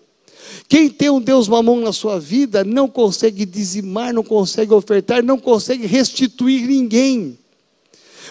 Quem 0.68 0.88
tem 0.88 1.10
um 1.10 1.20
Deus 1.20 1.48
mamão 1.48 1.80
na 1.80 1.92
sua 1.92 2.18
vida 2.18 2.64
não 2.64 2.88
consegue 2.88 3.46
dizimar, 3.46 4.12
não 4.12 4.22
consegue 4.22 4.72
ofertar, 4.72 5.22
não 5.22 5.38
consegue 5.38 5.86
restituir 5.86 6.66
ninguém. 6.66 7.38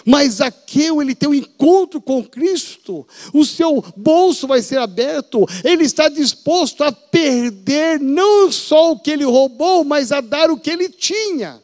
Mas 0.04 0.34
Zaqueu, 0.34 1.00
ele 1.00 1.14
tem 1.14 1.28
um 1.28 1.34
encontro 1.34 2.00
com 2.00 2.24
Cristo, 2.24 3.06
o 3.32 3.44
seu 3.44 3.84
bolso 3.96 4.46
vai 4.46 4.62
ser 4.62 4.78
aberto, 4.78 5.46
ele 5.64 5.84
está 5.84 6.08
disposto 6.08 6.82
a 6.82 6.92
perder 6.92 8.00
não 8.00 8.50
só 8.50 8.92
o 8.92 8.98
que 8.98 9.10
ele 9.10 9.24
roubou, 9.24 9.84
mas 9.84 10.12
a 10.12 10.20
dar 10.20 10.50
o 10.50 10.58
que 10.58 10.70
ele 10.70 10.88
tinha. 10.88 11.62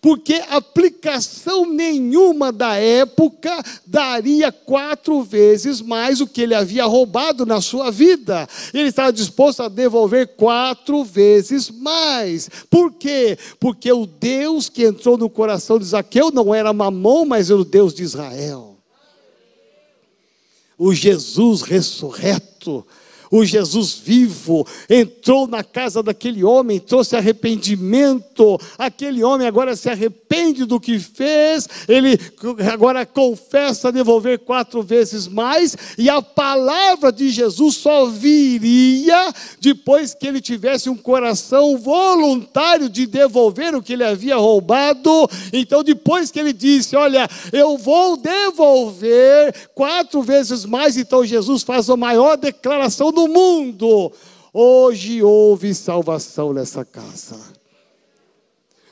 Porque 0.00 0.42
aplicação 0.48 1.66
nenhuma 1.66 2.50
da 2.50 2.76
época 2.76 3.62
daria 3.86 4.50
quatro 4.50 5.22
vezes 5.22 5.82
mais 5.82 6.20
o 6.20 6.26
que 6.26 6.40
ele 6.40 6.54
havia 6.54 6.86
roubado 6.86 7.44
na 7.44 7.60
sua 7.60 7.90
vida. 7.90 8.48
Ele 8.72 8.88
estava 8.88 9.12
disposto 9.12 9.62
a 9.62 9.68
devolver 9.68 10.28
quatro 10.36 11.04
vezes 11.04 11.70
mais. 11.70 12.48
Por 12.70 12.92
quê? 12.92 13.38
Porque 13.58 13.92
o 13.92 14.06
Deus 14.06 14.70
que 14.70 14.84
entrou 14.84 15.18
no 15.18 15.28
coração 15.28 15.78
de 15.78 15.84
Zaqueu 15.84 16.30
não 16.30 16.54
era 16.54 16.72
Mamon, 16.72 17.26
mas 17.26 17.50
era 17.50 17.60
o 17.60 17.64
Deus 17.64 17.92
de 17.92 18.02
Israel. 18.02 18.78
O 20.78 20.94
Jesus 20.94 21.60
ressurreto 21.60 22.86
o 23.30 23.44
Jesus 23.44 23.94
vivo 23.94 24.66
entrou 24.88 25.46
na 25.46 25.62
casa 25.62 26.02
daquele 26.02 26.42
homem, 26.42 26.80
trouxe 26.80 27.14
arrependimento. 27.16 28.60
Aquele 28.76 29.22
homem 29.22 29.46
agora 29.46 29.76
se 29.76 29.88
arrepende 29.88 30.64
do 30.64 30.80
que 30.80 30.98
fez, 30.98 31.68
ele 31.88 32.18
agora 32.72 33.06
confessa 33.06 33.92
devolver 33.92 34.40
quatro 34.40 34.82
vezes 34.82 35.28
mais, 35.28 35.76
e 35.96 36.10
a 36.10 36.20
palavra 36.20 37.12
de 37.12 37.30
Jesus 37.30 37.76
só 37.76 38.06
viria 38.06 39.32
depois 39.60 40.14
que 40.14 40.26
ele 40.26 40.40
tivesse 40.40 40.90
um 40.90 40.96
coração 40.96 41.78
voluntário 41.78 42.88
de 42.88 43.06
devolver 43.06 43.74
o 43.74 43.82
que 43.82 43.92
ele 43.92 44.04
havia 44.04 44.36
roubado. 44.36 45.28
Então, 45.52 45.84
depois 45.84 46.30
que 46.30 46.40
ele 46.40 46.52
disse: 46.52 46.96
Olha, 46.96 47.28
eu 47.52 47.76
vou 47.78 48.16
devolver 48.16 49.54
quatro 49.74 50.22
vezes 50.22 50.64
mais, 50.64 50.96
então 50.96 51.24
Jesus 51.24 51.62
faz 51.62 51.88
a 51.88 51.96
maior 51.96 52.36
declaração 52.36 53.12
do 53.12 53.19
do 53.20 53.28
mundo. 53.28 54.12
Hoje 54.52 55.22
houve 55.22 55.74
salvação 55.74 56.52
nessa 56.52 56.84
casa. 56.84 57.38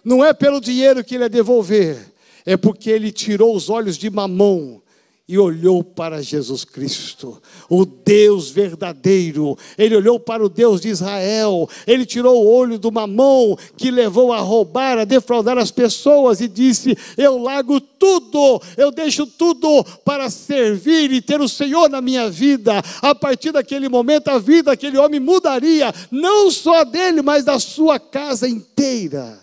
Não 0.05 0.25
é 0.25 0.33
pelo 0.33 0.61
dinheiro 0.61 1.03
que 1.03 1.15
ele 1.15 1.25
ia 1.25 1.29
devolver, 1.29 1.99
é 2.47 2.57
porque 2.57 2.91
ele 2.91 3.11
tirou 3.11 3.55
os 3.55 3.69
olhos 3.69 3.97
de 3.97 4.09
mamão 4.09 4.81
e 5.29 5.39
olhou 5.39 5.85
para 5.85 6.23
Jesus 6.23 6.65
Cristo, 6.65 7.43
o 7.69 7.85
Deus 7.85 8.49
verdadeiro. 8.51 9.59
Ele 9.77 9.95
olhou 9.95 10.19
para 10.19 10.43
o 10.43 10.49
Deus 10.49 10.81
de 10.81 10.89
Israel. 10.89 11.69
Ele 11.87 12.07
tirou 12.07 12.43
o 12.43 12.49
olho 12.49 12.79
do 12.79 12.91
mamão 12.91 13.59
que 13.77 13.91
levou 13.91 14.33
a 14.33 14.39
roubar, 14.39 14.97
a 14.97 15.05
defraudar 15.05 15.59
as 15.59 15.71
pessoas 15.71 16.41
e 16.41 16.49
disse: 16.49 16.97
Eu 17.17 17.37
largo 17.37 17.79
tudo, 17.79 18.63
eu 18.77 18.91
deixo 18.91 19.27
tudo 19.27 19.85
para 20.05 20.31
servir 20.31 21.13
e 21.13 21.21
ter 21.21 21.41
o 21.41 21.49
Senhor 21.49 21.91
na 21.91 22.01
minha 22.01 22.31
vida. 22.31 22.83
A 23.03 23.15
partir 23.15 23.53
daquele 23.53 23.89
momento, 23.89 24.29
a 24.29 24.39
vida 24.39 24.69
daquele 24.69 24.99
homem 24.99 25.21
mudaria, 25.21 25.93
não 26.11 26.51
só 26.51 26.85
dele, 26.85 27.21
mas 27.21 27.45
da 27.45 27.59
sua 27.59 27.99
casa 27.99 28.49
inteira. 28.49 29.39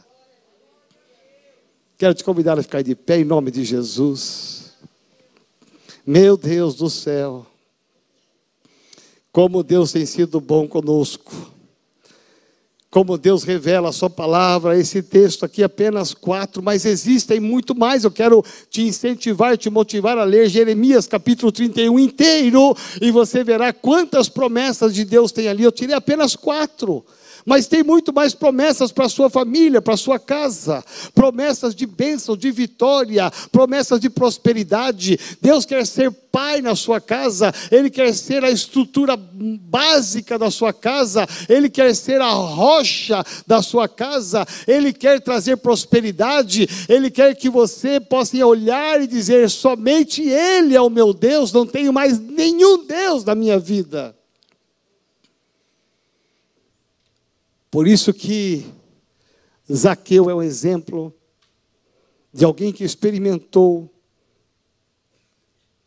Quero 1.98 2.14
te 2.14 2.24
convidar 2.24 2.58
a 2.58 2.64
ficar 2.64 2.82
de 2.82 2.96
pé 2.96 3.20
em 3.20 3.24
nome 3.24 3.52
de 3.52 3.64
Jesus. 3.64 4.55
Meu 6.08 6.38
Deus 6.38 6.76
do 6.76 6.88
céu, 6.88 7.48
como 9.32 9.64
Deus 9.64 9.92
tem 9.92 10.06
sido 10.06 10.40
bom 10.40 10.68
conosco, 10.68 11.34
como 12.92 13.18
Deus 13.18 13.44
revela 13.44 13.90
a 13.90 13.92
Sua 13.92 14.10
palavra, 14.10 14.78
esse 14.78 15.02
texto 15.02 15.44
aqui 15.44 15.64
é 15.64 15.66
apenas 15.66 16.14
quatro, 16.14 16.62
mas 16.62 16.86
existem 16.86 17.40
muito 17.40 17.74
mais. 17.74 18.04
Eu 18.04 18.12
quero 18.12 18.46
te 18.70 18.84
incentivar, 18.84 19.58
te 19.58 19.68
motivar 19.72 20.16
a 20.20 20.24
ler 20.24 20.48
Jeremias 20.48 21.08
capítulo 21.08 21.52
31 21.52 21.98
inteiro, 21.98 22.78
e 23.02 23.10
você 23.10 23.44
verá 23.44 23.74
quantas 23.74 24.30
promessas 24.30 24.94
de 24.94 25.04
Deus 25.06 25.32
tem 25.32 25.48
ali. 25.48 25.64
Eu 25.64 25.72
tirei 25.72 25.96
apenas 25.96 26.36
quatro. 26.36 27.04
Mas 27.46 27.68
tem 27.68 27.84
muito 27.84 28.12
mais 28.12 28.34
promessas 28.34 28.92
para 28.92 29.06
a 29.06 29.10
sua 29.10 29.30
família, 29.30 29.80
para 29.80 29.94
a 29.94 29.98
sua 29.98 30.18
casa, 30.18 30.84
promessas 31.14 31.76
de 31.76 31.86
bênção, 31.86 32.36
de 32.36 32.50
vitória, 32.52 33.32
promessas 33.52 34.00
de 34.00 34.10
prosperidade. 34.10 35.20
Deus 35.40 35.64
quer 35.64 35.86
ser 35.86 36.12
pai 36.12 36.60
na 36.60 36.76
sua 36.76 37.00
casa, 37.00 37.54
Ele 37.72 37.90
quer 37.90 38.14
ser 38.16 38.44
a 38.44 38.50
estrutura 38.50 39.16
básica 39.16 40.40
da 40.40 40.50
sua 40.50 40.74
casa, 40.74 41.28
Ele 41.48 41.70
quer 41.70 41.96
ser 41.96 42.20
a 42.20 42.32
rocha 42.32 43.24
da 43.46 43.62
sua 43.62 43.88
casa, 43.88 44.46
Ele 44.68 44.92
quer 44.92 45.22
trazer 45.22 45.58
prosperidade, 45.58 46.68
Ele 46.90 47.12
quer 47.12 47.36
que 47.36 47.50
você 47.50 48.00
possa 48.00 48.44
olhar 48.44 49.00
e 49.02 49.08
dizer: 49.08 49.52
somente 49.52 50.24
Ele 50.24 50.76
é 50.76 50.82
o 50.82 50.90
meu 50.90 51.14
Deus, 51.14 51.54
não 51.54 51.66
tenho 51.66 51.94
mais 51.94 52.20
nenhum 52.20 52.86
Deus 52.86 53.24
na 53.24 53.36
minha 53.36 53.60
vida. 53.60 54.15
Por 57.76 57.90
isso 57.90 58.14
que 58.14 58.66
Zaqueu 59.70 60.30
é 60.30 60.34
um 60.34 60.42
exemplo 60.42 61.14
de 62.32 62.46
alguém 62.46 62.72
que 62.72 62.86
experimentou 62.86 63.94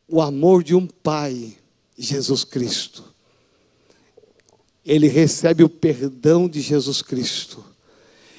o 0.06 0.20
amor 0.20 0.62
de 0.62 0.74
um 0.74 0.86
pai, 0.86 1.56
Jesus 1.96 2.44
Cristo. 2.44 3.04
Ele 4.84 5.08
recebe 5.08 5.64
o 5.64 5.68
perdão 5.70 6.46
de 6.46 6.60
Jesus 6.60 7.00
Cristo. 7.00 7.64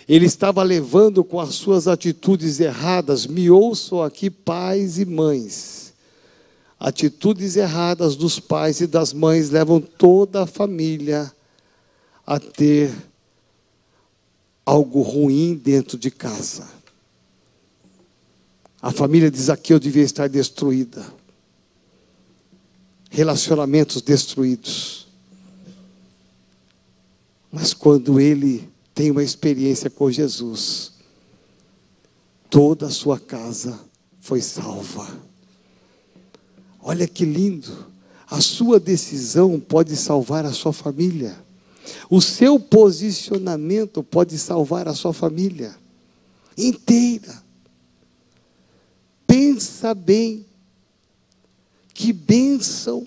Ele 0.08 0.28
estava 0.28 0.62
levando 0.62 1.24
com 1.24 1.40
as 1.40 1.56
suas 1.56 1.88
atitudes 1.88 2.60
erradas, 2.60 3.26
me 3.26 3.50
ouçam 3.50 4.04
aqui, 4.04 4.30
pais 4.30 5.00
e 5.00 5.06
mães. 5.06 5.92
Atitudes 6.80 7.56
erradas 7.56 8.16
dos 8.16 8.40
pais 8.40 8.80
e 8.80 8.86
das 8.86 9.12
mães 9.12 9.50
levam 9.50 9.82
toda 9.82 10.44
a 10.44 10.46
família 10.46 11.34
a 12.28 12.40
ter 12.40 13.09
algo 14.70 15.02
ruim 15.02 15.56
dentro 15.56 15.98
de 15.98 16.12
casa. 16.12 16.70
A 18.80 18.92
família 18.92 19.32
de 19.32 19.42
Zaqueu 19.42 19.80
devia 19.80 20.04
estar 20.04 20.30
destruída. 20.30 21.12
Relacionamentos 23.10 24.00
destruídos. 24.04 25.08
Mas 27.52 27.74
quando 27.74 28.20
ele 28.20 28.70
tem 28.94 29.10
uma 29.10 29.24
experiência 29.24 29.90
com 29.90 30.12
Jesus, 30.12 30.92
toda 32.48 32.86
a 32.86 32.92
sua 32.92 33.20
casa 33.20 33.80
foi 34.20 34.40
salva. 34.40 35.08
Olha 36.80 37.08
que 37.08 37.26
lindo. 37.26 37.88
A 38.30 38.40
sua 38.40 38.80
decisão 38.80 39.60
pode 39.60 39.96
salvar 39.96 40.46
a 40.46 40.54
sua 40.54 40.72
família. 40.72 41.49
O 42.10 42.22
seu 42.22 42.60
posicionamento 42.60 44.04
pode 44.04 44.38
salvar 44.38 44.88
a 44.88 44.94
sua 44.94 45.14
família 45.14 45.76
inteira. 46.58 47.44
Pensa 49.28 49.94
bem 49.94 50.46
que 51.94 52.12
bênção 52.12 53.06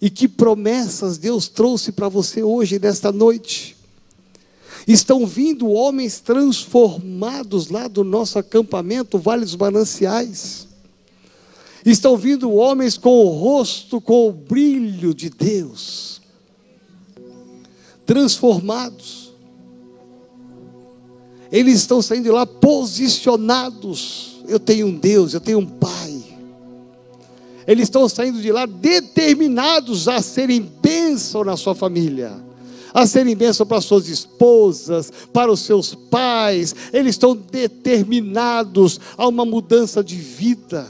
e 0.00 0.08
que 0.08 0.26
promessas 0.26 1.18
Deus 1.18 1.48
trouxe 1.48 1.92
para 1.92 2.08
você 2.08 2.42
hoje, 2.42 2.78
nesta 2.78 3.12
noite. 3.12 3.76
Estão 4.88 5.26
vindo 5.26 5.68
homens 5.68 6.20
transformados 6.20 7.68
lá 7.68 7.86
do 7.86 8.02
nosso 8.02 8.38
acampamento, 8.38 9.18
Vale 9.18 9.44
dos 9.44 9.56
Mananciais. 9.56 10.66
Estão 11.84 12.16
vindo 12.16 12.50
homens 12.52 12.96
com 12.96 13.26
o 13.26 13.28
rosto, 13.28 14.00
com 14.00 14.28
o 14.28 14.32
brilho 14.32 15.12
de 15.12 15.28
Deus 15.28 16.19
transformados. 18.10 19.30
Eles 21.52 21.76
estão 21.76 22.02
saindo 22.02 22.24
de 22.24 22.30
lá 22.32 22.44
posicionados. 22.44 24.42
Eu 24.48 24.58
tenho 24.58 24.88
um 24.88 24.96
Deus, 24.96 25.32
eu 25.32 25.40
tenho 25.40 25.60
um 25.60 25.66
Pai. 25.66 26.20
Eles 27.68 27.84
estão 27.84 28.08
saindo 28.08 28.42
de 28.42 28.50
lá 28.50 28.66
determinados 28.66 30.08
a 30.08 30.20
serem 30.20 30.60
bênção 30.60 31.44
na 31.44 31.56
sua 31.56 31.72
família, 31.72 32.32
a 32.92 33.06
serem 33.06 33.36
bênção 33.36 33.64
para 33.64 33.80
suas 33.80 34.08
esposas, 34.08 35.12
para 35.32 35.52
os 35.52 35.60
seus 35.60 35.94
pais. 35.94 36.74
Eles 36.92 37.10
estão 37.14 37.36
determinados 37.36 38.98
a 39.16 39.28
uma 39.28 39.44
mudança 39.44 40.02
de 40.02 40.16
vida, 40.16 40.88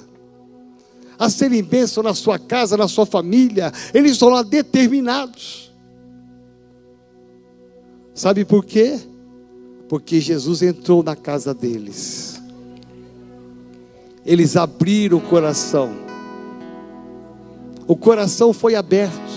a 1.18 1.28
serem 1.28 1.62
bênção 1.62 2.02
na 2.02 2.14
sua 2.14 2.38
casa, 2.38 2.78
na 2.78 2.88
sua 2.88 3.04
família. 3.04 3.70
Eles 3.92 4.12
estão 4.12 4.30
lá 4.30 4.42
determinados. 4.42 5.69
Sabe 8.20 8.44
por 8.44 8.66
quê? 8.66 9.00
Porque 9.88 10.20
Jesus 10.20 10.60
entrou 10.60 11.02
na 11.02 11.16
casa 11.16 11.54
deles. 11.54 12.38
Eles 14.26 14.58
abriram 14.58 15.16
o 15.16 15.22
coração. 15.22 15.90
O 17.86 17.96
coração 17.96 18.52
foi 18.52 18.74
aberto 18.74 19.32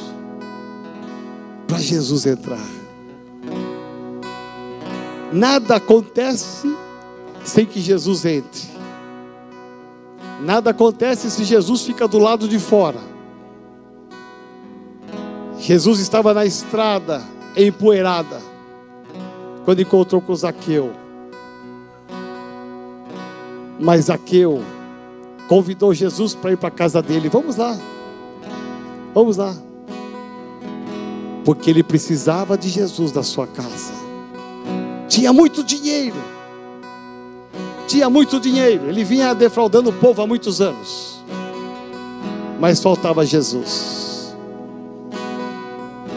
para 1.65 1.77
Jesus 1.77 2.25
entrar. 2.25 2.67
Nada 5.31 5.77
acontece 5.77 6.67
sem 7.45 7.65
que 7.65 7.79
Jesus 7.79 8.25
entre. 8.25 8.67
Nada 10.41 10.71
acontece 10.71 11.31
se 11.31 11.45
Jesus 11.45 11.84
fica 11.84 12.05
do 12.05 12.19
lado 12.19 12.49
de 12.49 12.59
fora. 12.59 12.99
Jesus 15.57 16.01
estava 16.01 16.34
na 16.34 16.45
estrada 16.45 17.23
empoeirada 17.55 18.51
quando 19.66 19.82
encontrou 19.82 20.22
com 20.22 20.36
Zaqueu. 20.36 20.91
Mas 23.80 24.05
Zaqueu 24.05 24.61
convidou 25.47 25.93
Jesus 25.93 26.36
para 26.36 26.51
ir 26.51 26.57
para 26.57 26.70
a 26.70 26.72
casa 26.72 27.01
dele. 27.01 27.30
Vamos 27.30 27.55
lá. 27.55 27.78
Vamos 29.14 29.38
lá. 29.38 29.55
Porque 31.45 31.70
ele 31.70 31.84
precisava 31.84 32.57
de 32.57 32.70
Jesus 32.70 33.11
na 33.11 33.24
sua 33.24 33.47
casa. 33.47 33.93
Tinha 35.07 35.34
muito 35.34 35.64
dinheiro. 35.64 36.16
Tinha 37.88 38.09
muito 38.09 38.39
dinheiro. 38.39 38.88
Ele 38.88 39.03
vinha 39.03 39.34
defraudando 39.36 39.89
o 39.89 39.93
povo 39.93 40.22
há 40.22 40.28
muitos 40.28 40.61
anos. 40.61 41.22
Mas 42.59 42.82
faltava 42.82 43.26
Jesus. 43.26 44.12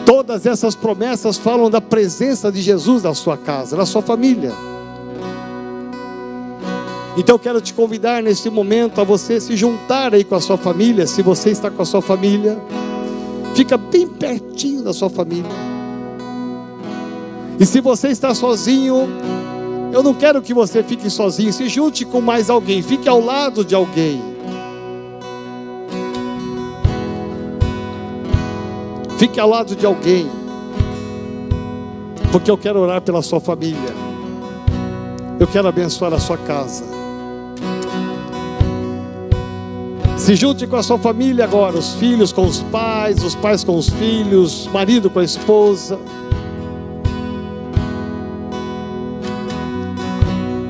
Todas 0.07 0.45
essas 0.45 0.73
promessas 0.73 1.35
falam 1.35 1.69
da 1.69 1.81
presença 1.81 2.49
de 2.49 2.61
Jesus 2.61 3.03
na 3.03 3.13
sua 3.13 3.35
casa, 3.35 3.75
na 3.75 3.85
sua 3.85 4.01
família. 4.01 4.53
Então 7.17 7.37
quero 7.37 7.59
te 7.59 7.73
convidar 7.73 8.23
neste 8.23 8.49
momento 8.49 9.01
a 9.01 9.03
você 9.03 9.41
se 9.41 9.57
juntar 9.57 10.13
aí 10.13 10.23
com 10.23 10.35
a 10.35 10.39
sua 10.39 10.55
família, 10.55 11.05
se 11.05 11.21
você 11.21 11.49
está 11.49 11.69
com 11.69 11.81
a 11.81 11.85
sua 11.85 12.01
família, 12.01 12.57
fica 13.53 13.75
bem 13.75 14.07
pertinho 14.07 14.81
da 14.81 14.93
sua 14.93 15.09
família. 15.09 15.51
E 17.59 17.65
se 17.65 17.81
você 17.81 18.07
está 18.07 18.33
sozinho, 18.33 19.09
eu 19.91 20.01
não 20.01 20.13
quero 20.13 20.41
que 20.41 20.53
você 20.53 20.81
fique 20.83 21.09
sozinho, 21.09 21.51
se 21.51 21.67
junte 21.67 22.05
com 22.05 22.21
mais 22.21 22.49
alguém, 22.49 22.81
fique 22.81 23.09
ao 23.09 23.19
lado 23.19 23.65
de 23.65 23.75
alguém. 23.75 24.36
Fique 29.17 29.39
ao 29.39 29.49
lado 29.49 29.75
de 29.75 29.83
alguém, 29.83 30.29
porque 32.31 32.51
eu 32.51 32.57
quero 32.57 32.79
orar 32.79 33.01
pela 33.01 33.23
sua 33.23 33.39
família, 33.39 33.93
eu 35.39 35.47
quero 35.47 35.67
abençoar 35.67 36.13
a 36.13 36.19
sua 36.19 36.37
casa. 36.37 36.85
Se 40.17 40.35
junte 40.35 40.67
com 40.67 40.75
a 40.75 40.83
sua 40.83 40.99
família 40.99 41.45
agora, 41.45 41.77
os 41.77 41.95
filhos 41.95 42.31
com 42.31 42.45
os 42.45 42.61
pais, 42.63 43.23
os 43.23 43.33
pais 43.33 43.63
com 43.63 43.75
os 43.75 43.89
filhos, 43.89 44.67
marido 44.71 45.09
com 45.09 45.19
a 45.19 45.23
esposa. 45.23 45.97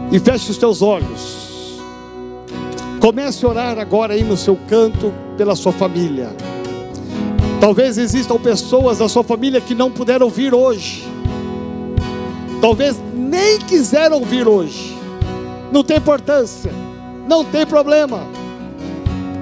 E 0.09 0.19
feche 0.19 0.51
os 0.51 0.57
teus 0.57 0.81
olhos. 0.81 1.81
Comece 3.01 3.45
a 3.45 3.49
orar 3.49 3.77
agora 3.79 4.13
aí 4.13 4.23
no 4.23 4.37
seu 4.37 4.57
canto 4.69 5.11
pela 5.35 5.55
sua 5.55 5.73
família. 5.73 6.46
Talvez 7.59 7.97
existam 7.97 8.37
pessoas 8.37 8.99
da 8.99 9.09
sua 9.09 9.23
família 9.23 9.59
que 9.59 9.73
não 9.73 9.91
puderam 9.91 10.29
vir 10.29 10.53
hoje. 10.53 11.03
Talvez 12.61 12.99
nem 13.13 13.57
quiseram 13.59 14.21
vir 14.21 14.47
hoje. 14.47 14.95
Não 15.71 15.83
tem 15.83 15.97
importância. 15.97 16.71
Não 17.27 17.43
tem 17.43 17.65
problema. 17.65 18.21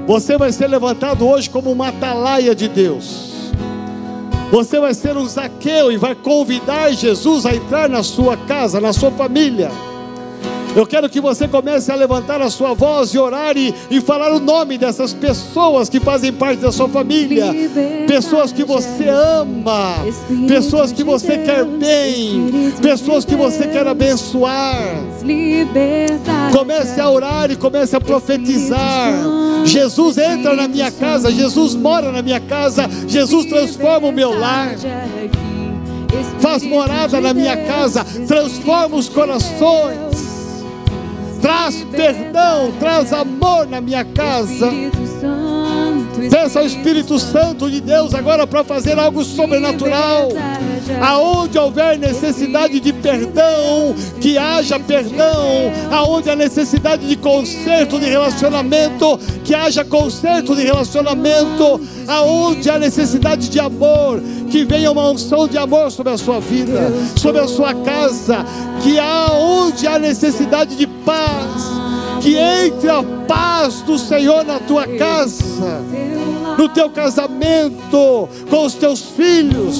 Você 0.08 0.38
vai 0.38 0.52
ser 0.52 0.68
levantado 0.68 1.28
hoje 1.28 1.50
como 1.50 1.72
uma 1.72 1.90
atalaia 1.90 2.56
de 2.56 2.68
Deus. 2.68 3.52
Você 4.52 4.80
vai 4.80 4.94
ser 4.94 5.18
um 5.18 5.28
Zaqueu 5.28 5.92
e 5.92 5.98
vai 5.98 6.16
convidar 6.16 6.92
Jesus 6.92 7.46
a 7.46 7.54
entrar 7.54 7.90
na 7.90 8.04
sua 8.04 8.38
casa, 8.38 8.80
na 8.80 8.94
sua 8.94 9.12
família. 9.12 9.70
Eu 10.76 10.86
quero 10.86 11.10
que 11.10 11.22
você 11.22 11.48
comece 11.48 11.90
a 11.90 11.96
levantar 11.96 12.42
a 12.42 12.50
sua 12.50 12.74
voz 12.74 13.14
e 13.14 13.18
orar 13.18 13.56
e, 13.56 13.74
e 13.90 14.02
falar 14.02 14.34
o 14.34 14.42
nome 14.42 14.78
dessas 14.78 15.14
pessoas 15.14 15.88
que 15.88 16.02
fazem 16.02 16.34
parte 16.34 16.60
da 16.60 16.72
sua 16.72 16.90
família, 16.90 17.46
pessoas 18.08 18.52
que 18.52 18.66
você 18.66 19.08
ama, 19.08 19.96
pessoas 20.50 20.92
que 20.92 21.02
você 21.02 21.38
quer 21.38 21.64
bem, 21.64 22.74
pessoas 22.82 23.24
que 23.24 23.36
você 23.36 23.68
quer 23.68 23.88
abençoar. 23.88 24.76
Comece 26.52 27.00
a 27.00 27.10
orar 27.10 27.50
e 27.50 27.56
comece 27.56 27.96
a 27.96 28.02
profetizar. 28.02 29.14
Jesus 29.64 30.18
entra 30.18 30.58
na 30.58 30.68
minha 30.68 30.92
casa, 30.92 31.32
Jesus 31.32 31.74
mora 31.74 32.12
na 32.12 32.22
minha 32.22 32.42
casa, 32.42 32.90
Jesus 33.08 33.46
transforma 33.46 34.10
o 34.10 34.12
meu 34.12 34.38
lar. 34.38 34.76
faz 36.40 36.64
morada 36.64 37.22
na 37.22 37.34
minha 37.34 37.56
casa, 37.66 38.06
transforma 38.28 38.98
os 38.98 39.08
corações 39.08 40.15
traz 41.46 41.84
perdão, 41.84 42.72
traz 42.80 43.14
amor 43.14 43.68
na 43.68 43.80
minha 43.80 44.04
casa. 44.04 44.68
Peça 46.30 46.60
ao 46.60 46.66
Espírito 46.66 47.20
Santo 47.20 47.70
de 47.70 47.82
Deus 47.82 48.14
agora 48.14 48.48
para 48.48 48.64
fazer 48.64 48.98
algo 48.98 49.24
sobrenatural. 49.24 50.30
Aonde 51.02 51.58
houver 51.58 51.98
necessidade 51.98 52.80
de 52.80 52.94
perdão, 52.94 53.96
que 54.22 54.38
haja 54.38 54.80
perdão. 54.80 55.72
Aonde 55.92 56.30
há 56.30 56.36
necessidade 56.36 57.08
de 57.08 57.16
conserto 57.16 58.00
de 58.00 58.06
relacionamento, 58.06 59.20
que 59.44 59.54
haja 59.54 59.84
conserto 59.84 60.56
de 60.56 60.64
relacionamento. 60.64 61.82
Aonde 62.08 62.70
há 62.70 62.78
necessidade 62.78 63.50
de 63.50 63.60
amor, 63.60 64.22
que 64.50 64.64
venha 64.64 64.92
uma 64.92 65.10
unção 65.10 65.48
de 65.48 65.58
amor 65.58 65.92
sobre 65.92 66.14
a 66.14 66.18
sua 66.18 66.40
vida, 66.40 66.92
sobre 67.16 67.42
a 67.42 67.48
sua 67.48 67.74
casa, 67.74 68.46
que 68.82 68.98
aonde 69.00 69.88
há 69.88 69.98
necessidade 69.98 70.76
de 70.76 70.88
paz, 70.88 71.75
que 72.26 72.36
entre 72.38 72.90
a 72.90 73.04
paz 73.28 73.82
do 73.82 74.00
Senhor 74.00 74.44
na 74.44 74.60
tua 74.60 74.88
casa, 74.88 75.80
no 76.58 76.70
teu 76.70 76.90
casamento, 76.90 78.30
com 78.50 78.66
os 78.66 78.74
teus 78.76 79.02
filhos. 79.02 79.76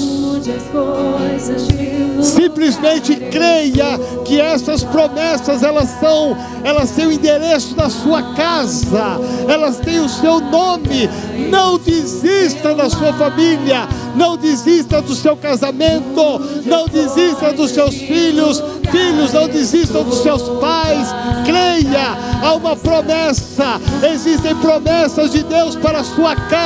Simplesmente 2.22 3.16
creia 3.16 3.98
que 4.24 4.40
essas 4.40 4.82
promessas 4.84 5.62
elas 5.62 5.88
são, 6.00 6.36
elas 6.64 6.90
têm 6.90 7.06
o 7.06 7.12
endereço 7.12 7.74
da 7.74 7.88
sua 7.88 8.34
casa, 8.34 9.18
elas 9.48 9.78
têm 9.78 10.00
o 10.00 10.08
seu 10.08 10.40
nome. 10.40 11.08
Não 11.50 11.78
desista 11.78 12.74
da 12.74 12.90
sua 12.90 13.12
família, 13.12 13.88
não 14.14 14.36
desista 14.36 15.00
do 15.00 15.14
seu 15.14 15.36
casamento, 15.36 16.40
não 16.64 16.88
desista 16.88 17.52
dos 17.52 17.70
seus 17.70 17.94
filhos, 17.94 18.62
filhos, 18.90 19.32
não 19.32 19.48
desistam 19.48 20.02
dos 20.04 20.22
seus 20.22 20.42
pais. 20.60 21.08
Creia, 21.44 22.16
há 22.42 22.54
uma 22.54 22.74
promessa, 22.74 23.80
existem 24.12 24.54
promessas 24.56 25.30
de 25.30 25.42
Deus 25.42 25.76
para 25.76 26.00
a 26.00 26.04
sua 26.04 26.34
casa, 26.34 26.65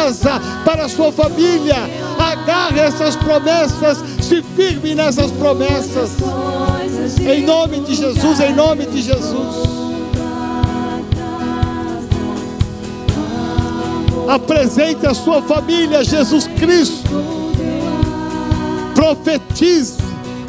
para 0.65 0.85
a 0.85 0.89
sua 0.89 1.13
família. 1.13 1.77
Agarre 2.19 2.81
essas 2.81 3.17
promessas, 3.17 3.99
se 4.21 4.43
firme 4.43 4.95
nessas 4.95 5.31
promessas. 5.33 6.11
Em 7.21 7.43
nome 7.43 7.81
de 7.81 7.95
Jesus, 7.95 8.41
em 8.41 8.55
nome 8.55 8.87
de 8.87 9.03
Jesus. 9.03 9.81
Apresente 14.29 15.07
a 15.07 15.15
sua 15.15 15.43
família 15.43 16.05
Jesus 16.05 16.47
Cristo 16.47 17.41
profetize, 19.01 19.97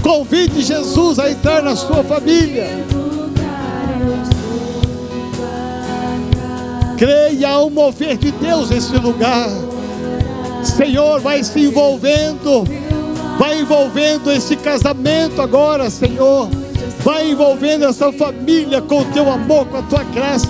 convide 0.04 0.62
Jesus 0.62 1.20
a 1.20 1.32
entrar 1.32 1.64
na 1.64 1.74
sua 1.74 2.04
família. 2.04 2.68
Creia 7.02 7.50
ao 7.50 7.68
mover 7.68 8.16
de 8.16 8.32
Deus 8.32 8.70
nesse 8.70 8.96
lugar. 8.96 9.50
Senhor, 10.64 11.20
vai 11.20 11.44
se 11.44 11.62
envolvendo, 11.62 12.64
vai 13.40 13.60
envolvendo 13.60 14.32
esse 14.32 14.56
casamento 14.56 15.42
agora, 15.42 15.90
Senhor. 15.90 16.48
Vai 17.04 17.32
envolvendo 17.32 17.86
essa 17.86 18.12
família 18.14 18.84
com 18.84 19.00
o 19.00 19.06
teu 19.06 19.32
amor, 19.32 19.66
com 19.66 19.78
a 19.78 19.82
tua 19.82 20.04
graça. 20.04 20.48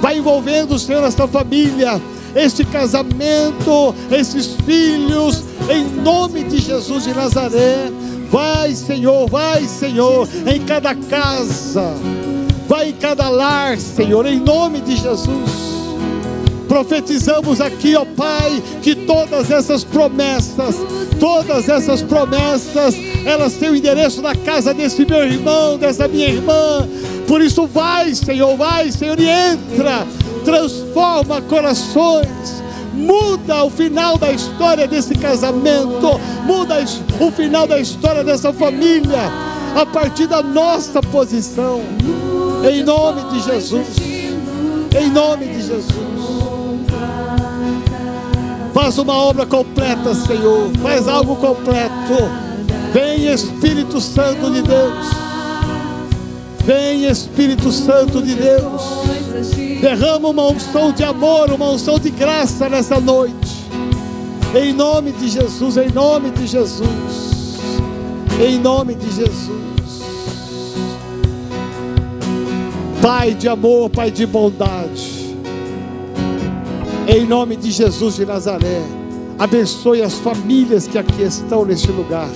Vai 0.00 0.18
envolvendo, 0.18 0.76
Senhor, 0.80 1.04
essa 1.04 1.28
família, 1.28 2.02
este 2.34 2.64
casamento, 2.64 3.94
esses 4.10 4.56
filhos, 4.66 5.44
em 5.70 5.84
nome 6.02 6.42
de 6.42 6.58
Jesus 6.58 7.04
de 7.04 7.14
Nazaré. 7.14 7.88
Vai, 8.32 8.74
Senhor, 8.74 9.30
vai, 9.30 9.62
Senhor, 9.68 10.28
em 10.44 10.60
cada 10.64 10.92
casa, 10.96 11.94
vai 12.68 12.90
em 12.90 12.92
cada 12.92 13.28
lar, 13.30 13.78
Senhor, 13.78 14.26
em 14.26 14.38
nome 14.38 14.80
de 14.82 14.94
Jesus. 14.94 15.68
Profetizamos 16.68 17.62
aqui, 17.62 17.96
ó 17.96 18.04
Pai, 18.04 18.62
que 18.82 18.94
todas 18.94 19.50
essas 19.50 19.82
promessas, 19.82 20.76
todas 21.18 21.66
essas 21.66 22.02
promessas, 22.02 22.94
elas 23.24 23.54
têm 23.54 23.70
o 23.70 23.74
endereço 23.74 24.20
na 24.20 24.34
casa 24.34 24.74
desse 24.74 25.06
meu 25.06 25.24
irmão, 25.24 25.78
dessa 25.78 26.06
minha 26.06 26.28
irmã. 26.28 26.86
Por 27.26 27.40
isso, 27.40 27.66
vai, 27.66 28.14
Senhor, 28.14 28.54
vai, 28.54 28.92
Senhor, 28.92 29.18
e 29.18 29.28
entra, 29.28 30.06
transforma 30.44 31.40
corações. 31.40 32.62
Muda 32.92 33.64
o 33.64 33.70
final 33.70 34.18
da 34.18 34.30
história 34.30 34.86
desse 34.86 35.14
casamento, 35.14 36.20
muda 36.44 36.84
o 37.20 37.30
final 37.30 37.66
da 37.66 37.78
história 37.78 38.22
dessa 38.22 38.52
família, 38.52 39.32
a 39.74 39.86
partir 39.86 40.26
da 40.26 40.42
nossa 40.42 41.00
posição, 41.00 41.80
em 42.64 42.82
nome 42.82 43.22
de 43.30 43.40
Jesus, 43.40 43.86
em 44.98 45.10
nome 45.10 45.46
de 45.46 45.62
Jesus. 45.62 46.08
Faz 48.72 48.98
uma 48.98 49.14
obra 49.14 49.44
completa, 49.44 50.14
Senhor, 50.14 50.70
faz 50.82 51.08
algo 51.08 51.36
completo. 51.36 52.48
Vem 52.92 53.26
Espírito 53.26 54.00
Santo 54.00 54.50
de 54.50 54.62
Deus, 54.62 55.06
vem 56.64 57.04
Espírito 57.06 57.70
Santo 57.70 58.22
de 58.22 58.34
Deus. 58.34 58.82
Derrama 59.80 60.28
uma 60.28 60.46
unção 60.48 60.90
de 60.90 61.04
amor, 61.04 61.52
uma 61.52 61.70
unção 61.70 61.98
de 61.98 62.10
graça 62.10 62.68
nessa 62.68 62.98
noite. 62.98 63.58
Em 64.54 64.72
nome 64.72 65.12
de 65.12 65.28
Jesus, 65.28 65.76
em 65.76 65.90
nome 65.90 66.30
de 66.30 66.46
Jesus. 66.46 67.58
Em 68.40 68.58
nome 68.58 68.94
de 68.94 69.10
Jesus. 69.14 69.77
Pai 73.00 73.32
de 73.32 73.48
amor, 73.48 73.90
Pai 73.90 74.10
de 74.10 74.26
bondade. 74.26 75.36
Em 77.06 77.24
nome 77.24 77.56
de 77.56 77.70
Jesus 77.70 78.16
de 78.16 78.26
Nazaré. 78.26 78.82
Abençoe 79.38 80.02
as 80.02 80.14
famílias 80.14 80.88
que 80.88 80.98
aqui 80.98 81.22
estão 81.22 81.64
neste 81.64 81.92
lugar. 81.92 82.28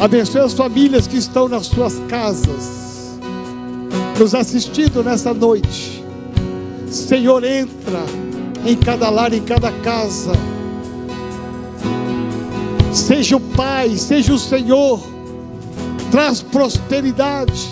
Abençoe 0.00 0.40
as 0.40 0.54
famílias 0.54 1.06
que 1.06 1.18
estão 1.18 1.48
nas 1.48 1.66
suas 1.66 1.98
casas, 2.08 3.18
nos 4.18 4.34
assistindo 4.34 5.04
nessa 5.04 5.34
noite. 5.34 6.02
Senhor, 6.90 7.44
entra 7.44 8.02
em 8.64 8.74
cada 8.74 9.10
lar, 9.10 9.34
em 9.34 9.42
cada 9.42 9.70
casa. 9.70 10.32
Seja 12.92 13.36
o 13.36 13.40
Pai, 13.40 13.96
seja 13.98 14.32
o 14.32 14.38
Senhor, 14.38 14.98
traz 16.10 16.40
prosperidade, 16.40 17.68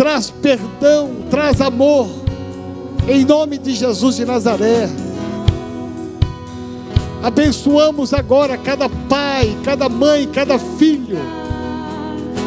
traz 0.00 0.30
perdão, 0.30 1.10
traz 1.28 1.60
amor, 1.60 2.08
em 3.06 3.22
nome 3.22 3.58
de 3.58 3.74
Jesus 3.74 4.16
de 4.16 4.24
Nazaré. 4.24 4.88
Abençoamos 7.22 8.14
agora 8.14 8.56
cada 8.56 8.88
pai, 8.88 9.54
cada 9.62 9.90
mãe, 9.90 10.26
cada 10.26 10.58
filho. 10.58 11.18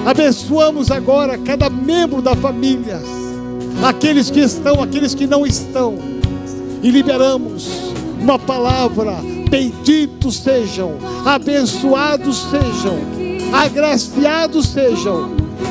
Abençoamos 0.03 0.89
agora 0.89 1.37
cada 1.37 1.69
membro 1.69 2.23
da 2.23 2.35
família, 2.35 2.99
aqueles 3.83 4.31
que 4.31 4.39
estão, 4.39 4.81
aqueles 4.81 5.13
que 5.13 5.27
não 5.27 5.45
estão, 5.45 5.99
e 6.81 6.89
liberamos 6.89 7.67
uma 8.19 8.39
palavra: 8.39 9.17
benditos 9.47 10.37
sejam, 10.37 10.95
abençoados 11.23 12.47
sejam, 12.49 12.97
agraciados 13.53 14.69
sejam, 14.69 15.29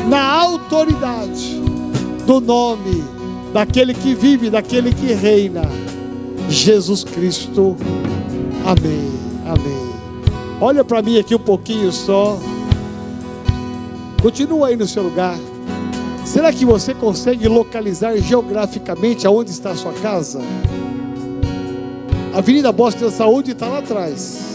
na 0.08 0.22
autoridade 0.22 1.61
do 2.26 2.40
nome 2.40 3.04
daquele 3.52 3.94
que 3.94 4.14
vive, 4.14 4.50
daquele 4.50 4.92
que 4.92 5.12
reina, 5.12 5.62
Jesus 6.48 7.04
Cristo. 7.04 7.76
Amém, 8.64 9.12
amém. 9.46 9.92
Olha 10.60 10.84
para 10.84 11.02
mim 11.02 11.18
aqui 11.18 11.34
um 11.34 11.40
pouquinho 11.40 11.90
só. 11.92 12.38
Continua 14.22 14.68
aí 14.68 14.76
no 14.76 14.86
seu 14.86 15.02
lugar. 15.02 15.36
Será 16.24 16.52
que 16.52 16.64
você 16.64 16.94
consegue 16.94 17.48
localizar 17.48 18.16
geograficamente 18.16 19.26
aonde 19.26 19.50
está 19.50 19.70
a 19.70 19.76
sua 19.76 19.92
casa? 19.92 20.40
A 22.32 22.38
Avenida 22.38 22.70
Bosque 22.72 23.02
da 23.02 23.10
Saúde 23.10 23.50
está 23.50 23.66
lá 23.66 23.78
atrás. 23.78 24.51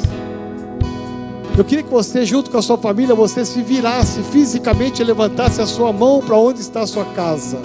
Eu 1.58 1.66
queria 1.66 1.84
que 1.84 1.90
você, 1.90 2.24
junto 2.24 2.52
com 2.52 2.58
a 2.60 2.62
sua 2.62 2.78
família, 2.78 3.16
você 3.16 3.44
se 3.44 3.64
virasse 3.64 4.22
fisicamente 4.22 5.02
e 5.02 5.06
levantasse 5.06 5.60
a 5.60 5.66
sua 5.66 5.92
mão 5.92 6.22
para 6.22 6.38
onde 6.38 6.62
está 6.62 6.82
a 6.82 6.88
sua 6.88 7.04
casa. 7.04 7.60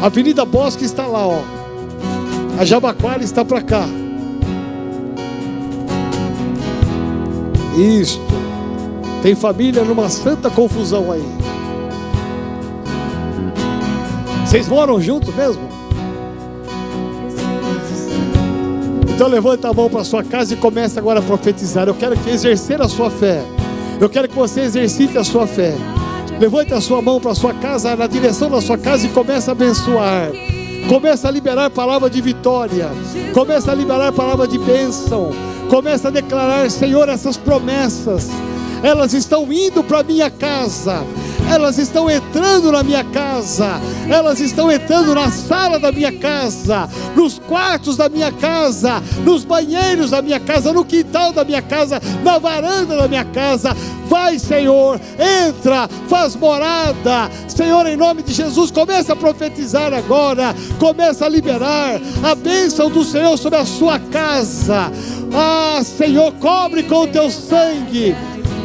A 0.00 0.06
Avenida 0.06 0.44
Bosque 0.44 0.84
está 0.84 1.04
lá, 1.04 1.26
ó. 1.26 1.42
A 2.56 2.64
Jabaquara 2.64 3.24
está 3.24 3.44
para 3.44 3.60
cá. 3.62 3.84
Isto. 7.76 8.22
Tem 9.22 9.34
família 9.34 9.82
numa 9.82 10.08
santa 10.08 10.48
confusão 10.48 11.10
aí. 11.10 11.24
Vocês 14.46 14.68
moram 14.68 15.00
juntos 15.00 15.34
mesmo? 15.34 15.67
Então 19.18 19.26
levanta 19.26 19.68
a 19.68 19.74
mão 19.74 19.90
para 19.90 20.04
sua 20.04 20.22
casa 20.22 20.54
e 20.54 20.56
começa 20.56 21.00
agora 21.00 21.18
a 21.18 21.22
profetizar. 21.22 21.88
Eu 21.88 21.94
quero 21.96 22.16
que 22.16 22.30
exercer 22.30 22.80
a 22.80 22.86
sua 22.86 23.10
fé. 23.10 23.42
Eu 24.00 24.08
quero 24.08 24.28
que 24.28 24.34
você 24.36 24.60
exercite 24.60 25.18
a 25.18 25.24
sua 25.24 25.44
fé. 25.44 25.74
Levante 26.38 26.72
a 26.72 26.80
sua 26.80 27.02
mão 27.02 27.20
para 27.20 27.34
sua 27.34 27.52
casa, 27.52 27.96
na 27.96 28.06
direção 28.06 28.48
da 28.48 28.60
sua 28.60 28.78
casa 28.78 29.08
e 29.08 29.10
comece 29.10 29.50
a 29.50 29.54
abençoar. 29.54 30.30
Começa 30.88 31.26
a 31.26 31.32
liberar 31.32 31.68
palavra 31.68 32.08
de 32.08 32.20
vitória. 32.20 32.90
Começa 33.34 33.72
a 33.72 33.74
liberar 33.74 34.12
palavra 34.12 34.46
de 34.46 34.56
bênção. 34.56 35.30
Começa 35.68 36.06
a 36.06 36.10
declarar, 36.12 36.70
Senhor, 36.70 37.08
essas 37.08 37.36
promessas. 37.36 38.28
Elas 38.84 39.14
estão 39.14 39.52
indo 39.52 39.82
para 39.82 40.04
minha 40.04 40.30
casa 40.30 41.04
elas 41.50 41.78
estão 41.78 42.10
entrando 42.10 42.70
na 42.70 42.82
minha 42.82 43.02
casa, 43.04 43.80
elas 44.08 44.40
estão 44.40 44.70
entrando 44.70 45.14
na 45.14 45.30
sala 45.30 45.78
da 45.78 45.90
minha 45.90 46.12
casa, 46.12 46.88
nos 47.16 47.38
quartos 47.38 47.96
da 47.96 48.08
minha 48.08 48.30
casa, 48.30 49.02
nos 49.24 49.44
banheiros 49.44 50.10
da 50.10 50.22
minha 50.22 50.38
casa, 50.38 50.72
no 50.72 50.84
quintal 50.84 51.32
da 51.32 51.44
minha 51.44 51.62
casa, 51.62 52.00
na 52.22 52.38
varanda 52.38 52.96
da 52.96 53.08
minha 53.08 53.24
casa. 53.24 53.74
Vai, 54.06 54.38
Senhor, 54.38 55.00
entra, 55.18 55.88
faz 56.08 56.34
morada. 56.34 57.30
Senhor, 57.46 57.86
em 57.86 57.96
nome 57.96 58.22
de 58.22 58.32
Jesus, 58.32 58.70
começa 58.70 59.12
a 59.12 59.16
profetizar 59.16 59.92
agora, 59.92 60.54
começa 60.78 61.26
a 61.26 61.28
liberar 61.28 62.00
a 62.22 62.34
bênção 62.34 62.90
do 62.90 63.04
Senhor 63.04 63.36
sobre 63.36 63.58
a 63.58 63.66
sua 63.66 63.98
casa. 63.98 64.90
Ah, 65.32 65.82
Senhor, 65.82 66.32
cobre 66.34 66.84
com 66.84 67.02
o 67.02 67.06
teu 67.06 67.30
sangue 67.30 68.16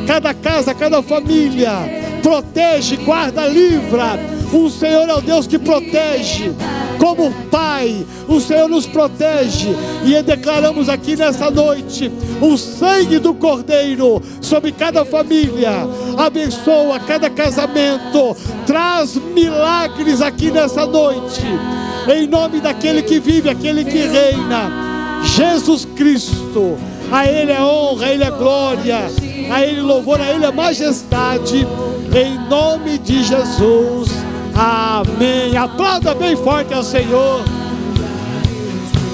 cada 0.05 0.33
casa, 0.33 0.73
cada 0.73 1.01
família 1.01 2.02
protege, 2.23 2.95
guarda, 2.95 3.45
livra. 3.45 4.17
O 4.53 4.69
Senhor 4.69 5.07
é 5.09 5.13
o 5.13 5.21
Deus 5.21 5.45
que 5.45 5.59
protege. 5.59 6.51
Como 6.97 7.31
Pai, 7.51 8.05
o 8.27 8.39
Senhor 8.39 8.69
nos 8.69 8.87
protege. 8.87 9.75
E 10.05 10.19
declaramos 10.23 10.87
aqui 10.87 11.15
nessa 11.17 11.51
noite 11.51 12.09
o 12.41 12.57
sangue 12.57 13.19
do 13.19 13.33
Cordeiro 13.33 14.21
sobre 14.41 14.71
cada 14.71 15.03
família. 15.03 15.71
Abençoa 16.17 16.99
cada 17.01 17.29
casamento. 17.29 18.35
Traz 18.65 19.15
milagres 19.15 20.21
aqui 20.21 20.49
nessa 20.49 20.85
noite. 20.85 21.43
Em 22.07 22.25
nome 22.25 22.61
daquele 22.61 23.01
que 23.01 23.19
vive, 23.19 23.49
aquele 23.49 23.83
que 23.83 24.07
reina. 24.07 25.21
Jesus 25.23 25.85
Cristo. 25.95 26.77
A 27.11 27.27
Ele 27.27 27.51
é 27.51 27.61
honra, 27.61 28.07
a 28.07 28.11
Ele 28.11 28.23
é 28.23 28.31
glória, 28.31 28.99
a 29.51 29.61
Ele 29.61 29.81
louvor, 29.81 30.19
a 30.19 30.31
Ele 30.31 30.45
é 30.45 30.51
majestade 30.51 31.67
em 32.15 32.37
nome 32.47 32.97
de 32.99 33.23
Jesus. 33.23 34.09
Amém. 34.55 35.57
Aplauda 35.57 36.13
bem 36.13 36.35
forte 36.35 36.73
ao 36.73 36.83
Senhor. 36.83 37.43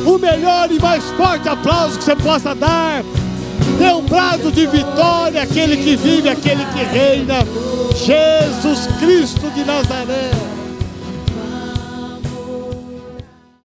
O 0.06 0.18
melhor 0.18 0.72
e 0.72 0.80
mais 0.80 1.04
forte 1.12 1.48
aplauso 1.48 1.98
que 1.98 2.04
você 2.04 2.16
possa 2.16 2.54
dar. 2.54 3.04
Dê 3.78 3.92
um 3.94 4.04
brado 4.04 4.52
de 4.52 4.68
vitória, 4.68 5.42
aquele 5.44 5.78
que 5.78 5.96
vive, 5.96 6.30
aquele 6.30 6.66
que 6.66 6.84
reina. 6.84 7.46
Jesus 7.96 8.88
Cristo 9.00 9.50
de 9.52 9.64
Nazaré. 9.64 10.49